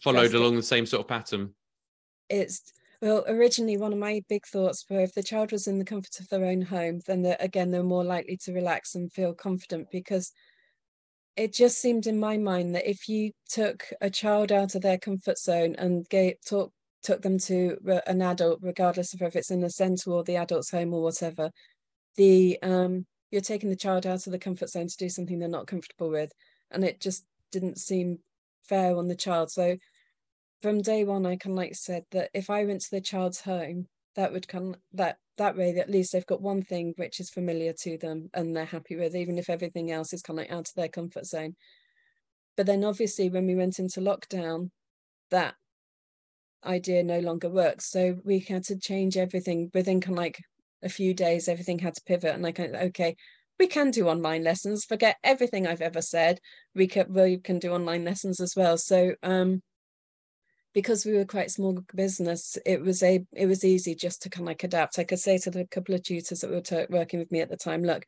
followed 0.00 0.34
along 0.34 0.56
the 0.56 0.62
same 0.62 0.86
sort 0.86 1.00
of 1.00 1.08
pattern? 1.08 1.50
It's 2.30 2.72
well, 3.02 3.24
originally 3.28 3.76
one 3.76 3.92
of 3.92 3.98
my 3.98 4.22
big 4.28 4.46
thoughts 4.46 4.84
were 4.88 5.00
if 5.00 5.14
the 5.14 5.22
child 5.22 5.52
was 5.52 5.66
in 5.66 5.78
the 5.78 5.84
comfort 5.84 6.20
of 6.20 6.28
their 6.28 6.44
own 6.44 6.62
home, 6.62 7.00
then 7.06 7.22
they're, 7.22 7.36
again 7.40 7.70
they're 7.70 7.82
more 7.82 8.04
likely 8.04 8.36
to 8.44 8.52
relax 8.52 8.94
and 8.94 9.12
feel 9.12 9.34
confident 9.34 9.88
because 9.90 10.32
it 11.36 11.52
just 11.52 11.78
seemed 11.78 12.06
in 12.06 12.18
my 12.18 12.36
mind 12.36 12.74
that 12.74 12.88
if 12.88 13.08
you 13.08 13.32
took 13.48 13.86
a 14.00 14.08
child 14.08 14.52
out 14.52 14.74
of 14.74 14.82
their 14.82 14.98
comfort 14.98 15.38
zone 15.38 15.74
and 15.76 16.08
gave, 16.08 16.36
talk, 16.46 16.72
took 17.02 17.22
them 17.22 17.38
to 17.38 17.76
an 18.06 18.22
adult, 18.22 18.60
regardless 18.62 19.14
of 19.14 19.22
if 19.22 19.34
it's 19.34 19.50
in 19.50 19.60
the 19.60 19.70
centre 19.70 20.10
or 20.10 20.22
the 20.22 20.36
adult's 20.36 20.70
home 20.70 20.94
or 20.94 21.02
whatever, 21.02 21.50
the 22.16 22.58
um, 22.62 23.04
you're 23.30 23.40
taking 23.40 23.68
the 23.68 23.76
child 23.76 24.06
out 24.06 24.26
of 24.26 24.32
the 24.32 24.38
comfort 24.38 24.70
zone 24.70 24.86
to 24.86 24.96
do 24.96 25.08
something 25.08 25.38
they're 25.38 25.48
not 25.48 25.66
comfortable 25.66 26.08
with, 26.08 26.30
and 26.70 26.84
it 26.84 27.00
just 27.00 27.24
didn't 27.50 27.78
seem 27.78 28.18
fair 28.62 28.96
on 28.96 29.08
the 29.08 29.16
child. 29.16 29.50
So 29.50 29.76
from 30.64 30.80
day 30.80 31.04
one, 31.04 31.26
I 31.26 31.36
kind 31.36 31.52
of 31.52 31.58
like 31.58 31.74
said 31.74 32.04
that 32.12 32.30
if 32.32 32.48
I 32.48 32.64
went 32.64 32.80
to 32.80 32.90
the 32.90 33.02
child's 33.02 33.42
home, 33.42 33.86
that 34.16 34.32
would 34.32 34.48
come 34.48 34.76
that 34.94 35.18
that 35.36 35.58
way 35.58 35.76
at 35.76 35.90
least 35.90 36.12
they've 36.12 36.24
got 36.24 36.40
one 36.40 36.62
thing 36.62 36.94
which 36.96 37.20
is 37.20 37.28
familiar 37.28 37.74
to 37.82 37.98
them 37.98 38.30
and 38.32 38.56
they're 38.56 38.64
happy 38.64 38.96
with, 38.96 39.14
even 39.14 39.36
if 39.36 39.50
everything 39.50 39.90
else 39.90 40.14
is 40.14 40.22
kind 40.22 40.38
of 40.38 40.44
like 40.44 40.52
out 40.52 40.66
of 40.66 40.74
their 40.74 40.88
comfort 40.88 41.26
zone. 41.26 41.54
But 42.56 42.64
then 42.64 42.82
obviously 42.82 43.28
when 43.28 43.46
we 43.46 43.54
went 43.54 43.78
into 43.78 44.00
lockdown, 44.00 44.70
that 45.30 45.54
idea 46.64 47.02
no 47.02 47.18
longer 47.18 47.50
works. 47.50 47.90
So 47.90 48.16
we 48.24 48.38
had 48.38 48.64
to 48.64 48.78
change 48.78 49.18
everything 49.18 49.70
within 49.74 50.00
kind 50.00 50.16
of 50.16 50.24
like 50.24 50.40
a 50.82 50.88
few 50.88 51.12
days, 51.12 51.46
everything 51.46 51.78
had 51.78 51.94
to 51.96 52.02
pivot. 52.06 52.34
And 52.34 52.46
I 52.46 52.52
kind 52.52 52.74
of, 52.74 52.80
okay, 52.84 53.16
we 53.58 53.66
can 53.66 53.90
do 53.90 54.08
online 54.08 54.42
lessons. 54.42 54.86
Forget 54.86 55.18
everything 55.22 55.66
I've 55.66 55.82
ever 55.82 56.00
said. 56.00 56.38
We 56.74 56.86
can 56.86 57.12
we 57.12 57.36
can 57.36 57.58
do 57.58 57.74
online 57.74 58.06
lessons 58.06 58.40
as 58.40 58.54
well. 58.56 58.78
So 58.78 59.14
um 59.22 59.60
because 60.74 61.06
we 61.06 61.12
were 61.12 61.24
quite 61.24 61.52
small 61.52 61.78
business, 61.94 62.58
it 62.66 62.80
was 62.80 63.02
a 63.02 63.24
it 63.32 63.46
was 63.46 63.64
easy 63.64 63.94
just 63.94 64.22
to 64.22 64.30
kind 64.30 64.42
of 64.42 64.48
like 64.48 64.64
adapt. 64.64 64.98
I 64.98 65.04
could 65.04 65.20
say 65.20 65.38
to 65.38 65.50
the 65.50 65.64
couple 65.66 65.94
of 65.94 66.02
tutors 66.02 66.40
that 66.40 66.50
were 66.50 66.60
t- 66.60 66.86
working 66.90 67.20
with 67.20 67.30
me 67.32 67.40
at 67.40 67.48
the 67.48 67.56
time, 67.56 67.82
look, 67.82 68.04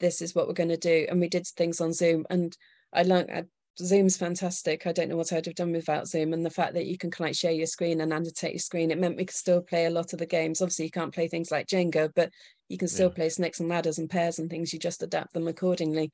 this 0.00 0.20
is 0.20 0.34
what 0.34 0.48
we're 0.48 0.54
going 0.54 0.68
to 0.70 0.76
do, 0.76 1.06
and 1.08 1.20
we 1.20 1.28
did 1.28 1.46
things 1.46 1.80
on 1.80 1.92
Zoom, 1.92 2.26
and 2.28 2.56
I 2.92 3.04
learned 3.04 3.30
uh, 3.30 3.42
Zoom's 3.78 4.16
fantastic. 4.16 4.86
I 4.86 4.92
don't 4.92 5.08
know 5.08 5.16
what 5.16 5.32
I'd 5.32 5.46
have 5.46 5.54
done 5.54 5.72
without 5.72 6.08
Zoom, 6.08 6.32
and 6.32 6.44
the 6.44 6.50
fact 6.50 6.74
that 6.74 6.86
you 6.86 6.98
can 6.98 7.12
kind 7.12 7.28
of 7.28 7.30
like 7.30 7.36
share 7.36 7.52
your 7.52 7.66
screen 7.66 8.00
and 8.00 8.12
annotate 8.12 8.52
your 8.52 8.58
screen, 8.58 8.90
it 8.90 8.98
meant 8.98 9.16
we 9.16 9.24
could 9.24 9.36
still 9.36 9.62
play 9.62 9.86
a 9.86 9.90
lot 9.90 10.12
of 10.12 10.18
the 10.18 10.26
games. 10.26 10.60
Obviously, 10.60 10.86
you 10.86 10.90
can't 10.90 11.14
play 11.14 11.28
things 11.28 11.52
like 11.52 11.68
Jenga, 11.68 12.10
but 12.14 12.30
you 12.68 12.76
can 12.76 12.88
still 12.88 13.08
yeah. 13.08 13.14
play 13.14 13.28
snakes 13.28 13.60
and 13.60 13.68
ladders 13.68 13.98
and 13.98 14.10
pairs 14.10 14.40
and 14.40 14.50
things. 14.50 14.72
You 14.72 14.80
just 14.80 15.02
adapt 15.02 15.32
them 15.32 15.46
accordingly. 15.46 16.10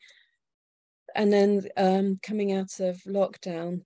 And 1.15 1.33
then 1.33 1.69
um, 1.77 2.21
coming 2.23 2.53
out 2.53 2.79
of 2.81 2.97
lockdown, 3.07 3.83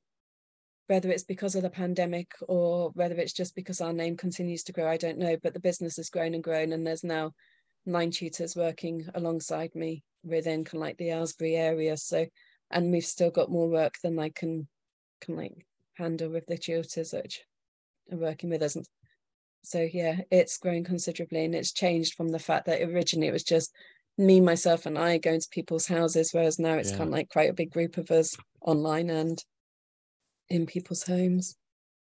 whether 0.86 1.10
it's 1.10 1.24
because 1.24 1.54
of 1.54 1.62
the 1.62 1.70
pandemic 1.70 2.32
or 2.48 2.90
whether 2.90 3.14
it's 3.14 3.32
just 3.32 3.54
because 3.54 3.80
our 3.80 3.92
name 3.92 4.16
continues 4.16 4.62
to 4.64 4.72
grow, 4.72 4.88
I 4.88 4.96
don't 4.96 5.18
know. 5.18 5.36
But 5.42 5.54
the 5.54 5.60
business 5.60 5.96
has 5.96 6.10
grown 6.10 6.34
and 6.34 6.44
grown, 6.44 6.72
and 6.72 6.86
there's 6.86 7.04
now 7.04 7.32
nine 7.86 8.10
tutors 8.10 8.56
working 8.56 9.06
alongside 9.14 9.74
me 9.74 10.02
within 10.22 10.64
kind 10.64 10.76
of 10.76 10.80
like 10.80 10.96
the 10.98 11.10
Aylesbury 11.10 11.56
area. 11.56 11.96
So, 11.96 12.26
and 12.70 12.92
we've 12.92 13.04
still 13.04 13.30
got 13.30 13.50
more 13.50 13.68
work 13.68 13.94
than 14.02 14.18
I 14.18 14.30
can 14.30 14.68
can 15.20 15.36
like 15.36 15.66
handle 15.94 16.30
with 16.30 16.46
the 16.46 16.58
tutors 16.58 17.12
which 17.12 17.42
are 18.12 18.18
working 18.18 18.50
with 18.50 18.62
us. 18.62 18.76
So 19.62 19.86
yeah, 19.90 20.20
it's 20.30 20.58
grown 20.58 20.84
considerably, 20.84 21.44
and 21.44 21.54
it's 21.54 21.72
changed 21.72 22.14
from 22.14 22.28
the 22.28 22.38
fact 22.38 22.66
that 22.66 22.82
originally 22.82 23.28
it 23.28 23.32
was 23.32 23.44
just 23.44 23.72
me, 24.18 24.40
myself, 24.40 24.86
and 24.86 24.98
I 24.98 25.18
going 25.18 25.40
to 25.40 25.48
people's 25.50 25.86
houses, 25.86 26.30
whereas 26.32 26.58
now 26.58 26.74
it's 26.74 26.90
yeah. 26.90 26.98
kind 26.98 27.08
of 27.08 27.14
like 27.14 27.30
quite 27.30 27.50
a 27.50 27.54
big 27.54 27.70
group 27.70 27.96
of 27.96 28.10
us 28.10 28.36
online 28.60 29.10
and 29.10 29.42
in 30.48 30.66
people's 30.66 31.02
homes. 31.02 31.56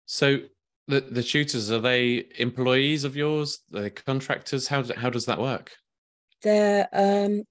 So 0.07 0.38
the 0.87 1.01
the 1.01 1.22
tutors 1.22 1.70
are 1.70 1.81
they 1.81 2.27
employees 2.38 3.05
of 3.05 3.16
yours? 3.16 3.61
Are 3.74 3.83
they 3.83 3.90
contractors? 3.90 4.68
How 4.68 4.83
how 4.96 5.11
does 5.11 5.27
that 5.27 5.38
work? 5.38 5.72
They're 6.42 6.88
um, 6.92 7.42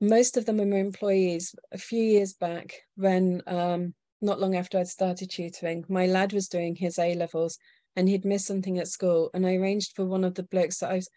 most 0.00 0.36
of 0.36 0.44
them 0.44 0.60
are 0.60 0.78
employees. 0.78 1.54
A 1.72 1.78
few 1.78 2.02
years 2.02 2.34
back, 2.34 2.74
when 2.96 3.42
um, 3.46 3.94
not 4.20 4.40
long 4.40 4.54
after 4.56 4.78
I'd 4.78 4.88
started 4.88 5.30
tutoring, 5.30 5.84
my 5.88 6.06
lad 6.06 6.32
was 6.32 6.48
doing 6.48 6.76
his 6.76 6.98
A 6.98 7.14
levels 7.14 7.58
and 7.96 8.08
he'd 8.08 8.24
missed 8.24 8.46
something 8.46 8.78
at 8.78 8.88
school, 8.88 9.30
and 9.34 9.46
I 9.46 9.54
arranged 9.54 9.94
for 9.94 10.04
one 10.04 10.24
of 10.24 10.34
the 10.34 10.42
blokes 10.42 10.78
that 10.78 10.90
I 10.90 10.96
was. 10.96 11.08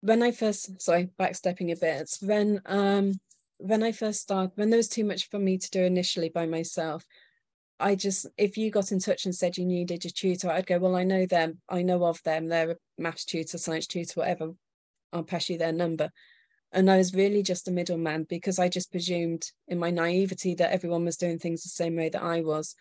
When 0.00 0.22
I 0.22 0.30
first, 0.30 0.80
sorry, 0.80 1.10
backstepping 1.18 1.72
a 1.72 1.76
bit, 1.76 2.10
when 2.20 2.60
um 2.66 3.12
when 3.58 3.82
I 3.82 3.92
first 3.92 4.20
started, 4.20 4.52
when 4.56 4.70
there 4.70 4.76
was 4.76 4.88
too 4.88 5.04
much 5.04 5.28
for 5.30 5.38
me 5.38 5.58
to 5.58 5.70
do 5.70 5.82
initially 5.82 6.28
by 6.28 6.46
myself, 6.46 7.04
I 7.78 7.94
just, 7.94 8.26
if 8.38 8.56
you 8.56 8.70
got 8.70 8.92
in 8.92 8.98
touch 8.98 9.26
and 9.26 9.34
said 9.34 9.56
you 9.56 9.66
needed 9.66 10.04
a 10.04 10.10
tutor, 10.10 10.50
I'd 10.50 10.66
go, 10.66 10.78
well, 10.78 10.96
I 10.96 11.04
know 11.04 11.26
them, 11.26 11.60
I 11.68 11.82
know 11.82 12.04
of 12.04 12.22
them, 12.22 12.48
they're 12.48 12.70
a 12.72 12.76
maths 12.98 13.24
tutor, 13.24 13.58
science 13.58 13.86
tutor, 13.86 14.20
whatever. 14.20 14.52
I'll 15.12 15.22
pass 15.22 15.48
you 15.48 15.58
their 15.58 15.72
number. 15.72 16.10
And 16.72 16.90
I 16.90 16.96
was 16.96 17.14
really 17.14 17.42
just 17.42 17.68
a 17.68 17.70
middleman 17.70 18.24
because 18.28 18.58
I 18.58 18.68
just 18.68 18.90
presumed 18.90 19.50
in 19.68 19.78
my 19.78 19.90
naivety 19.90 20.54
that 20.56 20.72
everyone 20.72 21.04
was 21.04 21.16
doing 21.16 21.38
things 21.38 21.62
the 21.62 21.68
same 21.68 21.96
way 21.96 22.08
that 22.08 22.22
I 22.22 22.40
was. 22.40 22.74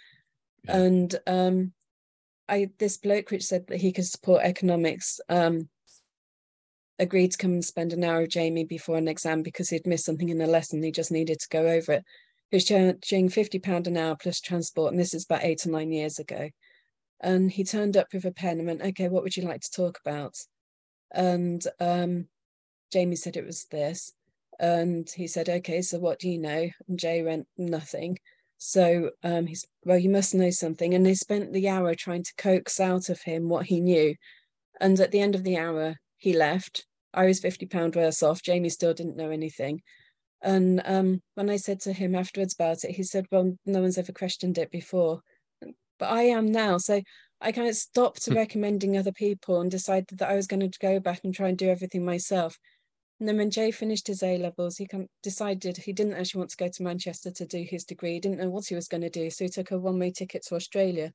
Yeah. 0.63 0.77
And 0.77 1.15
um, 1.27 1.73
I 2.49 2.71
this 2.79 2.97
bloke 2.97 3.31
which 3.31 3.45
said 3.45 3.67
that 3.67 3.79
he 3.79 3.91
could 3.91 4.05
support 4.05 4.43
economics 4.43 5.19
um, 5.29 5.69
agreed 6.99 7.31
to 7.31 7.38
come 7.38 7.51
and 7.51 7.65
spend 7.65 7.93
an 7.93 8.03
hour 8.03 8.21
with 8.21 8.31
Jamie 8.31 8.65
before 8.65 8.97
an 8.97 9.08
exam 9.08 9.43
because 9.43 9.69
he'd 9.69 9.88
missed 9.88 10.05
something 10.05 10.29
in 10.29 10.39
the 10.39 10.47
lesson. 10.47 10.81
He 10.81 10.91
just 10.91 11.12
needed 11.12 11.39
to 11.39 11.49
go 11.49 11.67
over 11.67 11.93
it 11.93 12.03
who's 12.55 12.63
charging 12.63 13.29
£50 13.29 13.87
an 13.87 13.97
hour 13.97 14.15
plus 14.15 14.39
transport. 14.39 14.91
And 14.91 14.99
this 14.99 15.13
is 15.13 15.25
about 15.25 15.43
eight 15.43 15.65
or 15.65 15.71
nine 15.71 15.91
years 15.91 16.19
ago. 16.19 16.49
And 17.19 17.51
he 17.51 17.65
turned 17.65 17.97
up 17.97 18.07
with 18.13 18.23
a 18.23 18.31
pen 18.31 18.59
and 18.59 18.67
went, 18.67 18.81
okay, 18.81 19.09
what 19.09 19.23
would 19.23 19.35
you 19.35 19.43
like 19.43 19.59
to 19.59 19.71
talk 19.71 19.99
about? 20.05 20.35
And 21.11 21.61
um, 21.81 22.27
Jamie 22.93 23.17
said 23.17 23.35
it 23.35 23.45
was 23.45 23.65
this. 23.71 24.13
And 24.57 25.09
he 25.13 25.27
said, 25.27 25.49
okay, 25.49 25.81
so 25.81 25.99
what 25.99 26.19
do 26.19 26.29
you 26.29 26.39
know? 26.39 26.69
And 26.87 26.97
Jay 26.97 27.23
went, 27.23 27.45
nothing. 27.57 28.19
So 28.57 29.11
um, 29.21 29.47
he's, 29.47 29.65
well, 29.83 29.97
you 29.97 30.09
must 30.09 30.33
know 30.33 30.49
something. 30.49 30.93
And 30.93 31.05
they 31.05 31.13
spent 31.13 31.51
the 31.51 31.67
hour 31.67 31.93
trying 31.93 32.23
to 32.23 32.33
coax 32.37 32.79
out 32.79 33.09
of 33.09 33.21
him 33.21 33.49
what 33.49 33.65
he 33.65 33.81
knew. 33.81 34.15
And 34.79 34.97
at 35.01 35.11
the 35.11 35.19
end 35.19 35.35
of 35.35 35.43
the 35.43 35.57
hour, 35.57 35.97
he 36.15 36.31
left. 36.31 36.85
I 37.13 37.25
was 37.25 37.41
£50 37.41 37.97
worse 37.97 38.23
off. 38.23 38.41
Jamie 38.41 38.69
still 38.69 38.93
didn't 38.93 39.17
know 39.17 39.29
anything. 39.29 39.81
And 40.45 40.79
um, 40.86 41.23
when 41.34 41.49
I 41.49 41.55
said 41.55 41.79
to 41.81 41.91
him 41.91 42.13
afterwards 42.13 42.53
about 42.53 42.84
it, 42.84 42.91
he 42.91 43.01
said, 43.01 43.25
Well, 43.31 43.58
no 43.65 43.81
one's 43.81 43.97
ever 43.97 44.12
questioned 44.12 44.60
it 44.60 44.69
before. 44.69 45.21
But 45.97 46.12
I 46.12 46.23
am 46.23 46.51
now. 46.51 46.77
So 46.77 47.01
I 47.41 47.51
kind 47.51 47.67
of 47.67 47.75
stopped 47.75 48.25
hmm. 48.25 48.36
recommending 48.36 48.95
other 48.95 49.12
people 49.12 49.60
and 49.60 49.71
decided 49.71 50.19
that 50.19 50.29
I 50.29 50.36
was 50.36 50.45
going 50.45 50.60
to 50.69 50.79
go 50.79 50.99
back 50.99 51.21
and 51.23 51.34
try 51.34 51.49
and 51.49 51.58
do 51.58 51.69
everything 51.69 52.05
myself. 52.05 52.60
And 53.19 53.27
then 53.27 53.38
when 53.38 53.49
Jay 53.49 53.71
finished 53.71 54.05
his 54.05 54.21
A 54.21 54.38
levels, 54.38 54.77
he 54.77 54.88
decided 55.23 55.77
he 55.77 55.93
didn't 55.93 56.13
actually 56.13 56.39
want 56.39 56.51
to 56.51 56.58
go 56.58 56.67
to 56.67 56.84
Manchester 56.84 57.31
to 57.31 57.45
do 57.47 57.65
his 57.67 57.84
degree. 57.84 58.13
He 58.13 58.19
didn't 58.19 58.39
know 58.39 58.49
what 58.49 58.67
he 58.67 58.75
was 58.75 58.88
going 58.88 59.01
to 59.01 59.10
do. 59.10 59.31
So 59.31 59.45
he 59.45 59.49
took 59.49 59.71
a 59.71 59.79
one 59.79 59.97
way 59.97 60.12
ticket 60.12 60.45
to 60.47 60.55
Australia. 60.55 61.12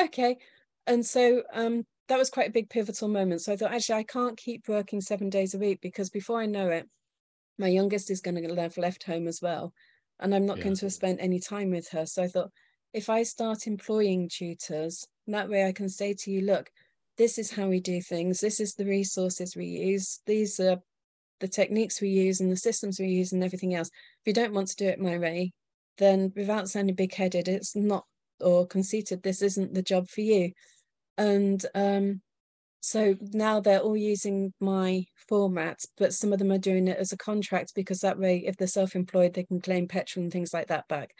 Okay. 0.00 0.38
And 0.88 1.06
so 1.06 1.44
um, 1.52 1.84
that 2.08 2.18
was 2.18 2.30
quite 2.30 2.48
a 2.48 2.52
big 2.52 2.68
pivotal 2.68 3.06
moment. 3.06 3.42
So 3.42 3.52
I 3.52 3.56
thought, 3.56 3.72
actually, 3.72 4.00
I 4.00 4.02
can't 4.02 4.36
keep 4.36 4.66
working 4.66 5.00
seven 5.00 5.30
days 5.30 5.54
a 5.54 5.58
week 5.58 5.78
because 5.80 6.10
before 6.10 6.40
I 6.40 6.46
know 6.46 6.68
it, 6.68 6.88
my 7.58 7.68
youngest 7.68 8.10
is 8.10 8.20
going 8.20 8.34
to 8.34 8.60
have 8.60 8.76
left 8.76 9.04
home 9.04 9.26
as 9.26 9.40
well 9.40 9.72
and 10.20 10.34
i'm 10.34 10.46
not 10.46 10.58
yeah. 10.58 10.64
going 10.64 10.76
to 10.76 10.86
have 10.86 10.92
spent 10.92 11.18
any 11.20 11.40
time 11.40 11.70
with 11.70 11.88
her. 11.90 12.06
So 12.06 12.22
i 12.22 12.28
thought 12.28 12.50
if 12.92 13.10
i 13.10 13.22
start 13.22 13.66
employing 13.66 14.28
tutors 14.32 15.06
that 15.26 15.48
way 15.48 15.66
i 15.66 15.72
can 15.72 15.88
say 15.88 16.14
to 16.14 16.30
you 16.30 16.42
look 16.42 16.70
this 17.16 17.38
is 17.38 17.50
how 17.50 17.68
we 17.68 17.80
do 17.80 18.00
things. 18.00 18.40
This 18.40 18.60
is 18.60 18.74
the 18.74 18.86
resources 18.86 19.54
we 19.54 19.66
use. 19.66 20.20
These 20.26 20.58
are 20.60 20.78
the 21.40 21.48
techniques 21.48 22.00
we 22.00 22.08
use 22.08 22.40
and 22.40 22.50
the 22.50 22.56
systems 22.56 22.98
we 22.98 23.06
use 23.06 23.32
and 23.32 23.44
everything 23.44 23.74
else. 23.74 23.88
If 23.88 24.26
you 24.26 24.32
don't 24.32 24.54
want 24.54 24.68
to 24.68 24.76
do 24.76 24.86
it 24.86 25.00
my 25.00 25.18
way 25.18 25.52
then 25.98 26.32
without 26.34 26.68
sounding 26.68 26.96
big-headed 26.96 27.46
it's 27.46 27.76
not 27.76 28.04
or 28.40 28.66
conceited 28.66 29.22
this 29.22 29.42
isn't 29.42 29.74
the 29.74 29.82
job 29.82 30.08
for 30.08 30.22
you. 30.22 30.52
And 31.16 31.64
um, 31.74 32.20
so 32.84 33.16
now 33.32 33.60
they're 33.60 33.80
all 33.80 33.96
using 33.96 34.52
my 34.60 35.06
format, 35.26 35.80
but 35.96 36.12
some 36.12 36.34
of 36.34 36.38
them 36.38 36.52
are 36.52 36.58
doing 36.58 36.86
it 36.86 36.98
as 36.98 37.12
a 37.12 37.16
contract 37.16 37.72
because 37.74 38.00
that 38.00 38.18
way, 38.18 38.44
if 38.46 38.58
they're 38.58 38.68
self-employed, 38.68 39.32
they 39.32 39.44
can 39.44 39.62
claim 39.62 39.88
petrol 39.88 40.22
and 40.22 40.30
things 40.30 40.52
like 40.52 40.66
that 40.66 40.86
back. 40.86 41.14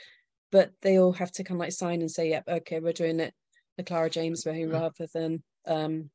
But 0.53 0.72
they 0.83 0.98
all 0.98 1.14
have 1.14 1.33
to 1.33 1.42
kind 1.42 1.57
of 1.57 1.61
like 1.61 1.72
sign 1.72 2.03
and 2.03 2.11
say, 2.11 2.29
"Yep, 2.29 2.44
okay, 2.48 2.81
we're 2.81 2.92
doing 2.92 3.18
it 3.18 3.33
the 3.79 3.83
Clara 3.83 4.11
James 4.11 4.44
way 4.44 4.66
rather 4.66 5.07
than 5.14 5.42
um, 5.66 6.11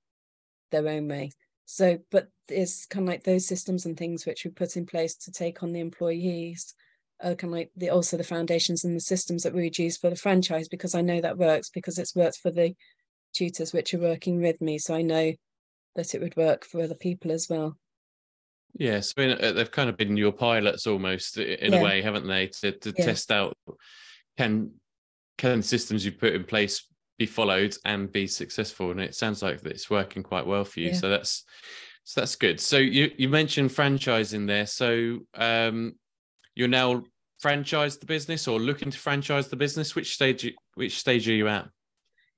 their 0.70 0.88
own 0.88 1.08
way." 1.08 1.32
So, 1.66 1.98
but 2.12 2.28
it's 2.48 2.86
kind 2.86 3.08
of 3.08 3.12
like 3.12 3.24
those 3.24 3.48
systems 3.48 3.88
and 3.88 3.98
things 3.98 4.28
which 4.28 4.46
we 4.46 4.52
put 4.52 4.78
in 4.78 4.86
place 4.86 5.16
to 5.16 5.32
take 5.32 5.64
on 5.64 5.74
the 5.74 5.80
employees, 5.80 6.76
uh, 7.24 7.34
kind 7.34 7.46
of 7.46 7.58
like 7.58 7.72
the 7.76 7.90
also 7.90 8.18
the 8.18 8.24
foundations 8.24 8.84
and 8.84 8.96
the 8.96 9.02
systems 9.02 9.42
that 9.44 9.56
we 9.56 9.64
would 9.64 9.80
use 9.80 9.98
for 9.98 10.12
the 10.12 10.16
franchise 10.16 10.68
because 10.68 10.94
I 10.94 11.02
know 11.02 11.22
that 11.22 11.40
works 11.40 11.72
because 11.72 11.98
it's 11.98 12.16
worked 12.16 12.38
for 12.38 12.52
the 12.52 12.76
tutors 13.34 13.74
which 13.74 13.94
are 13.94 14.00
working 14.00 14.42
with 14.42 14.60
me. 14.62 14.78
So 14.80 14.96
I 14.96 15.02
know 15.02 15.34
that 15.96 16.14
it 16.16 16.22
would 16.22 16.36
work 16.36 16.66
for 16.66 16.82
other 16.82 16.96
people 16.96 17.32
as 17.32 17.48
well. 17.50 17.78
Yes, 18.76 19.14
I 19.18 19.22
mean 19.22 19.38
uh, 19.42 19.52
they've 19.54 19.72
kind 19.72 19.90
of 19.90 19.98
been 19.98 20.16
your 20.16 20.32
pilots 20.32 20.86
almost 20.86 21.38
in 21.38 21.74
yeah. 21.74 21.80
a 21.80 21.84
way, 21.84 22.02
haven't 22.02 22.28
they, 22.28 22.48
to, 22.48 22.72
to 22.72 22.94
yeah. 22.98 23.06
test 23.06 23.32
out 23.32 23.58
can 24.40 24.72
can 25.38 25.62
systems 25.62 26.06
you 26.06 26.14
put 26.14 26.34
in 26.34 26.46
place 26.46 26.88
be 27.18 27.26
followed 27.26 27.76
and 27.84 28.12
be 28.12 28.26
successful? 28.26 28.92
And 28.92 29.02
it 29.02 29.14
sounds 29.14 29.42
like 29.44 29.64
it's 29.66 29.90
working 29.90 30.24
quite 30.24 30.48
well 30.48 30.64
for 30.64 30.80
you. 30.80 30.90
Yeah. 30.90 30.94
So 30.96 31.10
that's 31.10 31.44
so 32.06 32.22
that's 32.22 32.38
good. 32.38 32.60
So 32.60 32.78
you 32.78 33.12
you 33.18 33.28
mentioned 33.28 33.72
franchising 33.72 34.48
there. 34.48 34.66
So 34.66 35.20
um, 35.36 35.96
you're 36.56 36.70
now 36.70 37.04
franchise 37.40 37.98
the 37.98 38.06
business 38.06 38.48
or 38.48 38.60
looking 38.60 38.92
to 38.92 38.98
franchise 38.98 39.50
the 39.50 39.58
business. 39.58 39.94
Which 39.94 40.14
stage 40.14 40.54
which 40.76 40.98
stage 40.98 41.28
are 41.28 41.34
you 41.34 41.50
at? 41.50 41.68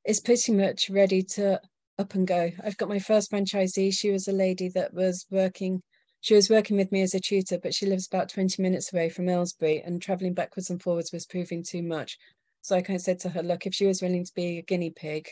It's 0.03 0.19
pretty 0.19 0.51
much 0.53 0.89
ready 0.89 1.21
to 1.35 1.61
up 1.99 2.15
and 2.15 2.27
go. 2.27 2.51
I've 2.63 2.77
got 2.77 2.89
my 2.89 2.99
first 2.99 3.31
franchisee. 3.31 3.93
She 3.93 4.11
was 4.11 4.27
a 4.27 4.31
lady 4.33 4.69
that 4.69 4.93
was 4.93 5.25
working. 5.29 5.81
She 6.21 6.33
was 6.33 6.49
working 6.49 6.77
with 6.77 6.91
me 6.91 7.01
as 7.01 7.13
a 7.13 7.19
tutor, 7.19 7.59
but 7.61 7.73
she 7.73 7.85
lives 7.85 8.07
about 8.07 8.29
20 8.29 8.61
minutes 8.61 8.93
away 8.93 9.09
from 9.09 9.29
Aylesbury, 9.29 9.81
and 9.83 10.01
traveling 10.01 10.33
backwards 10.33 10.69
and 10.69 10.81
forwards 10.81 11.11
was 11.11 11.25
proving 11.25 11.63
too 11.63 11.83
much. 11.83 12.17
So 12.61 12.75
I 12.75 12.81
kind 12.81 12.95
of 12.95 13.01
said 13.01 13.19
to 13.21 13.29
her, 13.29 13.41
look, 13.41 13.65
if 13.65 13.73
she 13.73 13.87
was 13.87 14.01
willing 14.01 14.23
to 14.23 14.33
be 14.33 14.59
a 14.59 14.63
guinea 14.63 14.91
pig, 14.91 15.29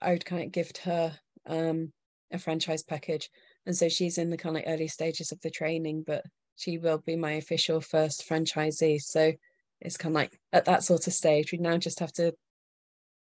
I 0.00 0.12
would 0.12 0.24
kind 0.24 0.42
of 0.42 0.52
gift 0.52 0.78
her 0.78 1.18
um, 1.46 1.92
a 2.32 2.38
franchise 2.38 2.82
package 2.82 3.30
and 3.66 3.76
so 3.76 3.88
she's 3.88 4.18
in 4.18 4.30
the 4.30 4.36
kind 4.36 4.56
of 4.56 4.64
early 4.66 4.88
stages 4.88 5.32
of 5.32 5.40
the 5.40 5.50
training 5.50 6.04
but 6.06 6.24
she 6.56 6.78
will 6.78 6.98
be 6.98 7.16
my 7.16 7.32
official 7.32 7.80
first 7.80 8.28
franchisee 8.28 9.00
so 9.00 9.32
it's 9.80 9.96
kind 9.96 10.14
of 10.14 10.20
like 10.20 10.38
at 10.52 10.64
that 10.64 10.84
sort 10.84 11.06
of 11.06 11.12
stage 11.12 11.52
we 11.52 11.58
now 11.58 11.76
just 11.76 12.00
have 12.00 12.12
to 12.12 12.32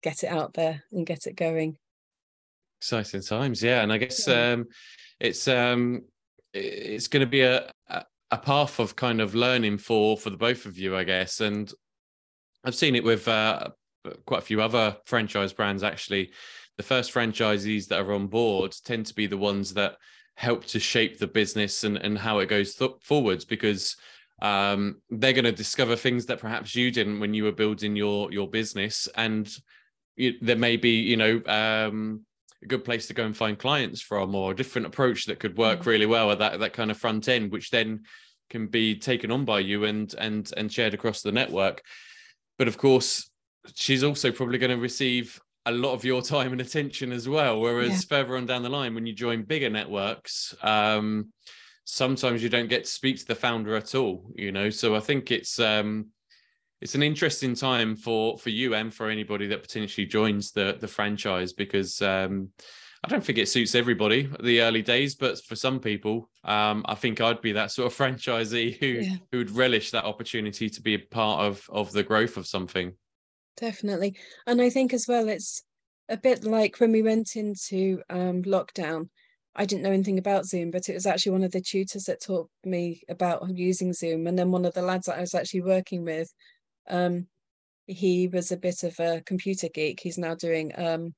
get 0.02 0.24
it 0.24 0.28
out 0.28 0.54
there 0.54 0.84
and 0.92 1.06
get 1.06 1.28
it 1.28 1.36
going 1.36 1.78
exciting 2.80 3.22
times 3.22 3.62
yeah 3.62 3.82
and 3.84 3.94
i 3.94 3.98
guess 3.98 4.28
yeah. 4.28 4.52
um 4.52 4.66
it's 5.20 5.48
um 5.48 6.02
it's 6.54 7.08
going 7.08 7.22
to 7.22 7.30
be 7.30 7.42
a, 7.42 7.72
a 8.32 8.38
path 8.38 8.80
of 8.80 8.96
kind 8.96 9.22
of 9.22 9.36
learning 9.36 9.78
for 9.78 10.18
for 10.18 10.30
the 10.30 10.38
both 10.38 10.66
of 10.66 10.78
you 10.78 10.96
i 10.96 11.04
guess 11.04 11.42
and 11.42 11.74
i've 12.64 12.76
seen 12.76 12.96
it 12.96 13.04
with 13.04 13.28
uh 13.28 13.68
quite 14.26 14.40
a 14.40 14.46
few 14.46 14.62
other 14.62 14.98
franchise 15.06 15.54
brands 15.54 15.84
actually 15.84 16.32
the 16.78 16.84
first 16.84 17.14
franchisees 17.14 17.88
that 17.88 18.02
are 18.02 18.14
on 18.14 18.28
board 18.28 18.76
tend 18.84 19.06
to 19.06 19.14
be 19.14 19.28
the 19.28 19.38
ones 19.38 19.74
that 19.74 19.98
help 20.36 20.66
to 20.66 20.80
shape 20.80 21.20
the 21.20 21.28
business 21.28 21.84
and, 21.84 21.98
and 21.98 22.18
how 22.18 22.40
it 22.40 22.48
goes 22.48 22.74
th- 22.74 22.92
forwards 23.02 23.46
because 23.46 23.96
um, 24.42 25.00
they're 25.12 25.34
going 25.34 25.46
to 25.46 25.52
discover 25.52 25.96
things 25.96 26.26
that 26.26 26.40
perhaps 26.40 26.76
you 26.76 26.90
didn't 26.90 27.20
when 27.20 27.34
you 27.34 27.44
were 27.44 27.52
building 27.52 27.96
your 27.96 28.32
your 28.32 28.50
business 28.50 29.08
and 29.16 29.56
there 30.18 30.56
may 30.56 30.78
be 30.78 31.00
you 31.02 31.18
know 31.18 31.42
um, 31.46 32.26
a 32.64 32.68
good 32.68 32.84
place 32.84 33.08
to 33.08 33.14
go 33.14 33.26
and 33.26 33.36
find 33.36 33.58
clients 33.58 34.02
from 34.02 34.36
or 34.36 34.52
a 34.52 34.56
different 34.56 34.88
approach 34.88 35.26
that 35.26 35.40
could 35.40 35.58
work 35.58 35.82
mm. 35.82 35.86
really 35.86 36.06
well 36.06 36.32
at 36.32 36.40
that 36.40 36.60
that 36.60 36.74
kind 36.74 36.92
of 36.92 36.98
front 36.98 37.28
end 37.28 37.52
which 37.52 37.70
then 37.70 38.02
can 38.50 38.68
be 38.68 38.96
taken 38.96 39.32
on 39.32 39.46
by 39.46 39.60
you 39.60 39.86
and 39.86 40.14
and 40.18 40.52
and 40.58 40.72
shared 40.72 40.94
across 40.94 41.22
the 41.22 41.32
network 41.32 41.82
but 42.58 42.68
of 42.68 42.78
course 42.78 43.30
she's 43.76 44.04
also 44.04 44.32
probably 44.32 44.58
going 44.58 44.72
to 44.72 44.82
receive 44.82 45.40
a 45.66 45.72
lot 45.72 45.94
of 45.94 46.04
your 46.04 46.22
time 46.22 46.52
and 46.52 46.62
attention 46.62 47.12
as 47.12 47.30
well. 47.30 47.60
Whereas 47.60 47.90
yeah. 47.90 48.18
further 48.18 48.38
on 48.38 48.46
down 48.46 48.64
the 48.64 48.70
line, 48.70 48.96
when 48.96 49.06
you 49.06 49.14
join 49.14 49.44
bigger 49.44 49.70
networks, 49.70 50.56
um, 50.64 51.32
sometimes 51.86 52.42
you 52.42 52.50
don't 52.50 52.70
get 52.70 52.86
to 52.86 52.90
speak 52.90 53.20
to 53.20 53.26
the 53.26 53.36
founder 53.36 53.76
at 53.76 53.94
all. 53.96 54.32
You 54.36 54.52
know, 54.52 54.70
so 54.70 54.96
I 54.96 55.00
think 55.00 55.32
it's 55.32 55.60
um, 55.60 56.08
it's 56.82 56.96
an 56.96 57.04
interesting 57.04 57.56
time 57.56 57.96
for 57.96 58.38
for 58.38 58.50
you 58.50 58.74
and 58.76 58.94
for 58.94 59.10
anybody 59.10 59.48
that 59.48 59.62
potentially 59.62 60.08
joins 60.08 60.52
the 60.52 60.78
the 60.80 60.88
franchise 60.88 61.54
because 61.54 62.02
um, 62.02 62.50
I 63.04 63.08
don't 63.08 63.24
think 63.24 63.38
it 63.38 63.50
suits 63.50 63.74
everybody 63.74 64.30
the 64.42 64.62
early 64.62 64.82
days, 64.82 65.16
but 65.16 65.44
for 65.44 65.56
some 65.56 65.80
people, 65.80 66.30
um, 66.44 66.86
I 66.88 66.96
think 66.96 67.20
I'd 67.20 67.42
be 67.42 67.54
that 67.54 67.72
sort 67.72 67.92
of 67.92 67.98
franchisee 67.98 68.78
who 68.80 68.88
yeah. 68.88 69.16
who'd 69.32 69.52
relish 69.52 69.92
that 69.92 70.06
opportunity 70.06 70.70
to 70.70 70.82
be 70.82 70.96
a 70.96 71.00
part 71.00 71.42
of 71.42 71.66
of 71.70 71.92
the 71.92 72.04
growth 72.04 72.38
of 72.38 72.48
something 72.48 72.94
definitely. 73.58 74.18
And 74.48 74.62
I 74.62 74.70
think 74.70 74.94
as 74.94 75.06
well, 75.08 75.30
it's 75.30 75.64
a 76.10 76.18
bit 76.18 76.44
like 76.44 76.80
when 76.80 76.92
we 76.92 77.02
went 77.02 77.36
into 77.36 78.02
um, 78.10 78.44
lockdown. 78.44 79.10
I 79.54 79.66
didn't 79.66 79.84
know 79.84 79.92
anything 79.92 80.18
about 80.18 80.46
Zoom, 80.46 80.72
but 80.72 80.88
it 80.88 80.94
was 80.94 81.06
actually 81.06 81.34
one 81.34 81.44
of 81.44 81.52
the 81.52 81.60
tutors 81.60 82.06
that 82.06 82.22
taught 82.22 82.50
me 82.64 83.04
about 83.10 83.44
using 83.54 83.92
Zoom. 83.92 84.26
And 84.28 84.40
then 84.40 84.50
one 84.50 84.64
of 84.64 84.74
the 84.74 84.82
lads 84.82 85.08
that 85.08 85.18
I 85.18 85.22
was 85.22 85.36
actually 85.36 85.62
working 85.62 86.06
with, 86.06 86.34
um, 86.90 87.28
he 87.88 88.28
was 88.28 88.52
a 88.52 88.58
bit 88.58 88.84
of 88.84 89.00
a 89.00 89.22
computer 89.26 89.68
geek. 89.74 90.00
He's 90.00 90.18
now 90.18 90.36
doing 90.36 90.72
um, 90.78 91.14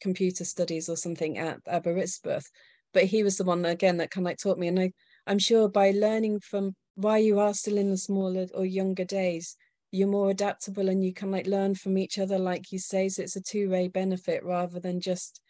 computer 0.00 0.44
studies 0.44 0.88
or 0.88 0.96
something 0.96 1.38
at 1.38 1.58
Aberystwyth. 1.66 2.50
But 2.92 3.04
he 3.04 3.22
was 3.22 3.36
the 3.36 3.44
one 3.44 3.64
again 3.64 3.98
that 3.98 4.10
kind 4.10 4.26
of 4.26 4.30
like 4.30 4.38
taught 4.38 4.58
me. 4.58 4.68
And 4.68 4.80
I, 4.80 4.92
I'm 5.26 5.38
sure 5.38 5.68
by 5.68 5.90
learning 5.90 6.40
from 6.40 6.74
why 6.94 7.18
you 7.18 7.38
are 7.40 7.52
still 7.52 7.76
in 7.76 7.90
the 7.90 7.98
smaller 7.98 8.46
or 8.54 8.64
younger 8.64 9.04
days, 9.04 9.56
you're 9.96 10.08
more 10.08 10.30
adaptable 10.30 10.88
and 10.88 11.04
you 11.04 11.12
can 11.12 11.30
like 11.30 11.46
learn 11.46 11.74
from 11.74 11.96
each 11.96 12.18
other 12.18 12.38
like 12.38 12.72
you 12.72 12.78
say 12.78 13.08
so 13.08 13.22
it's 13.22 13.36
a 13.36 13.40
two-way 13.40 13.88
benefit 13.88 14.44
rather 14.44 14.80
than 14.80 15.00
just 15.00 15.40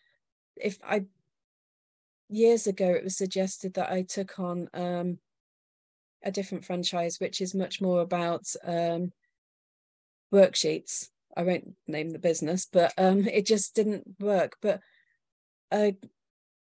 if 0.57 0.79
i 0.85 1.03
years 2.29 2.67
ago 2.67 2.89
it 2.91 3.05
was 3.05 3.17
suggested 3.17 3.75
that 3.75 3.91
i 3.91 4.03
took 4.03 4.39
on 4.39 4.69
um, 4.75 5.19
a 6.23 6.31
different 6.31 6.65
franchise 6.65 7.19
which 7.19 7.41
is 7.41 7.55
much 7.55 7.81
more 7.81 8.03
about 8.03 8.45
um, 8.65 9.11
worksheets. 10.33 11.09
I 11.37 11.43
won't 11.43 11.75
name 11.87 12.11
the 12.11 12.19
business 12.19 12.67
but 12.71 12.95
um, 12.97 13.27
it 13.29 13.47
just 13.47 13.75
didn't 13.75 14.05
work. 14.19 14.57
But 14.63 14.81
uh, 15.71 15.93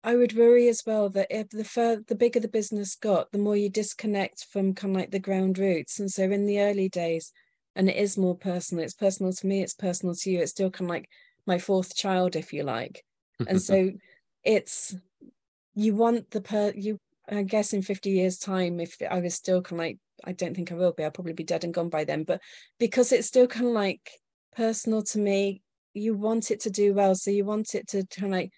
I 0.04 0.16
would 0.16 0.36
worry 0.36 0.68
as 0.68 0.82
well 0.86 1.08
that 1.10 1.28
if 1.30 1.48
the 1.50 1.64
fur, 1.64 2.02
the 2.06 2.14
bigger 2.14 2.40
the 2.40 2.48
business 2.48 2.94
got, 2.94 3.32
the 3.32 3.38
more 3.38 3.56
you 3.56 3.70
disconnect 3.70 4.46
from 4.50 4.74
kind 4.74 4.94
of 4.94 5.00
like 5.00 5.10
the 5.10 5.18
ground 5.18 5.58
roots. 5.58 5.98
And 5.98 6.10
so 6.10 6.24
in 6.24 6.46
the 6.46 6.60
early 6.60 6.88
days, 6.88 7.32
and 7.78 7.88
it 7.88 7.96
is 7.96 8.18
more 8.18 8.36
personal 8.36 8.84
it's 8.84 8.92
personal 8.92 9.32
to 9.32 9.46
me 9.46 9.62
it's 9.62 9.74
personal 9.74 10.14
to 10.14 10.30
you 10.30 10.40
it's 10.40 10.50
still 10.50 10.70
kind 10.70 10.90
of 10.90 10.94
like 10.94 11.08
my 11.46 11.58
fourth 11.58 11.94
child 11.94 12.36
if 12.36 12.52
you 12.52 12.64
like. 12.64 13.02
And 13.46 13.62
so 13.62 13.92
it's 14.44 14.94
you 15.74 15.94
want 15.94 16.30
the 16.30 16.40
per 16.40 16.72
you 16.74 16.98
i 17.30 17.42
guess 17.42 17.72
in 17.72 17.82
50 17.82 18.10
years 18.10 18.38
time 18.38 18.80
if 18.80 18.96
i 19.08 19.20
was 19.20 19.34
still 19.34 19.62
kind 19.62 19.80
of 19.80 19.86
like 19.86 19.98
i 20.24 20.32
don't 20.32 20.54
think 20.54 20.72
i 20.72 20.74
will 20.74 20.92
be. 20.92 21.04
I'll 21.04 21.10
probably 21.10 21.32
be 21.32 21.44
dead 21.44 21.64
and 21.64 21.74
gone 21.74 21.88
by 21.88 22.04
then. 22.04 22.24
But 22.24 22.40
because 22.78 23.12
it's 23.12 23.28
still 23.28 23.46
kind 23.46 23.66
of 23.66 23.72
like 23.72 24.10
personal 24.56 25.02
to 25.02 25.18
me 25.18 25.62
you 25.94 26.14
want 26.14 26.50
it 26.50 26.60
to 26.60 26.70
do 26.70 26.94
well. 26.94 27.14
So 27.14 27.30
you 27.30 27.44
want 27.44 27.74
it 27.74 27.88
to 27.88 28.06
kind 28.06 28.32
of 28.32 28.38
like 28.38 28.52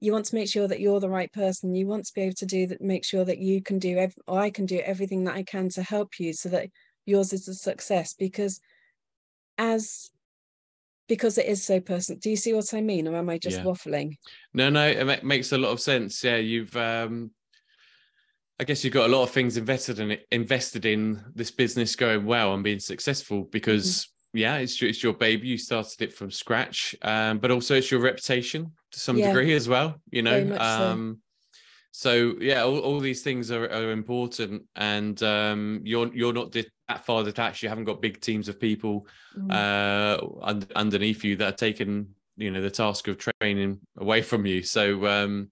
you 0.00 0.12
want 0.12 0.26
to 0.26 0.34
make 0.34 0.48
sure 0.48 0.68
that 0.68 0.80
you're 0.80 1.00
the 1.00 1.08
right 1.08 1.32
person. 1.32 1.74
You 1.74 1.86
want 1.86 2.04
to 2.06 2.12
be 2.14 2.22
able 2.22 2.34
to 2.36 2.46
do 2.46 2.66
that 2.68 2.80
make 2.80 3.04
sure 3.04 3.24
that 3.24 3.38
you 3.38 3.62
can 3.62 3.78
do 3.78 3.96
ev- 3.98 4.14
or 4.26 4.38
i 4.38 4.50
can 4.50 4.66
do 4.66 4.78
everything 4.78 5.24
that 5.24 5.34
i 5.34 5.42
can 5.42 5.68
to 5.70 5.82
help 5.82 6.18
you 6.18 6.32
so 6.32 6.48
that 6.50 6.68
yours 7.04 7.32
is 7.32 7.48
a 7.48 7.54
success. 7.54 8.14
Because 8.14 8.60
as 9.58 10.10
because 11.08 11.38
it 11.38 11.46
is 11.46 11.64
so 11.64 11.80
personal 11.80 12.18
do 12.18 12.28
you 12.30 12.36
see 12.36 12.52
what 12.52 12.74
i 12.74 12.80
mean? 12.80 13.08
Or 13.08 13.16
am 13.16 13.30
i 13.30 13.38
just 13.38 13.58
yeah. 13.58 13.64
waffling? 13.64 14.16
No 14.54 14.70
no 14.70 14.86
it 14.86 15.24
makes 15.24 15.52
a 15.52 15.58
lot 15.58 15.72
of 15.72 15.80
sense. 15.80 16.22
Yeah 16.22 16.36
you've 16.36 16.76
um 16.76 17.30
i 18.60 18.64
guess 18.64 18.84
you've 18.84 18.92
got 18.92 19.08
a 19.08 19.12
lot 19.12 19.22
of 19.22 19.30
things 19.30 19.56
invested 19.56 19.98
in 19.98 20.10
it 20.12 20.26
invested 20.30 20.84
in 20.84 21.22
this 21.34 21.50
business 21.50 21.96
going 21.96 22.24
well 22.24 22.54
and 22.54 22.64
being 22.64 22.78
successful 22.78 23.44
because 23.52 23.86
mm-hmm. 23.86 24.38
yeah 24.38 24.56
it's, 24.56 24.80
it's 24.82 25.02
your 25.02 25.14
baby 25.14 25.48
you 25.48 25.58
started 25.58 26.00
it 26.02 26.12
from 26.12 26.30
scratch 26.30 26.94
um 27.02 27.38
but 27.38 27.50
also 27.50 27.74
it's 27.74 27.90
your 27.90 28.00
reputation 28.00 28.72
to 28.90 29.00
some 29.00 29.18
yeah. 29.18 29.28
degree 29.28 29.54
as 29.54 29.68
well 29.68 30.00
you 30.10 30.22
know 30.22 30.56
um 30.58 31.18
so 31.96 32.34
yeah 32.40 32.62
all, 32.62 32.78
all 32.80 33.00
these 33.00 33.22
things 33.22 33.50
are, 33.50 33.64
are 33.72 33.90
important 33.90 34.62
and 34.76 35.22
um, 35.22 35.80
you're 35.82 36.14
you're 36.14 36.34
not 36.34 36.52
that 36.52 37.04
far 37.06 37.24
detached 37.24 37.62
you 37.62 37.70
haven't 37.70 37.84
got 37.84 38.02
big 38.02 38.20
teams 38.20 38.50
of 38.50 38.60
people 38.60 39.06
mm. 39.34 39.50
uh, 39.50 40.20
un- 40.42 40.66
underneath 40.76 41.24
you 41.24 41.36
that 41.36 41.54
are 41.54 41.56
taking 41.56 42.06
you 42.36 42.50
know 42.50 42.60
the 42.60 42.70
task 42.70 43.08
of 43.08 43.16
training 43.16 43.80
away 43.96 44.20
from 44.20 44.44
you 44.44 44.62
so 44.62 45.06
um, 45.06 45.50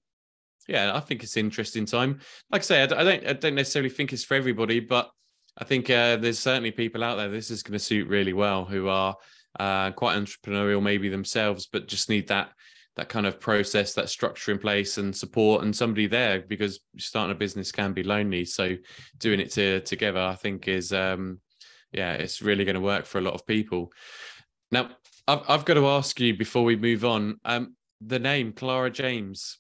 yeah 0.69 0.97
i 0.97 1.01
think 1.01 1.23
it's 1.23 1.37
an 1.37 1.45
interesting 1.45 1.87
time 1.87 2.19
like 2.51 2.63
i 2.63 2.65
say 2.65 2.83
I, 2.83 2.87
don't 2.87 3.27
i 3.27 3.33
don't 3.33 3.55
necessarily 3.55 3.91
think 3.91 4.13
it's 4.13 4.25
for 4.25 4.35
everybody 4.35 4.81
but 4.81 5.11
i 5.59 5.65
think 5.65 5.91
uh, 5.91 6.17
there's 6.17 6.39
certainly 6.39 6.71
people 6.71 7.05
out 7.05 7.17
there 7.17 7.29
this 7.29 7.51
is 7.51 7.63
going 7.63 7.75
to 7.75 7.79
suit 7.79 8.09
really 8.09 8.33
well 8.33 8.65
who 8.65 8.89
are 8.89 9.17
uh, 9.61 9.93
quite 9.93 10.17
entrepreneurial 10.19 10.83
maybe 10.83 11.09
themselves 11.09 11.69
but 11.71 11.87
just 11.87 12.09
need 12.09 12.29
that 12.29 12.51
that 12.97 13.09
kind 13.09 13.27
of 13.27 13.41
process, 13.41 13.93
that 13.95 14.09
structure 14.09 14.53
in 14.53 14.59
place 14.59 14.99
and 14.99 15.15
support 15.15 15.65
and 15.65 15.75
somebody 15.75 16.07
there 16.07 16.41
because 16.41 16.81
starting 16.99 17.35
a 17.35 17.39
business 17.39 17.73
can 17.73 17.93
be 17.93 18.03
lonely. 18.03 18.45
So 18.45 18.77
doing 19.19 19.41
it 19.41 19.51
to, 19.53 19.81
together, 19.81 20.21
I 20.21 20.37
think 20.37 20.69
is, 20.69 20.93
um, 20.93 21.41
yeah, 21.93 22.13
it's 22.13 22.41
really 22.41 22.65
going 22.65 22.77
to 22.77 22.81
work 22.81 23.05
for 23.05 23.19
a 23.19 23.23
lot 23.23 23.35
of 23.35 23.47
people. 23.47 23.93
Now, 24.71 24.91
I've, 25.27 25.43
I've 25.49 25.65
got 25.65 25.75
to 25.75 25.89
ask 25.89 26.21
you 26.21 26.37
before 26.37 26.63
we 26.63 26.77
move 26.77 27.05
on, 27.05 27.41
um, 27.45 27.75
the 28.01 28.19
name 28.19 28.53
Clara 28.53 28.91
James. 28.91 29.59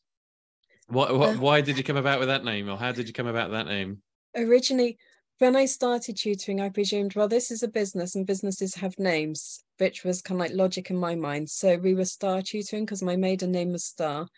What, 0.94 1.18
what, 1.18 1.37
uh, 1.37 1.38
why 1.38 1.61
did 1.61 1.76
you 1.76 1.85
come 1.85 1.96
about 1.96 2.18
with 2.18 2.28
that 2.28 2.44
name, 2.44 2.70
or 2.70 2.78
how 2.78 2.92
did 2.92 3.07
you 3.07 3.12
come 3.12 3.26
about 3.26 3.50
that 3.50 3.66
name? 3.66 3.98
Originally, 4.37 4.96
when 5.38 5.57
I 5.57 5.66
started 5.66 6.16
tutoring, 6.16 6.61
I 6.61 6.68
presumed, 6.68 7.14
well, 7.14 7.28
this 7.28 7.50
is 7.50 7.62
a 7.62 7.68
business 7.68 8.14
and 8.14 8.26
businesses 8.26 8.74
have 8.76 8.98
names, 8.98 9.62
which 9.78 10.04
was 10.04 10.22
kind 10.22 10.40
of 10.40 10.46
like 10.46 10.57
logic 10.57 10.90
in 10.90 10.96
my 10.96 11.14
mind. 11.14 11.50
So 11.50 11.76
we 11.76 11.94
were 11.94 12.04
Star 12.04 12.40
Tutoring 12.40 12.85
because 12.85 13.02
my 13.02 13.16
maiden 13.16 13.50
name 13.50 13.72
was 13.72 13.85
Star. 13.85 14.28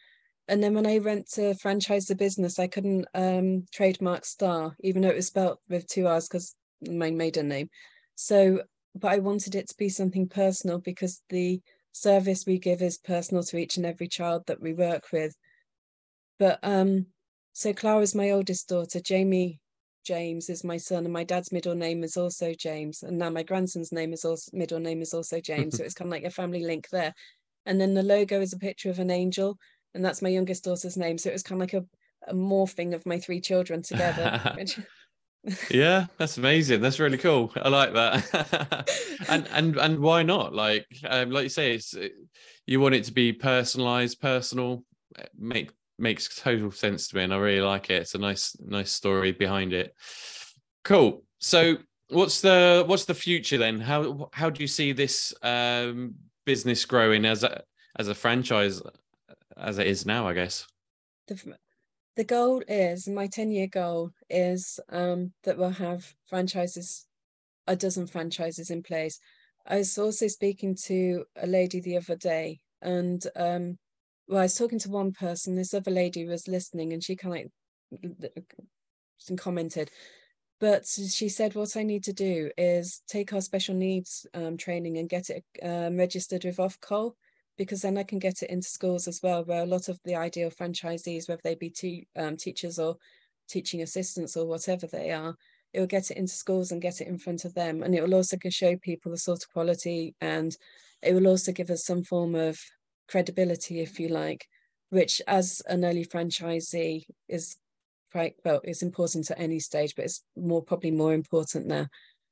And 0.49 0.62
then 0.62 0.75
when 0.75 0.87
I 0.87 0.99
went 0.99 1.29
to 1.33 1.55
franchise 1.55 2.07
the 2.07 2.14
business, 2.14 2.59
I 2.59 2.69
couldn't 2.69 3.07
um, 3.14 3.66
trademark 3.73 4.25
Star, 4.25 4.75
even 4.81 5.03
though 5.03 5.11
it 5.11 5.16
was 5.16 5.27
spelled 5.27 5.59
with 5.69 5.87
two 5.87 6.07
R's 6.07 6.29
because 6.29 6.55
my 6.88 7.11
maiden 7.11 7.49
name. 7.49 7.69
So 8.14 8.62
but 8.95 9.12
I 9.12 9.19
wanted 9.19 9.55
it 9.55 9.69
to 9.69 9.77
be 9.77 9.88
something 9.88 10.29
personal 10.29 10.79
because 10.79 11.23
the 11.29 11.61
service 11.92 12.45
we 12.47 12.59
give 12.59 12.83
is 12.83 12.99
personal 12.99 13.42
to 13.45 13.59
each 13.59 13.77
and 13.77 13.87
every 13.87 14.09
child 14.09 14.45
that 14.47 14.61
we 14.61 14.73
work 14.73 15.05
with. 15.12 15.37
But 16.38 16.59
um, 16.62 17.07
so 17.53 17.72
Clara's 17.72 18.14
my 18.14 18.31
oldest 18.31 18.68
daughter, 18.68 19.01
Jamie 19.01 19.61
James 20.07 20.49
is 20.49 20.62
my 20.62 20.77
son, 20.77 21.05
and 21.05 21.12
my 21.12 21.25
dad's 21.25 21.51
middle 21.51 21.75
name 21.75 22.05
is 22.05 22.16
also 22.16 22.55
James, 22.55 23.03
and 23.03 23.18
now 23.18 23.29
my 23.29 23.42
grandson's 23.42 23.92
name 23.92 24.12
is 24.12 24.25
also 24.25 24.51
middle 24.53 24.79
name 24.79 25.03
is 25.03 25.12
also 25.12 25.40
James. 25.40 25.77
so 25.77 25.85
it's 25.85 25.94
kind 25.94 26.09
of 26.09 26.12
like 26.12 26.25
a 26.25 26.31
family 26.31 26.64
link 26.64 26.88
there. 26.90 27.12
And 27.66 27.81
then 27.81 27.94
the 27.94 28.05
logo 28.05 28.40
is 28.40 28.53
a 28.53 28.59
picture 28.59 28.90
of 28.90 29.01
an 29.01 29.11
angel, 29.11 29.59
and 29.94 30.05
that's 30.05 30.22
my 30.22 30.29
youngest 30.29 30.64
daughter's 30.64 30.96
name. 30.96 31.18
So 31.18 31.31
it 31.31 31.33
was 31.33 31.42
kind 31.42 31.61
of 31.61 31.72
like 31.72 31.83
a, 31.83 32.31
a 32.31 32.35
morphing 32.35 32.94
of 32.94 33.05
my 33.05 33.18
three 33.18 33.40
children 33.40 33.83
together. 33.83 34.55
which... 34.57 34.79
yeah, 35.70 36.07
that's 36.18 36.38
amazing. 36.38 36.81
That's 36.81 37.01
really 37.01 37.18
cool. 37.18 37.53
I 37.57 37.68
like 37.68 37.92
that. 37.94 38.88
and 39.29 39.49
and 39.51 39.77
and 39.77 39.99
why 39.99 40.22
not? 40.22 40.55
Like 40.55 40.87
um, 41.09 41.31
like 41.31 41.44
you 41.44 41.49
say, 41.49 41.75
it's 41.75 41.94
you 42.64 42.81
want 42.81 42.94
it 42.94 43.05
to 43.05 43.12
be 43.12 43.33
personalized, 43.33 44.20
personal, 44.20 44.85
make 45.37 45.70
makes 45.99 46.41
total 46.41 46.71
sense 46.71 47.09
to 47.09 47.17
me, 47.17 47.23
and 47.25 47.35
I 47.35 47.39
really 47.39 47.61
like 47.61 47.91
it. 47.91 48.03
It's 48.03 48.15
a 48.15 48.19
nice 48.19 48.57
nice 48.61 48.93
story 48.93 49.33
behind 49.33 49.73
it. 49.73 49.95
Cool. 50.85 51.25
So 51.39 51.77
what's 52.09 52.41
the 52.41 52.85
what's 52.87 53.05
the 53.05 53.15
future 53.15 53.59
then? 53.59 53.81
How 53.81 54.29
how 54.33 54.51
do 54.51 54.63
you 54.63 54.69
see 54.69 54.93
this 54.93 55.35
um, 55.43 56.15
business 56.45 56.85
growing 56.85 57.25
as 57.25 57.43
a 57.43 57.63
as 57.99 58.09
a 58.09 58.15
franchise 58.15 58.81
as 59.57 59.79
it 59.79 59.87
is 59.87 60.07
now? 60.07 60.29
I 60.29 60.35
guess. 60.35 60.67
The, 61.29 61.57
the 62.17 62.25
goal 62.25 62.63
is 62.69 63.09
my 63.09 63.27
10 63.27 63.51
year 63.51 63.67
goal 63.67 64.11
is 64.31 64.81
um, 64.91 65.33
that 65.45 65.59
we'll 65.59 65.71
have 65.71 66.15
franchises 66.27 67.07
a 67.67 67.75
dozen 67.75 68.07
franchises 68.07 68.71
in 68.71 68.81
place 68.81 69.19
i 69.67 69.77
was 69.77 69.99
also 69.99 70.29
speaking 70.29 70.77
to 70.77 71.25
a 71.43 71.47
lady 71.49 71.81
the 71.81 71.97
other 71.97 72.15
day 72.15 72.61
and 72.81 73.27
um, 73.35 73.77
well 74.29 74.41
i 74.41 74.43
was 74.43 74.57
talking 74.57 74.79
to 74.79 74.91
one 74.91 75.12
person 75.12 75.57
this 75.57 75.75
other 75.75 75.91
lady 75.91 76.27
was 76.27 76.49
listening 76.49 76.93
and 76.93 77.03
she 77.03 77.17
kind 77.17 77.51
of 79.31 79.39
commented 79.39 79.91
but 80.61 80.87
she 80.87 81.29
said 81.29 81.55
what 81.55 81.77
i 81.77 81.83
need 81.83 82.05
to 82.05 82.12
do 82.12 82.51
is 82.57 83.03
take 83.09 83.33
our 83.33 83.41
special 83.41 83.75
needs 83.75 84.27
um, 84.35 84.57
training 84.57 84.99
and 84.99 85.09
get 85.09 85.31
it 85.31 85.45
um, 85.62 85.97
registered 85.97 86.45
with 86.45 86.57
Ofqual 86.57 87.12
because 87.57 87.83
then 87.83 87.97
I 87.97 88.03
can 88.03 88.19
get 88.19 88.43
it 88.43 88.51
into 88.51 88.69
schools 88.69 89.09
as 89.09 89.21
well, 89.23 89.45
where 89.45 89.62
a 89.62 89.67
lot 89.67 89.89
of 89.89 89.99
the 90.05 90.15
ideal 90.15 90.51
franchisees, 90.51 91.29
whether 91.29 91.41
they 91.43 91.55
be 91.55 91.71
te- 91.71 92.07
um, 92.17 92.37
teachers 92.37 92.79
or 92.79 92.97
teaching 93.49 93.83
assistants 93.83 94.37
or 94.37 94.47
whatever 94.47 94.87
they 94.87 95.11
are, 95.11 95.35
it 95.73 95.81
will 95.81 95.87
get 95.87 96.11
it 96.11 96.17
into 96.17 96.33
schools 96.33 96.71
and 96.71 96.83
get 96.83 97.01
it 97.01 97.09
in 97.09 97.19
front 97.19 97.45
of 97.45 97.55
them. 97.55 97.83
And 97.83 97.95
it 97.95 98.03
will 98.03 98.15
also 98.15 98.37
show 98.49 98.77
people 98.77 99.11
the 99.11 99.19
sort 99.19 99.43
of 99.43 99.53
quality 99.53 100.15
and 100.21 100.57
it 101.03 101.15
will 101.15 101.27
also 101.27 101.53
give 101.53 101.71
us 101.71 101.85
some 101.85 102.03
form 102.03 102.35
of 102.35 102.59
credibility, 103.09 103.81
if 103.81 103.99
you 104.01 104.09
like, 104.09 104.47
which 104.90 105.21
as 105.27 105.62
an 105.66 105.85
early 105.85 106.05
franchisee 106.05 107.05
is 107.29 107.57
quite, 108.12 108.35
well, 108.45 108.61
it's 108.64 108.83
important 108.83 109.31
at 109.31 109.40
any 109.40 109.59
stage, 109.59 109.95
but 109.95 110.05
it's 110.05 110.23
more 110.37 110.62
probably 110.62 110.90
more 110.90 111.12
important 111.12 111.66
now. 111.66 111.87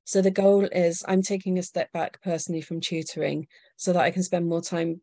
So 0.04 0.20
the 0.20 0.30
goal 0.30 0.64
is 0.64 1.04
I'm 1.08 1.22
taking 1.22 1.58
a 1.58 1.62
step 1.62 1.90
back 1.92 2.20
personally 2.22 2.60
from 2.60 2.80
tutoring 2.80 3.46
so 3.76 3.92
that 3.92 4.02
I 4.02 4.10
can 4.10 4.22
spend 4.22 4.46
more 4.46 4.60
time 4.60 5.00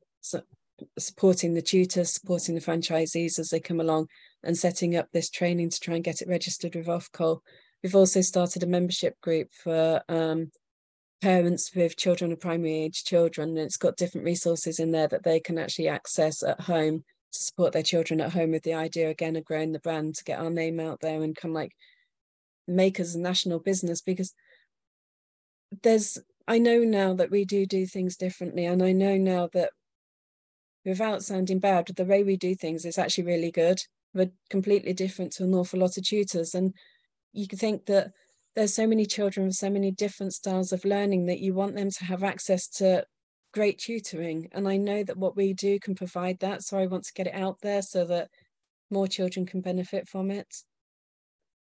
supporting 0.97 1.53
the 1.53 1.62
tutors, 1.62 2.13
supporting 2.13 2.55
the 2.55 2.62
franchisees 2.62 3.39
as 3.39 3.49
they 3.49 3.60
come 3.60 3.79
along, 3.79 4.07
and 4.43 4.57
setting 4.57 4.95
up 4.95 5.07
this 5.12 5.29
training 5.29 5.69
to 5.69 5.79
try 5.79 5.95
and 5.95 6.03
get 6.03 6.21
it 6.21 6.27
registered 6.27 6.75
with 6.75 6.88
Ofqual. 6.88 7.39
We've 7.84 7.95
also 7.95 8.21
started 8.21 8.63
a 8.63 8.67
membership 8.67 9.19
group 9.21 9.49
for 9.51 10.01
um, 10.07 10.51
parents 11.21 11.73
with 11.75 11.97
children 11.97 12.31
of 12.31 12.39
primary 12.39 12.73
age 12.73 13.03
children, 13.03 13.49
and 13.49 13.60
it's 13.60 13.77
got 13.77 13.97
different 13.97 14.25
resources 14.25 14.79
in 14.79 14.91
there 14.91 15.07
that 15.07 15.23
they 15.23 15.39
can 15.39 15.57
actually 15.57 15.88
access 15.88 16.43
at 16.43 16.60
home 16.62 17.03
to 17.31 17.39
support 17.39 17.73
their 17.73 17.84
children 17.84 18.19
at 18.21 18.34
home 18.34 18.51
with 18.51 18.63
the 18.63 18.73
idea 18.73 19.10
again 19.10 19.36
of 19.36 19.45
growing 19.45 19.71
the 19.71 19.79
brand 19.79 20.15
to 20.15 20.23
get 20.23 20.39
our 20.39 20.49
name 20.49 20.79
out 20.79 20.99
there 21.01 21.21
and 21.21 21.36
kind 21.36 21.51
of 21.51 21.55
like 21.55 21.71
make 22.67 22.99
us 22.99 23.15
a 23.15 23.19
national 23.19 23.60
business 23.60 24.01
because 24.01 24.34
there's 25.84 26.17
I 26.47 26.57
know 26.57 26.79
now 26.79 27.13
that 27.13 27.31
we 27.31 27.45
do 27.45 27.65
do 27.65 27.86
things 27.86 28.17
differently, 28.17 28.65
and 28.65 28.84
I 28.84 28.91
know 28.91 29.17
now 29.17 29.49
that 29.53 29.71
without 30.84 31.23
sounding 31.23 31.60
bad, 31.60 31.88
the 31.95 32.05
way 32.05 32.23
we 32.23 32.36
do 32.36 32.55
things 32.55 32.84
is 32.84 32.97
actually 32.97 33.25
really 33.25 33.51
good. 33.51 33.79
We're 34.13 34.31
completely 34.49 34.93
different 34.93 35.31
to 35.34 35.43
an 35.43 35.53
awful 35.53 35.79
lot 35.79 35.97
of 35.97 36.03
tutors, 36.03 36.55
and 36.55 36.73
you 37.31 37.47
can 37.47 37.60
think 37.60 37.86
that 37.86 38.12
there's 38.55 38.73
so 38.73 38.85
many 38.85 39.05
children 39.05 39.47
with 39.47 39.55
so 39.55 39.69
many 39.69 39.91
different 39.91 40.33
styles 40.33 40.73
of 40.73 40.83
learning 40.85 41.27
that 41.27 41.39
you 41.39 41.53
want 41.53 41.75
them 41.75 41.89
to 41.89 42.05
have 42.05 42.23
access 42.23 42.67
to 42.67 43.05
great 43.53 43.79
tutoring. 43.79 44.49
And 44.51 44.67
I 44.67 44.77
know 44.77 45.03
that 45.03 45.17
what 45.17 45.35
we 45.35 45.53
do 45.53 45.79
can 45.79 45.95
provide 45.95 46.39
that, 46.39 46.63
so 46.63 46.77
I 46.77 46.87
want 46.87 47.05
to 47.05 47.13
get 47.13 47.27
it 47.27 47.35
out 47.35 47.57
there 47.61 47.81
so 47.81 48.05
that 48.05 48.29
more 48.89 49.07
children 49.07 49.45
can 49.45 49.61
benefit 49.61 50.07
from 50.07 50.31
it. 50.31 50.47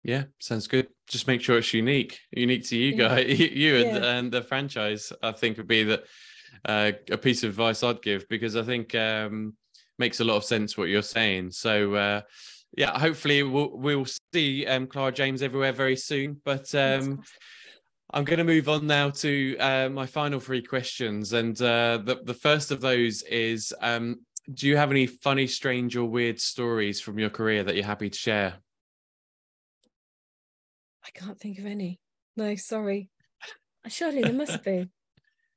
Yeah, 0.02 0.24
sounds 0.38 0.66
good. 0.66 0.88
Just 1.06 1.26
make 1.26 1.42
sure 1.42 1.58
it's 1.58 1.74
unique, 1.74 2.18
unique 2.32 2.66
to 2.68 2.76
you 2.76 2.94
guys, 2.94 3.26
you 3.38 3.76
and, 3.76 4.02
yeah. 4.02 4.12
and 4.12 4.32
the 4.32 4.42
franchise. 4.42 5.12
I 5.22 5.32
think 5.32 5.58
would 5.58 5.68
be 5.68 5.84
that 5.84 6.04
uh, 6.64 6.92
a 7.10 7.18
piece 7.18 7.42
of 7.42 7.50
advice 7.50 7.82
I'd 7.82 8.02
give 8.02 8.28
because 8.28 8.56
I 8.56 8.62
think 8.62 8.94
um, 8.94 9.54
makes 9.98 10.20
a 10.20 10.24
lot 10.24 10.36
of 10.36 10.44
sense 10.44 10.76
what 10.76 10.88
you're 10.88 11.02
saying. 11.02 11.50
So 11.50 11.94
uh, 11.94 12.22
yeah, 12.76 12.98
hopefully 12.98 13.42
we'll 13.42 13.70
we'll 13.72 14.06
see 14.32 14.66
um, 14.66 14.86
Clara 14.86 15.12
James 15.12 15.42
everywhere 15.42 15.72
very 15.72 15.96
soon. 15.96 16.40
But 16.44 16.74
um, 16.74 17.20
I'm 18.12 18.24
going 18.24 18.38
to 18.38 18.44
move 18.44 18.68
on 18.68 18.86
now 18.86 19.10
to 19.10 19.56
uh, 19.58 19.88
my 19.88 20.06
final 20.06 20.40
three 20.40 20.62
questions, 20.62 21.32
and 21.32 21.60
uh, 21.60 21.98
the 22.04 22.20
the 22.24 22.34
first 22.34 22.70
of 22.70 22.80
those 22.80 23.22
is: 23.22 23.74
um, 23.80 24.20
Do 24.54 24.68
you 24.68 24.76
have 24.76 24.90
any 24.90 25.06
funny, 25.06 25.46
strange, 25.46 25.96
or 25.96 26.04
weird 26.04 26.40
stories 26.40 27.00
from 27.00 27.18
your 27.18 27.30
career 27.30 27.64
that 27.64 27.74
you're 27.74 27.84
happy 27.84 28.10
to 28.10 28.18
share? 28.18 28.54
I 31.04 31.10
can't 31.10 31.38
think 31.38 31.58
of 31.58 31.66
any. 31.66 31.98
No, 32.36 32.54
sorry. 32.54 33.08
Surely 33.88 34.22
there 34.22 34.32
must 34.32 34.62
be. 34.62 34.88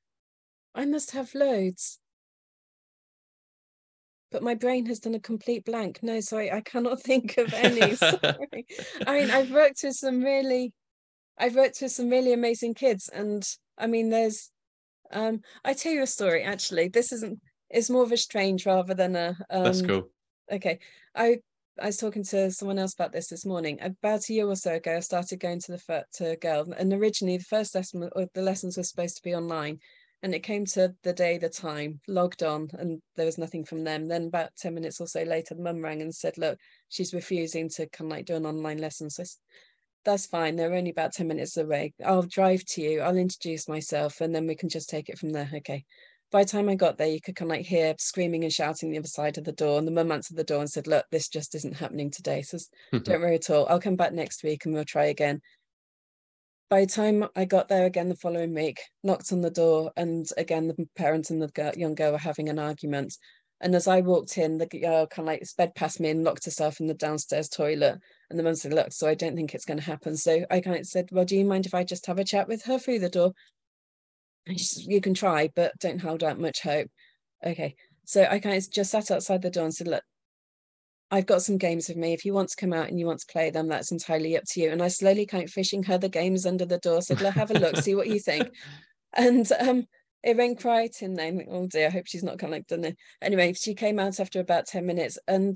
I 0.76 0.86
must 0.86 1.12
have 1.12 1.36
loads. 1.36 1.99
But 4.34 4.41
my 4.43 4.56
brain 4.56 4.88
has 4.88 5.00
done 5.00 5.13
a 5.13 5.19
complete 5.19 5.63
blank. 5.63 6.00
No, 6.02 6.19
sorry, 6.19 6.52
I 6.52 6.62
cannot 6.62 7.00
think 7.04 7.38
of 7.38 7.54
any. 7.54 7.96
sorry. 7.96 8.65
I 9.06 9.19
mean, 9.19 9.30
I've 9.30 9.52
worked 9.52 9.82
with 9.84 9.93
some 9.93 10.22
really, 10.24 10.74
I've 11.38 11.56
worked 11.56 11.82
with 11.82 11.91
some 11.91 12.10
really 12.10 12.34
amazing 12.34 12.74
kids, 12.74 13.10
and 13.10 13.48
I 13.78 13.86
mean, 13.88 14.10
there's, 14.10 14.52
um, 15.12 15.41
I 15.63 15.74
tell 15.74 15.93
you 15.93 16.02
a 16.02 16.08
story. 16.08 16.43
Actually, 16.43 16.88
this 16.89 17.13
isn't. 17.13 17.39
It's 17.69 17.89
more 17.89 18.04
of 18.04 18.12
a 18.12 18.17
strange 18.17 18.65
rather 18.65 18.96
than 18.96 19.15
a. 19.15 19.38
Um, 19.52 19.63
That's 19.63 19.82
cool. 19.84 20.10
Okay, 20.52 20.80
I 21.15 21.38
I 21.80 21.88
was 21.88 21.98
talking 21.98 22.24
to 22.26 22.52
someone 22.52 22.80
else 22.80 22.96
about 22.96 23.12
this 23.12 23.28
this 23.28 23.46
morning. 23.46 23.80
About 23.82 24.30
a 24.30 24.34
year 24.34 24.48
or 24.48 24.56
so 24.56 24.74
ago, 24.74 24.98
I 24.98 25.00
started 25.00 25.39
going 25.39 25.60
to 25.62 25.72
the 25.74 26.06
to 26.13 26.36
girl, 26.38 26.72
and 26.76 26.91
originally 26.91 27.38
the 27.38 27.43
first 27.43 27.76
lesson 27.76 28.10
or 28.15 28.28
the 28.34 28.41
lessons 28.41 28.78
were 28.78 28.84
supposed 28.84 29.17
to 29.17 29.24
be 29.24 29.36
online, 29.36 29.80
and 30.24 30.34
it 30.34 30.40
came 30.40 30.66
to 30.68 30.96
the 31.04 31.14
day, 31.14 31.38
the 31.38 31.50
time, 31.50 32.00
logged 32.08 32.42
on, 32.42 32.70
and 32.74 33.02
there 33.16 33.26
was 33.26 33.38
nothing 33.38 33.66
from 33.66 33.84
them. 33.84 34.08
Then 34.08 34.28
about 34.28 34.56
ten 34.58 34.74
minutes 34.74 35.00
or 35.00 35.08
so 35.08 35.24
later, 35.24 35.54
the 35.54 35.62
mum 35.62 35.84
rang 35.84 36.02
and 36.02 36.16
said, 36.16 36.38
"Look, 36.38 36.58
she's 36.90 37.14
refusing 37.14 37.70
to 37.70 37.88
kind 37.90 38.12
of 38.12 38.18
like 38.18 38.26
do 38.26 38.36
an 38.36 38.46
online 38.46 38.80
lesson." 38.80 39.10
So 39.10 39.24
that's 40.06 40.26
fine. 40.26 40.56
They're 40.56 40.74
only 40.74 40.92
about 40.92 41.14
ten 41.14 41.28
minutes 41.28 41.58
away. 41.58 41.94
I'll 42.04 42.24
drive 42.24 42.64
to 42.70 42.82
you. 42.82 43.02
I'll 43.02 43.18
introduce 43.18 43.68
myself, 43.68 44.22
and 44.22 44.34
then 44.34 44.48
we 44.48 44.56
can 44.56 44.70
just 44.70 44.90
take 44.90 45.10
it 45.10 45.20
from 45.20 45.32
there. 45.32 45.50
Okay 45.54 45.86
by 46.34 46.44
the 46.44 46.50
time 46.50 46.68
I 46.68 46.74
got 46.74 46.98
there, 46.98 47.08
you 47.08 47.22
could 47.22 47.36
kind 47.36 47.52
of 47.52 47.58
like 47.58 47.66
hear 47.68 47.94
screaming 48.00 48.44
and 48.44 48.52
shouting 48.52 48.90
the 48.90 48.98
other 48.98 49.08
side 49.08 49.38
of 49.38 49.44
the 49.44 49.52
door. 49.52 49.78
And 49.78 49.88
the 49.88 49.92
mum 49.92 50.12
answered 50.12 50.36
the 50.36 50.44
door 50.44 50.62
and 50.62 50.70
said, 50.70 50.88
Look, 50.88 51.06
this 51.12 51.30
just 51.30 51.54
isn't 51.54 51.78
happening 51.78 52.10
today. 52.10 52.42
So 52.42 52.58
don't 52.92 53.22
worry 53.22 53.36
at 53.36 53.52
all. 53.52 53.68
I'll 53.68 53.80
come 53.80 53.96
back 53.96 54.14
next 54.14 54.44
week 54.44 54.66
and 54.66 54.74
we'll 54.74 54.84
try 54.84 55.06
again. 55.06 55.42
By 56.70 56.82
the 56.82 56.88
time 56.88 57.26
I 57.36 57.45
got 57.45 57.68
there 57.68 57.86
again 57.86 58.09
the 58.09 58.16
following 58.16 58.53
week, 58.53 58.82
knocked 59.03 59.32
on 59.32 59.41
the 59.41 59.51
door, 59.51 59.91
and 59.95 60.28
again, 60.38 60.68
the 60.68 60.88
parents 60.95 61.30
and 61.30 61.41
the 61.41 61.74
young 61.78 61.95
girl 61.95 62.14
were 62.14 62.18
having 62.18 62.49
an 62.49 62.59
argument. 62.59 63.16
And 63.61 63.76
as 63.76 63.88
I 63.88 64.01
walked 64.01 64.38
in, 64.38 64.57
the 64.57 64.66
girl 64.66 65.07
kind 65.07 65.28
of 65.28 65.34
like 65.34 65.45
sped 65.45 65.74
past 65.76 65.99
me 65.99 66.09
and 66.09 66.24
locked 66.24 66.45
herself 66.45 66.80
in 66.80 66.88
the 66.88 66.93
downstairs 66.93 67.47
toilet. 67.47 67.99
And 68.30 68.38
the 68.38 68.43
mum 68.43 68.55
said, 68.55 68.74
Look, 68.74 68.91
so 68.91 69.07
I 69.07 69.14
don't 69.14 69.36
think 69.36 69.53
it's 69.53 69.66
going 69.66 69.80
to 69.80 69.86
happen. 69.86 70.18
So 70.18 70.45
I 70.51 70.59
kind 70.59 70.78
of 70.78 70.86
said, 70.86 71.09
Well, 71.11 71.26
do 71.26 71.38
you 71.38 71.45
mind 71.45 71.66
if 71.66 71.74
I 71.74 71.84
just 71.84 72.07
have 72.07 72.20
a 72.20 72.26
chat 72.26 72.47
with 72.47 72.64
her 72.66 72.78
through 72.78 72.99
the 72.99 73.09
door? 73.09 73.34
you 74.45 74.99
can 74.99 75.14
try, 75.14 75.49
but 75.55 75.72
don't 75.80 76.01
hold 76.01 76.24
out 76.24 76.39
much 76.39 76.61
hope. 76.61 76.89
Okay. 77.45 77.76
So 78.05 78.28
I 78.30 78.39
kind 78.39 78.57
of 78.57 78.70
just 78.70 78.91
sat 78.91 79.11
outside 79.11 79.41
the 79.41 79.49
door 79.49 79.64
and 79.64 79.74
said, 79.74 79.88
look, 79.88 80.03
I've 81.14 81.28
got 81.28 81.43
some 81.43 81.59
games 81.59 81.89
with 81.89 81.97
me. 81.97 82.11
If 82.14 82.26
you 82.26 82.34
want 82.34 82.49
to 82.49 82.55
come 82.55 82.74
out 82.74 82.89
and 82.89 82.97
you 82.97 83.05
want 83.05 83.20
to 83.20 83.32
play 83.32 83.51
them, 83.51 83.68
that's 83.68 83.91
entirely 83.91 84.36
up 84.36 84.45
to 84.45 84.59
you. 84.59 84.72
And 84.72 84.82
I 84.82 84.88
slowly 84.88 85.28
kind 85.28 85.43
of 85.43 85.51
fishing 85.51 85.84
her 85.84 85.99
the 85.99 86.09
games 86.09 86.47
under 86.47 86.66
the 86.66 86.80
door, 86.80 87.03
said, 87.03 87.22
look, 87.22 87.36
have 87.36 87.51
a 87.51 87.53
look, 87.53 87.78
see 87.78 87.93
what 87.93 88.07
you 88.07 88.20
think. 88.20 88.49
And 89.16 89.47
um, 89.59 89.86
it 90.24 90.38
went 90.38 90.64
right 90.64 90.91
in 91.03 91.14
then. 91.14 91.45
Oh 91.47 91.68
dear, 91.68 91.86
I 91.86 91.91
hope 91.91 92.07
she's 92.07 92.24
not 92.24 92.39
kind 92.39 92.51
of 92.51 92.57
like 92.57 92.66
done 92.66 92.84
it. 92.84 92.97
Anyway, 93.22 93.53
she 93.53 93.76
came 93.76 93.99
out 93.99 94.20
after 94.20 94.39
about 94.39 94.66
10 94.66 94.88
minutes. 94.88 95.20
And 95.28 95.55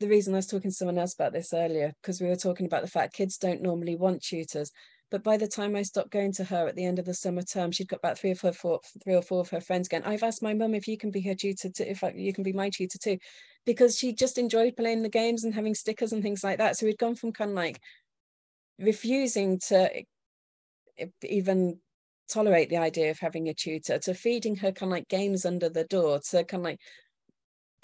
the 0.00 0.08
reason 0.08 0.32
I 0.32 0.38
was 0.38 0.46
talking 0.46 0.70
to 0.70 0.74
someone 0.74 0.96
else 0.96 1.12
about 1.12 1.34
this 1.34 1.52
earlier, 1.52 1.92
because 2.00 2.18
we 2.18 2.28
were 2.28 2.34
talking 2.34 2.64
about 2.64 2.80
the 2.80 2.88
fact 2.88 3.12
kids 3.12 3.36
don't 3.36 3.60
normally 3.60 3.94
want 3.94 4.22
tutors 4.22 4.72
But 5.10 5.22
by 5.22 5.36
the 5.36 5.46
time 5.46 5.76
I 5.76 5.82
stopped 5.82 6.10
going 6.10 6.32
to 6.32 6.44
her 6.44 6.66
at 6.66 6.74
the 6.74 6.84
end 6.84 6.98
of 6.98 7.04
the 7.04 7.14
summer 7.14 7.42
term, 7.42 7.70
she'd 7.70 7.88
got 7.88 8.00
about 8.00 8.18
three 8.18 8.32
or 8.32 8.52
four, 8.52 8.80
three 9.04 9.14
or 9.14 9.22
four 9.22 9.40
of 9.40 9.50
her 9.50 9.60
friends 9.60 9.86
again. 9.86 10.02
I've 10.04 10.24
asked 10.24 10.42
my 10.42 10.52
mum 10.52 10.74
if 10.74 10.88
you 10.88 10.98
can 10.98 11.10
be 11.10 11.20
her 11.22 11.34
tutor 11.34 11.70
too, 11.70 11.84
if 11.84 12.02
I, 12.02 12.12
you 12.16 12.32
can 12.32 12.42
be 12.42 12.52
my 12.52 12.70
tutor 12.70 12.98
too, 12.98 13.18
because 13.64 13.96
she 13.96 14.12
just 14.12 14.36
enjoyed 14.36 14.76
playing 14.76 15.02
the 15.02 15.08
games 15.08 15.44
and 15.44 15.54
having 15.54 15.74
stickers 15.74 16.12
and 16.12 16.22
things 16.22 16.42
like 16.42 16.58
that. 16.58 16.76
So 16.76 16.86
we'd 16.86 16.98
gone 16.98 17.14
from 17.14 17.32
kind 17.32 17.50
of 17.50 17.56
like 17.56 17.80
refusing 18.78 19.60
to 19.68 20.02
even 21.22 21.78
tolerate 22.28 22.68
the 22.68 22.78
idea 22.78 23.10
of 23.10 23.18
having 23.20 23.48
a 23.48 23.54
tutor 23.54 23.98
to 24.00 24.14
feeding 24.14 24.56
her 24.56 24.72
kind 24.72 24.90
of 24.90 24.96
like 24.96 25.08
games 25.08 25.44
under 25.44 25.68
the 25.68 25.84
door 25.84 26.18
to 26.30 26.44
kind 26.44 26.62
of 26.62 26.64
like 26.64 26.80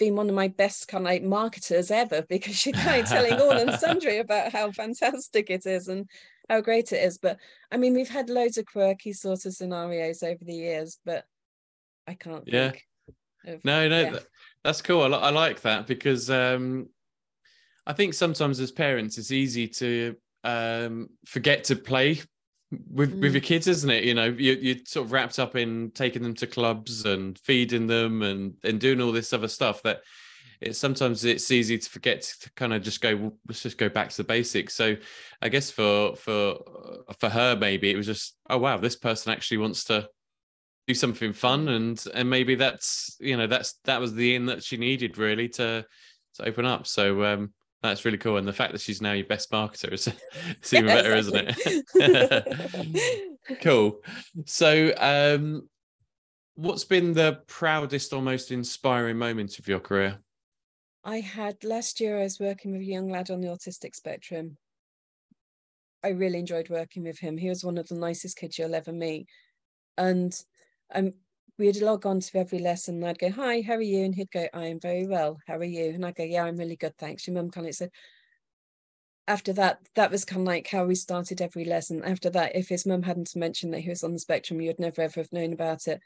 being 0.03 0.17
one 0.17 0.27
of 0.27 0.35
my 0.35 0.49
best 0.49 0.89
kind 0.89 1.05
of 1.05 1.09
like 1.09 1.23
marketers 1.23 1.89
ever 1.89 2.23
because 2.27 2.53
she's 2.53 2.75
kind 2.75 3.01
of 3.01 3.07
telling 3.07 3.39
all 3.39 3.51
and 3.51 3.71
sundry 3.79 4.17
about 4.17 4.51
how 4.51 4.69
fantastic 4.69 5.49
it 5.49 5.65
is 5.65 5.87
and 5.87 6.09
how 6.49 6.59
great 6.59 6.91
it 6.91 6.97
is. 6.97 7.17
But 7.17 7.37
I 7.71 7.77
mean, 7.77 7.93
we've 7.93 8.09
had 8.09 8.29
loads 8.29 8.57
of 8.57 8.65
quirky 8.65 9.13
sort 9.13 9.45
of 9.45 9.53
scenarios 9.53 10.21
over 10.21 10.43
the 10.43 10.55
years, 10.55 10.99
but 11.05 11.23
I 12.05 12.15
can't. 12.15 12.43
Yeah. 12.45 12.73
Of, 13.47 13.63
no, 13.63 13.87
no, 13.87 14.01
yeah. 14.01 14.19
that's 14.61 14.81
cool. 14.81 15.15
I, 15.15 15.17
I 15.17 15.29
like 15.29 15.61
that 15.61 15.87
because 15.87 16.29
um, 16.29 16.89
I 17.87 17.93
think 17.93 18.13
sometimes 18.13 18.59
as 18.59 18.73
parents, 18.73 19.17
it's 19.17 19.31
easy 19.31 19.69
to 19.69 20.17
um, 20.43 21.11
forget 21.25 21.63
to 21.65 21.77
play 21.77 22.19
with 22.89 23.15
mm. 23.15 23.21
with 23.21 23.33
your 23.33 23.41
kids, 23.41 23.67
isn't 23.67 23.89
it? 23.89 24.03
You 24.03 24.13
know, 24.13 24.25
you 24.25 24.53
you're 24.53 24.85
sort 24.85 25.05
of 25.05 25.11
wrapped 25.11 25.39
up 25.39 25.55
in 25.55 25.91
taking 25.91 26.23
them 26.23 26.33
to 26.35 26.47
clubs 26.47 27.05
and 27.05 27.37
feeding 27.39 27.87
them 27.87 28.21
and 28.21 28.55
and 28.63 28.79
doing 28.79 29.01
all 29.01 29.11
this 29.11 29.33
other 29.33 29.47
stuff 29.47 29.83
that 29.83 30.01
it's 30.63 30.79
sometimes 30.79 31.25
it's 31.25 31.51
easy 31.51 31.77
to 31.77 31.89
forget 31.89 32.21
to 32.21 32.51
kind 32.53 32.73
of 32.73 32.81
just 32.81 33.01
go 33.01 33.33
let's 33.47 33.63
just 33.63 33.77
go 33.77 33.89
back 33.89 34.09
to 34.09 34.17
the 34.17 34.23
basics 34.23 34.73
so 34.73 34.95
i 35.41 35.49
guess 35.49 35.69
for 35.69 36.15
for 36.15 36.57
for 37.19 37.29
her 37.29 37.55
maybe 37.55 37.91
it 37.91 37.97
was 37.97 38.05
just 38.05 38.37
oh 38.49 38.57
wow 38.57 38.77
this 38.77 38.95
person 38.95 39.31
actually 39.31 39.57
wants 39.57 39.83
to 39.83 40.07
do 40.87 40.93
something 40.93 41.33
fun 41.33 41.69
and 41.69 42.05
and 42.13 42.29
maybe 42.29 42.55
that's 42.55 43.17
you 43.19 43.37
know 43.37 43.47
that's 43.47 43.79
that 43.85 43.99
was 43.99 44.13
the 44.13 44.35
in 44.35 44.45
that 44.45 44.63
she 44.63 44.77
needed 44.77 45.17
really 45.17 45.47
to 45.49 45.85
to 46.35 46.45
open 46.45 46.65
up 46.65 46.87
so 46.87 47.23
um 47.25 47.53
that's 47.83 48.05
really 48.05 48.17
cool 48.17 48.37
and 48.37 48.47
the 48.47 48.53
fact 48.53 48.71
that 48.71 48.81
she's 48.81 49.01
now 49.01 49.11
your 49.11 49.25
best 49.25 49.51
marketer 49.51 49.91
is 49.93 50.07
it's 50.49 50.73
even 50.73 50.87
better 50.87 51.13
isn't 51.13 51.55
it 51.95 53.39
cool 53.61 54.01
so 54.45 54.91
um 54.97 55.67
what's 56.55 56.85
been 56.85 57.13
the 57.13 57.39
proudest 57.47 58.13
or 58.13 58.21
most 58.21 58.51
inspiring 58.51 59.17
moment 59.17 59.59
of 59.59 59.67
your 59.67 59.79
career 59.79 60.17
I 61.03 61.19
had 61.19 61.63
last 61.63 61.99
year, 61.99 62.19
I 62.19 62.23
was 62.23 62.39
working 62.39 62.71
with 62.71 62.81
a 62.81 62.85
young 62.85 63.09
lad 63.09 63.29
on 63.29 63.41
the 63.41 63.49
autistic 63.49 63.93
spectrum. 63.93 64.57
I 66.03 66.09
really 66.09 66.39
enjoyed 66.39 66.69
working 66.69 67.03
with 67.03 67.19
him. 67.19 67.37
He 67.37 67.49
was 67.49 67.63
one 67.63 67.77
of 67.77 67.87
the 67.89 67.95
nicest 67.95 68.37
kids 68.37 68.57
you'll 68.57 68.75
ever 68.75 68.93
meet. 68.93 69.27
And 69.97 70.33
um, 70.93 71.13
we'd 71.57 71.81
log 71.81 72.05
on 72.05 72.19
to 72.19 72.37
every 72.37 72.59
lesson 72.59 72.95
and 72.95 73.05
I'd 73.05 73.19
go, 73.19 73.29
Hi, 73.31 73.61
how 73.61 73.75
are 73.75 73.81
you? 73.81 74.03
And 74.03 74.15
he'd 74.15 74.31
go, 74.31 74.47
I 74.53 74.65
am 74.65 74.79
very 74.79 75.07
well. 75.07 75.39
How 75.47 75.57
are 75.57 75.63
you? 75.63 75.89
And 75.89 76.05
I'd 76.05 76.15
go, 76.15 76.23
Yeah, 76.23 76.43
I'm 76.43 76.57
really 76.57 76.75
good. 76.75 76.97
Thanks. 76.97 77.27
Your 77.27 77.35
mum 77.35 77.49
kind 77.49 77.67
of 77.67 77.75
said, 77.75 77.91
after 79.27 79.53
that, 79.53 79.79
that 79.95 80.11
was 80.11 80.25
kind 80.25 80.41
of 80.41 80.47
like 80.47 80.67
how 80.67 80.85
we 80.85 80.95
started 80.95 81.41
every 81.41 81.65
lesson. 81.65 82.03
After 82.03 82.29
that, 82.31 82.55
if 82.55 82.67
his 82.67 82.85
mum 82.85 83.03
hadn't 83.03 83.35
mentioned 83.35 83.73
that 83.73 83.79
he 83.79 83.89
was 83.89 84.03
on 84.03 84.13
the 84.13 84.19
spectrum, 84.19 84.59
you'd 84.59 84.79
never 84.79 85.01
ever 85.01 85.21
have 85.21 85.31
known 85.31 85.53
about 85.53 85.87
it. 85.87 86.01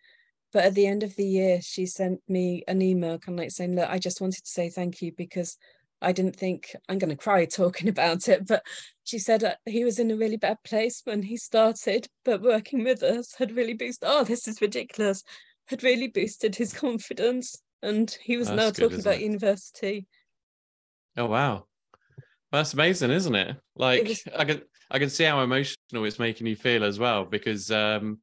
But 0.54 0.66
at 0.66 0.76
the 0.76 0.88
end 0.88 1.04
of 1.04 1.16
the 1.16 1.26
year, 1.26 1.60
she 1.62 1.86
sent 1.86 2.22
me 2.28 2.64
an 2.68 2.82
email 2.82 3.18
kind 3.18 3.38
of 3.38 3.44
like 3.44 3.52
saying, 3.52 3.76
Look, 3.76 3.90
I 3.90 4.00
just 4.00 4.22
wanted 4.22 4.44
to 4.44 4.52
say 4.52 4.70
thank 4.70 5.02
you 5.02 5.12
because 5.18 5.58
I 6.02 6.12
didn't 6.12 6.36
think 6.36 6.76
I'm 6.88 6.98
going 6.98 7.10
to 7.10 7.16
cry 7.16 7.46
talking 7.46 7.90
about 7.90 8.28
it. 8.28 8.48
But 8.48 8.64
she 9.04 9.20
said 9.20 9.44
uh, 9.44 9.56
he 9.66 9.84
was 9.84 10.00
in 10.00 10.12
a 10.12 10.18
really 10.18 10.38
bad 10.38 10.58
place 10.64 11.02
when 11.04 11.24
he 11.24 11.38
started, 11.38 12.08
but 12.26 12.42
working 12.42 12.84
with 12.84 13.04
us 13.04 13.34
had 13.36 13.56
really 13.56 13.74
boosted. 13.74 14.08
Oh, 14.10 14.24
this 14.24 14.48
is 14.48 14.62
ridiculous. 14.62 15.24
Had 15.68 15.84
really 15.84 16.08
boosted 16.08 16.56
his 16.56 16.74
confidence. 16.74 17.56
And 17.84 18.16
he 18.22 18.38
was 18.38 18.48
That's 18.48 18.58
now 18.58 18.72
good, 18.72 18.90
talking 18.90 19.00
about 19.02 19.16
it? 19.16 19.22
university. 19.22 20.08
Oh, 21.16 21.26
wow. 21.26 21.66
That's 22.52 22.74
amazing, 22.74 23.12
isn't 23.12 23.36
it? 23.36 23.58
Like 23.76 24.02
it 24.02 24.08
was... 24.08 24.24
I 24.36 24.46
can 24.46 24.62
I 24.90 25.00
can 25.00 25.10
see 25.10 25.26
how 25.26 25.42
emotional 25.42 26.06
it's 26.06 26.20
making 26.20 26.48
you 26.48 26.56
feel 26.56 26.84
as 26.84 26.98
well 26.98 27.26
because 27.26 27.72
um 27.72 28.20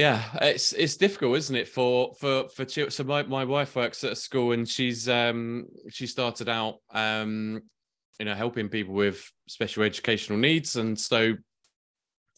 yeah, 0.00 0.22
it's 0.40 0.72
it's 0.72 0.96
difficult, 0.96 1.36
isn't 1.36 1.54
it, 1.54 1.68
for 1.68 2.14
for 2.14 2.48
for 2.48 2.64
children? 2.64 2.90
So 2.90 3.04
my, 3.04 3.22
my 3.24 3.44
wife 3.44 3.76
works 3.76 4.02
at 4.02 4.12
a 4.12 4.16
school, 4.16 4.52
and 4.52 4.66
she's 4.66 5.10
um 5.10 5.66
she 5.90 6.06
started 6.06 6.48
out 6.48 6.76
um 6.94 7.60
you 8.18 8.24
know 8.24 8.34
helping 8.34 8.70
people 8.70 8.94
with 8.94 9.30
special 9.46 9.82
educational 9.82 10.38
needs, 10.38 10.76
and 10.76 10.98
so 10.98 11.34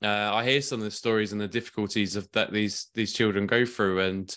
uh, 0.02 0.34
I 0.34 0.44
hear 0.44 0.60
some 0.60 0.80
of 0.80 0.84
the 0.84 0.90
stories 0.90 1.30
and 1.30 1.40
the 1.40 1.46
difficulties 1.46 2.16
of 2.16 2.28
that 2.32 2.52
these 2.52 2.88
these 2.94 3.12
children 3.12 3.46
go 3.46 3.64
through, 3.64 4.00
and 4.00 4.36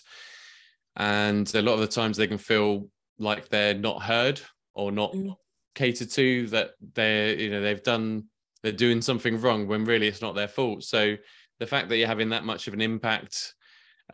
and 0.94 1.52
a 1.52 1.62
lot 1.62 1.74
of 1.74 1.80
the 1.80 1.88
times 1.88 2.16
they 2.16 2.28
can 2.28 2.38
feel 2.38 2.88
like 3.18 3.48
they're 3.48 3.74
not 3.74 4.02
heard 4.02 4.40
or 4.72 4.92
not 4.92 5.12
mm. 5.14 5.34
catered 5.74 6.10
to, 6.12 6.46
that 6.48 6.70
they're 6.94 7.34
you 7.34 7.50
know 7.50 7.60
they've 7.60 7.82
done 7.82 8.26
they're 8.62 8.70
doing 8.70 9.02
something 9.02 9.40
wrong 9.40 9.66
when 9.66 9.84
really 9.84 10.06
it's 10.06 10.22
not 10.22 10.36
their 10.36 10.46
fault. 10.46 10.84
So 10.84 11.16
the 11.58 11.66
fact 11.66 11.88
that 11.88 11.96
you're 11.96 12.08
having 12.08 12.30
that 12.30 12.44
much 12.44 12.68
of 12.68 12.74
an 12.74 12.80
impact 12.80 13.54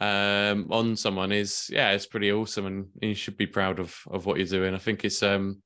um, 0.01 0.69
on 0.71 0.97
someone 0.97 1.33
is 1.33 1.69
yeah 1.71 1.91
it's 1.93 2.07
pretty 2.07 2.33
awesome 2.33 2.67
and 2.67 2.87
you 3.01 3.15
should 3.15 3.37
be 3.37 3.47
proud 3.47 3.79
of 3.79 3.95
of 4.11 4.27
what 4.27 4.39
you're 4.39 4.47
doing. 4.47 4.75
I 4.75 4.79
think 4.79 5.05
it's 5.05 5.23
um 5.23 5.63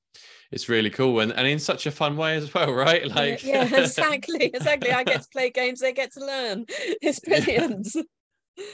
it's 0.51 0.69
really 0.69 0.91
cool 0.91 1.21
and, 1.21 1.33
and 1.33 1.47
in 1.47 1.59
such 1.59 1.87
a 1.87 1.91
fun 1.91 2.17
way 2.17 2.37
as 2.37 2.53
well 2.53 2.73
right? 2.85 3.07
Like 3.09 3.45
yeah, 3.45 3.65
yeah 3.65 3.81
exactly 3.83 4.47
exactly. 4.47 4.93
I 4.93 5.05
get 5.05 5.23
to 5.23 5.29
play 5.29 5.51
games 5.51 5.81
they 5.81 5.93
get 5.93 6.13
to 6.15 6.25
learn. 6.25 6.67
It's 7.03 7.21
brilliant. 7.21 7.89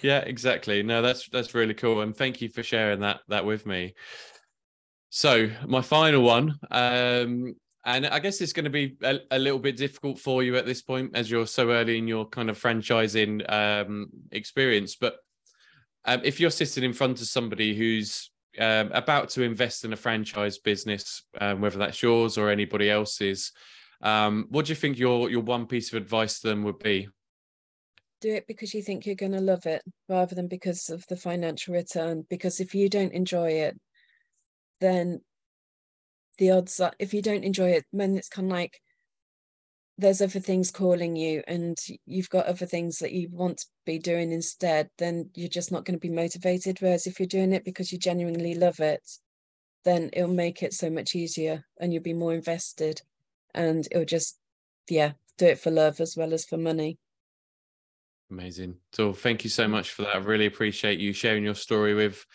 Yeah 0.02 0.18
exactly. 0.18 0.82
No 0.82 1.02
that's 1.02 1.28
that's 1.28 1.54
really 1.54 1.74
cool 1.74 2.00
and 2.00 2.16
thank 2.16 2.40
you 2.40 2.48
for 2.48 2.62
sharing 2.62 3.00
that 3.00 3.20
that 3.28 3.44
with 3.44 3.66
me. 3.66 3.94
So 5.10 5.50
my 5.66 5.82
final 5.82 6.22
one 6.22 6.58
um 6.70 7.54
and 7.84 8.06
I 8.06 8.18
guess 8.20 8.40
it's 8.40 8.52
going 8.52 8.64
to 8.64 8.70
be 8.70 8.96
a, 9.02 9.18
a, 9.32 9.38
little 9.38 9.58
bit 9.58 9.76
difficult 9.76 10.18
for 10.18 10.42
you 10.42 10.56
at 10.56 10.66
this 10.66 10.82
point 10.82 11.16
as 11.16 11.30
you're 11.30 11.46
so 11.46 11.70
early 11.72 11.98
in 11.98 12.06
your 12.06 12.26
kind 12.26 12.48
of 12.48 12.60
franchising 12.60 13.50
um, 13.52 14.08
experience. 14.30 14.94
But 14.94 15.16
um, 16.04 16.20
if 16.22 16.38
you're 16.38 16.50
sitting 16.50 16.84
in 16.84 16.92
front 16.92 17.20
of 17.20 17.26
somebody 17.26 17.74
who's 17.74 18.30
um, 18.58 18.90
about 18.92 19.30
to 19.30 19.42
invest 19.42 19.84
in 19.84 19.92
a 19.92 19.96
franchise 19.96 20.58
business, 20.58 21.24
um, 21.40 21.60
whether 21.60 21.78
that's 21.78 22.02
yours 22.02 22.38
or 22.38 22.50
anybody 22.50 22.88
else's, 22.88 23.52
um, 24.00 24.46
what 24.50 24.66
do 24.66 24.70
you 24.70 24.76
think 24.76 24.98
your 24.98 25.30
your 25.30 25.42
one 25.42 25.66
piece 25.66 25.92
of 25.92 25.96
advice 25.96 26.40
to 26.40 26.48
them 26.48 26.62
would 26.64 26.78
be? 26.78 27.08
Do 28.20 28.32
it 28.32 28.46
because 28.46 28.74
you 28.74 28.82
think 28.82 29.06
you're 29.06 29.16
going 29.16 29.32
to 29.32 29.40
love 29.40 29.66
it, 29.66 29.82
rather 30.08 30.36
than 30.36 30.46
because 30.46 30.88
of 30.88 31.04
the 31.08 31.16
financial 31.16 31.74
return. 31.74 32.24
Because 32.30 32.60
if 32.60 32.74
you 32.74 32.88
don't 32.88 33.12
enjoy 33.12 33.50
it, 33.50 33.78
then 34.80 35.20
the 36.42 36.50
odds 36.50 36.80
are 36.80 36.92
if 36.98 37.14
you 37.14 37.22
don't 37.22 37.44
enjoy 37.44 37.70
it 37.70 37.84
then 37.92 38.16
it's 38.16 38.28
kind 38.28 38.50
of 38.50 38.52
like 38.52 38.80
there's 39.96 40.20
other 40.20 40.40
things 40.40 40.72
calling 40.72 41.14
you 41.14 41.40
and 41.46 41.78
you've 42.04 42.30
got 42.30 42.46
other 42.46 42.66
things 42.66 42.98
that 42.98 43.12
you 43.12 43.28
want 43.30 43.58
to 43.58 43.66
be 43.86 43.96
doing 43.96 44.32
instead 44.32 44.90
then 44.98 45.30
you're 45.36 45.48
just 45.48 45.70
not 45.70 45.84
going 45.84 45.94
to 45.94 46.00
be 46.00 46.12
motivated. 46.12 46.78
Whereas 46.80 47.06
if 47.06 47.20
you're 47.20 47.28
doing 47.28 47.52
it 47.52 47.64
because 47.64 47.92
you 47.92 47.98
genuinely 47.98 48.56
love 48.56 48.80
it 48.80 49.08
then 49.84 50.10
it'll 50.12 50.34
make 50.34 50.64
it 50.64 50.72
so 50.72 50.90
much 50.90 51.14
easier 51.14 51.64
and 51.78 51.92
you'll 51.92 52.02
be 52.02 52.12
more 52.12 52.34
invested 52.34 53.00
and 53.54 53.86
it'll 53.92 54.04
just 54.04 54.40
yeah 54.88 55.12
do 55.38 55.46
it 55.46 55.60
for 55.60 55.70
love 55.70 56.00
as 56.00 56.16
well 56.16 56.32
as 56.32 56.44
for 56.44 56.56
money. 56.56 56.98
Amazing. 58.32 58.78
So 58.92 59.12
thank 59.12 59.44
you 59.44 59.50
so 59.50 59.68
much 59.68 59.90
for 59.90 60.02
that. 60.02 60.16
I 60.16 60.18
really 60.18 60.46
appreciate 60.46 60.98
you 60.98 61.12
sharing 61.12 61.44
your 61.44 61.54
story 61.54 61.94
with 61.94 62.26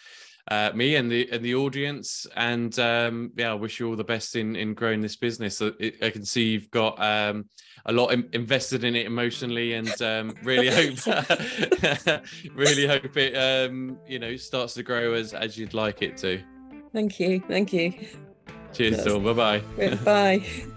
uh, 0.50 0.72
me 0.74 0.96
and 0.96 1.12
the 1.12 1.30
and 1.32 1.44
the 1.44 1.56
audience. 1.56 2.28
And 2.36 2.78
um, 2.80 3.32
yeah, 3.36 3.52
I 3.52 3.54
wish 3.54 3.80
you 3.80 3.90
all 3.90 3.96
the 3.96 4.04
best 4.04 4.36
in 4.36 4.56
in 4.56 4.74
growing 4.74 5.02
this 5.02 5.16
business. 5.16 5.62
I, 5.62 5.72
I 6.02 6.10
can 6.10 6.26
see 6.26 6.50
you've 6.50 6.72
got 6.72 7.02
um, 7.02 7.46
a 7.86 7.92
lot 7.92 8.10
in, 8.10 8.30
invested 8.34 8.84
in 8.84 8.96
it 8.96 9.06
emotionally, 9.06 9.74
and 9.74 10.02
um, 10.02 10.36
really 10.44 10.70
hope 10.70 11.06
really 12.56 12.88
hope 12.88 13.18
it 13.18 13.36
um, 13.36 13.98
you 14.08 14.20
know 14.20 14.36
starts 14.36 14.74
to 14.76 14.84
grow 14.84 15.14
as 15.14 15.34
as 15.34 15.58
you'd 15.58 15.74
like 15.74 16.02
it 16.02 16.18
to. 16.18 16.42
Thank 16.94 17.20
you, 17.20 17.42
thank 17.48 17.74
you. 17.74 17.94
Cheers, 18.74 19.04
Dawn. 19.04 19.24
Bye 19.24 19.62
bye. 19.78 19.96
Bye. 20.04 20.68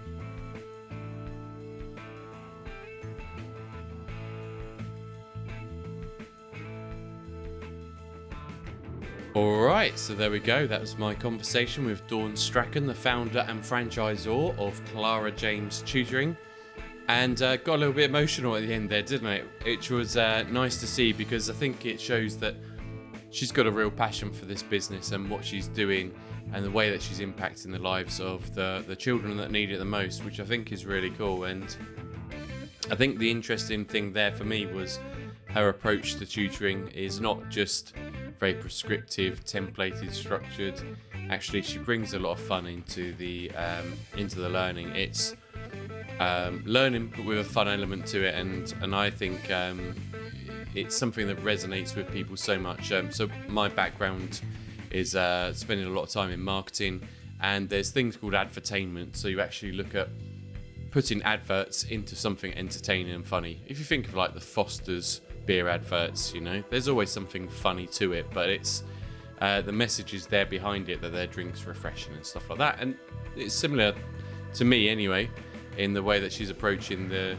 All 9.41 9.61
right, 9.61 9.97
so 9.97 10.13
there 10.13 10.29
we 10.29 10.39
go. 10.39 10.67
That 10.67 10.79
was 10.79 10.99
my 10.99 11.15
conversation 11.15 11.83
with 11.83 12.05
Dawn 12.05 12.35
Strachan, 12.35 12.85
the 12.85 12.93
founder 12.93 13.39
and 13.49 13.59
franchisor 13.59 14.55
of 14.59 14.85
Clara 14.85 15.31
James 15.31 15.81
Tutoring. 15.81 16.37
And 17.07 17.41
uh, 17.41 17.57
got 17.57 17.77
a 17.77 17.77
little 17.77 17.93
bit 17.95 18.07
emotional 18.07 18.55
at 18.55 18.61
the 18.61 18.71
end 18.71 18.91
there, 18.91 19.01
didn't 19.01 19.25
it? 19.25 19.45
Which 19.63 19.89
was 19.89 20.15
uh, 20.15 20.43
nice 20.51 20.79
to 20.81 20.85
see 20.85 21.11
because 21.11 21.49
I 21.49 21.53
think 21.53 21.87
it 21.87 21.99
shows 21.99 22.37
that 22.37 22.53
she's 23.31 23.51
got 23.51 23.65
a 23.65 23.71
real 23.71 23.89
passion 23.89 24.31
for 24.31 24.45
this 24.45 24.61
business 24.61 25.11
and 25.11 25.27
what 25.27 25.43
she's 25.43 25.67
doing 25.67 26.13
and 26.53 26.63
the 26.63 26.69
way 26.69 26.91
that 26.91 27.01
she's 27.01 27.19
impacting 27.19 27.71
the 27.71 27.79
lives 27.79 28.19
of 28.19 28.53
the, 28.53 28.83
the 28.85 28.95
children 28.95 29.37
that 29.37 29.49
need 29.49 29.71
it 29.71 29.79
the 29.79 29.85
most, 29.85 30.23
which 30.23 30.39
I 30.39 30.45
think 30.45 30.71
is 30.71 30.85
really 30.85 31.09
cool. 31.09 31.45
And 31.45 31.75
I 32.91 32.95
think 32.95 33.17
the 33.17 33.31
interesting 33.31 33.85
thing 33.85 34.13
there 34.13 34.33
for 34.33 34.43
me 34.43 34.67
was 34.67 34.99
her 35.45 35.69
approach 35.69 36.17
to 36.17 36.27
tutoring 36.27 36.89
is 36.89 37.19
not 37.19 37.49
just 37.49 37.95
very 38.39 38.53
prescriptive, 38.53 39.43
templated, 39.45 40.11
structured. 40.13 40.81
Actually, 41.29 41.61
she 41.61 41.77
brings 41.77 42.13
a 42.13 42.19
lot 42.19 42.31
of 42.31 42.39
fun 42.39 42.65
into 42.67 43.13
the 43.13 43.51
um, 43.51 43.93
into 44.17 44.39
the 44.39 44.49
learning. 44.49 44.95
It's 44.95 45.35
um, 46.19 46.63
learning 46.65 47.13
but 47.15 47.25
with 47.25 47.39
a 47.39 47.43
fun 47.43 47.67
element 47.67 48.05
to 48.07 48.25
it, 48.25 48.35
and 48.35 48.73
and 48.81 48.95
I 48.95 49.09
think 49.09 49.49
um, 49.51 49.95
it's 50.75 50.95
something 50.95 51.27
that 51.27 51.37
resonates 51.43 51.95
with 51.95 52.11
people 52.11 52.37
so 52.37 52.57
much. 52.59 52.91
Um, 52.91 53.11
so 53.11 53.29
my 53.47 53.67
background 53.67 54.41
is 54.91 55.15
uh, 55.15 55.53
spending 55.53 55.87
a 55.87 55.89
lot 55.89 56.03
of 56.03 56.09
time 56.09 56.31
in 56.31 56.41
marketing, 56.41 57.01
and 57.41 57.69
there's 57.69 57.91
things 57.91 58.17
called 58.17 58.35
advertainment. 58.35 59.15
So 59.15 59.27
you 59.27 59.41
actually 59.41 59.73
look 59.73 59.95
at 59.95 60.09
putting 60.91 61.21
adverts 61.23 61.85
into 61.85 62.15
something 62.15 62.53
entertaining 62.53 63.13
and 63.13 63.25
funny. 63.25 63.61
If 63.65 63.79
you 63.79 63.85
think 63.85 64.07
of 64.07 64.13
like 64.13 64.33
the 64.33 64.41
Foster's 64.41 65.21
beer 65.51 65.67
adverts, 65.67 66.33
you 66.33 66.39
know, 66.39 66.63
there's 66.69 66.87
always 66.87 67.09
something 67.09 67.49
funny 67.49 67.85
to 67.85 68.13
it, 68.13 68.25
but 68.33 68.49
it's 68.49 68.83
uh, 69.41 69.59
the 69.59 69.71
message 69.71 70.13
is 70.13 70.25
there 70.25 70.45
behind 70.45 70.87
it 70.87 71.01
that 71.01 71.11
their 71.11 71.27
drinks 71.27 71.65
refreshing 71.65 72.13
and 72.13 72.25
stuff 72.25 72.49
like 72.49 72.57
that. 72.57 72.77
And 72.79 72.95
it's 73.35 73.53
similar 73.53 73.93
to 74.53 74.63
me 74.63 74.87
anyway, 74.87 75.29
in 75.77 75.91
the 75.91 76.01
way 76.01 76.21
that 76.21 76.31
she's 76.31 76.49
approaching 76.49 77.09
the 77.09 77.35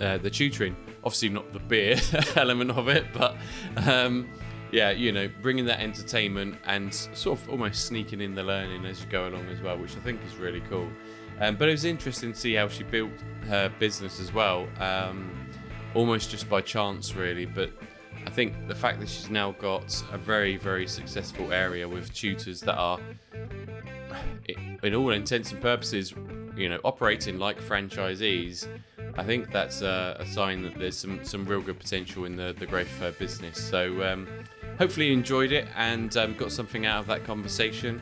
uh, 0.00 0.18
the 0.18 0.28
tutoring. 0.28 0.74
Obviously, 1.04 1.28
not 1.28 1.52
the 1.52 1.60
beer 1.60 2.00
element 2.34 2.72
of 2.72 2.88
it, 2.88 3.06
but 3.12 3.36
um, 3.86 4.28
yeah, 4.72 4.90
you 4.90 5.12
know, 5.12 5.30
bringing 5.40 5.66
that 5.66 5.78
entertainment 5.78 6.56
and 6.66 6.92
sort 6.92 7.38
of 7.38 7.48
almost 7.48 7.86
sneaking 7.86 8.20
in 8.20 8.34
the 8.34 8.42
learning 8.42 8.84
as 8.86 9.00
you 9.04 9.06
go 9.08 9.28
along 9.28 9.46
as 9.50 9.60
well, 9.60 9.78
which 9.78 9.96
I 9.96 10.00
think 10.00 10.20
is 10.26 10.34
really 10.34 10.62
cool. 10.68 10.88
Um, 11.40 11.54
but 11.54 11.68
it 11.68 11.72
was 11.72 11.84
interesting 11.84 12.32
to 12.32 12.38
see 12.38 12.54
how 12.54 12.66
she 12.66 12.82
built 12.82 13.12
her 13.46 13.70
business 13.78 14.18
as 14.18 14.32
well, 14.32 14.68
um, 14.80 15.30
almost 15.94 16.30
just 16.30 16.48
by 16.48 16.60
chance, 16.60 17.14
really. 17.14 17.46
But 17.46 17.70
I 18.26 18.30
think 18.30 18.68
the 18.68 18.74
fact 18.74 19.00
that 19.00 19.08
she's 19.08 19.30
now 19.30 19.52
got 19.52 20.02
a 20.12 20.18
very, 20.18 20.56
very 20.56 20.86
successful 20.86 21.52
area 21.52 21.88
with 21.88 22.12
tutors 22.14 22.60
that 22.62 22.76
are, 22.76 22.98
in 24.82 24.94
all 24.94 25.10
intents 25.10 25.52
and 25.52 25.60
purposes, 25.60 26.14
you 26.56 26.68
know, 26.68 26.78
operating 26.84 27.38
like 27.38 27.60
franchisees, 27.60 28.66
I 29.16 29.24
think 29.24 29.50
that's 29.50 29.82
a, 29.82 30.16
a, 30.18 30.26
sign 30.26 30.62
that 30.62 30.78
there's 30.78 30.96
some, 30.96 31.22
some 31.22 31.44
real 31.44 31.60
good 31.60 31.78
potential 31.78 32.24
in 32.24 32.36
the, 32.36 32.54
the 32.58 32.66
growth 32.66 32.90
of 32.92 32.98
her 32.98 33.12
business. 33.12 33.62
So 33.62 34.02
um, 34.02 34.26
hopefully 34.78 35.08
you 35.08 35.12
enjoyed 35.12 35.52
it 35.52 35.68
and 35.76 36.16
um, 36.16 36.34
got 36.34 36.50
something 36.50 36.86
out 36.86 37.00
of 37.00 37.06
that 37.08 37.24
conversation. 37.24 38.00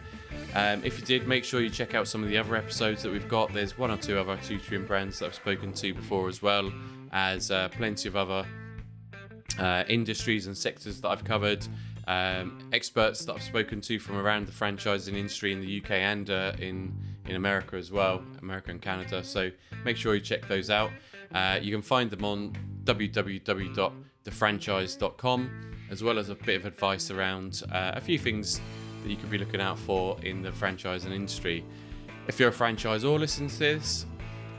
Um, 0.55 0.82
if 0.84 1.01
you 1.01 1.05
did, 1.05 1.26
make 1.26 1.45
sure 1.45 1.61
you 1.61 1.70
check 1.70 1.95
out 1.95 2.07
some 2.07 2.22
of 2.22 2.28
the 2.28 2.38
other 2.38 2.55
episodes 2.55 3.03
that 3.03 3.11
we've 3.11 3.28
got. 3.28 3.53
There's 3.53 3.76
one 3.76 3.91
or 3.91 3.97
two 3.97 4.18
other 4.18 4.36
tutoring 4.36 4.86
brands 4.86 5.18
that 5.18 5.26
I've 5.26 5.34
spoken 5.34 5.72
to 5.72 5.95
before, 5.95 6.28
as 6.28 6.43
well 6.43 6.70
as 7.13 7.51
uh, 7.51 7.69
plenty 7.71 8.09
of 8.09 8.17
other 8.17 8.47
uh, 9.59 9.85
industries 9.89 10.47
and 10.47 10.57
sectors 10.57 11.01
that 11.01 11.09
I've 11.09 11.25
covered. 11.25 11.67
Um, 12.07 12.71
experts 12.73 13.25
that 13.25 13.35
I've 13.35 13.43
spoken 13.43 13.81
to 13.83 13.99
from 13.99 14.17
around 14.17 14.47
the 14.47 14.53
franchising 14.53 15.15
industry 15.15 15.53
in 15.53 15.61
the 15.61 15.81
UK 15.81 15.91
and 15.93 16.31
uh, 16.31 16.53
in 16.59 16.95
in 17.27 17.37
America 17.37 17.77
as 17.77 17.93
well, 17.93 18.23
America 18.43 18.73
and 18.73 18.83
Canada. 18.83 19.23
So 19.23 19.51
make 19.85 19.97
sure 19.97 20.15
you 20.15 20.21
check 20.21 20.49
those 20.49 20.69
out. 20.71 20.91
Uh, 21.33 21.61
you 21.63 21.73
can 21.73 21.83
find 21.83 22.11
them 22.11 22.25
on 22.25 22.57
www.thefranchised.com, 22.85 25.51
as 25.91 26.03
well 26.03 26.19
as 26.19 26.29
a 26.29 26.35
bit 26.35 26.57
of 26.57 26.67
advice 26.67 27.13
around 27.13 27.63
uh, 27.71 27.93
a 27.95 28.01
few 28.01 28.19
things 28.19 28.61
that 29.03 29.11
you 29.11 29.17
could 29.17 29.31
be 29.31 29.39
looking 29.39 29.61
out 29.61 29.79
for 29.79 30.19
in 30.23 30.43
the 30.43 30.51
franchising 30.51 31.13
industry. 31.13 31.65
If 32.27 32.41
you're 32.41 32.51
a 32.51 32.53
franchisor 32.53 33.19
listening 33.19 33.49
to 33.51 33.59
this, 33.59 34.07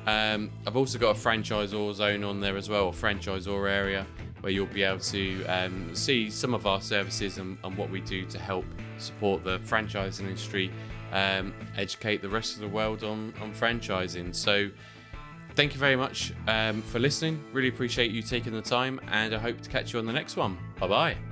um, 0.07 0.51
I've 0.65 0.75
also 0.75 0.97
got 0.97 1.15
a 1.15 1.19
franchisor 1.19 1.93
zone 1.93 2.23
on 2.23 2.39
there 2.39 2.57
as 2.57 2.69
well, 2.69 2.89
a 2.89 2.91
franchisor 2.91 3.69
area 3.69 4.05
where 4.41 4.51
you'll 4.51 4.65
be 4.65 4.83
able 4.83 4.99
to 4.99 5.45
um, 5.45 5.93
see 5.93 6.29
some 6.29 6.53
of 6.53 6.65
our 6.65 6.81
services 6.81 7.37
and, 7.37 7.57
and, 7.63 7.77
what 7.77 7.91
we 7.91 8.01
do 8.01 8.25
to 8.25 8.39
help 8.39 8.65
support 8.97 9.43
the 9.43 9.59
franchising 9.59 10.21
industry, 10.21 10.71
um, 11.11 11.53
educate 11.77 12.21
the 12.23 12.29
rest 12.29 12.55
of 12.55 12.61
the 12.61 12.67
world 12.67 13.03
on, 13.03 13.33
on 13.39 13.53
franchising. 13.53 14.33
So, 14.33 14.69
thank 15.55 15.73
you 15.73 15.79
very 15.79 15.95
much 15.95 16.33
um, 16.47 16.81
for 16.81 16.97
listening. 16.97 17.43
Really 17.53 17.69
appreciate 17.69 18.09
you 18.11 18.23
taking 18.23 18.53
the 18.53 18.61
time, 18.61 18.99
and 19.09 19.35
I 19.35 19.37
hope 19.37 19.61
to 19.61 19.69
catch 19.69 19.93
you 19.93 19.99
on 19.99 20.05
the 20.05 20.13
next 20.13 20.35
one. 20.35 20.57
Bye 20.79 20.87
bye. 20.87 21.30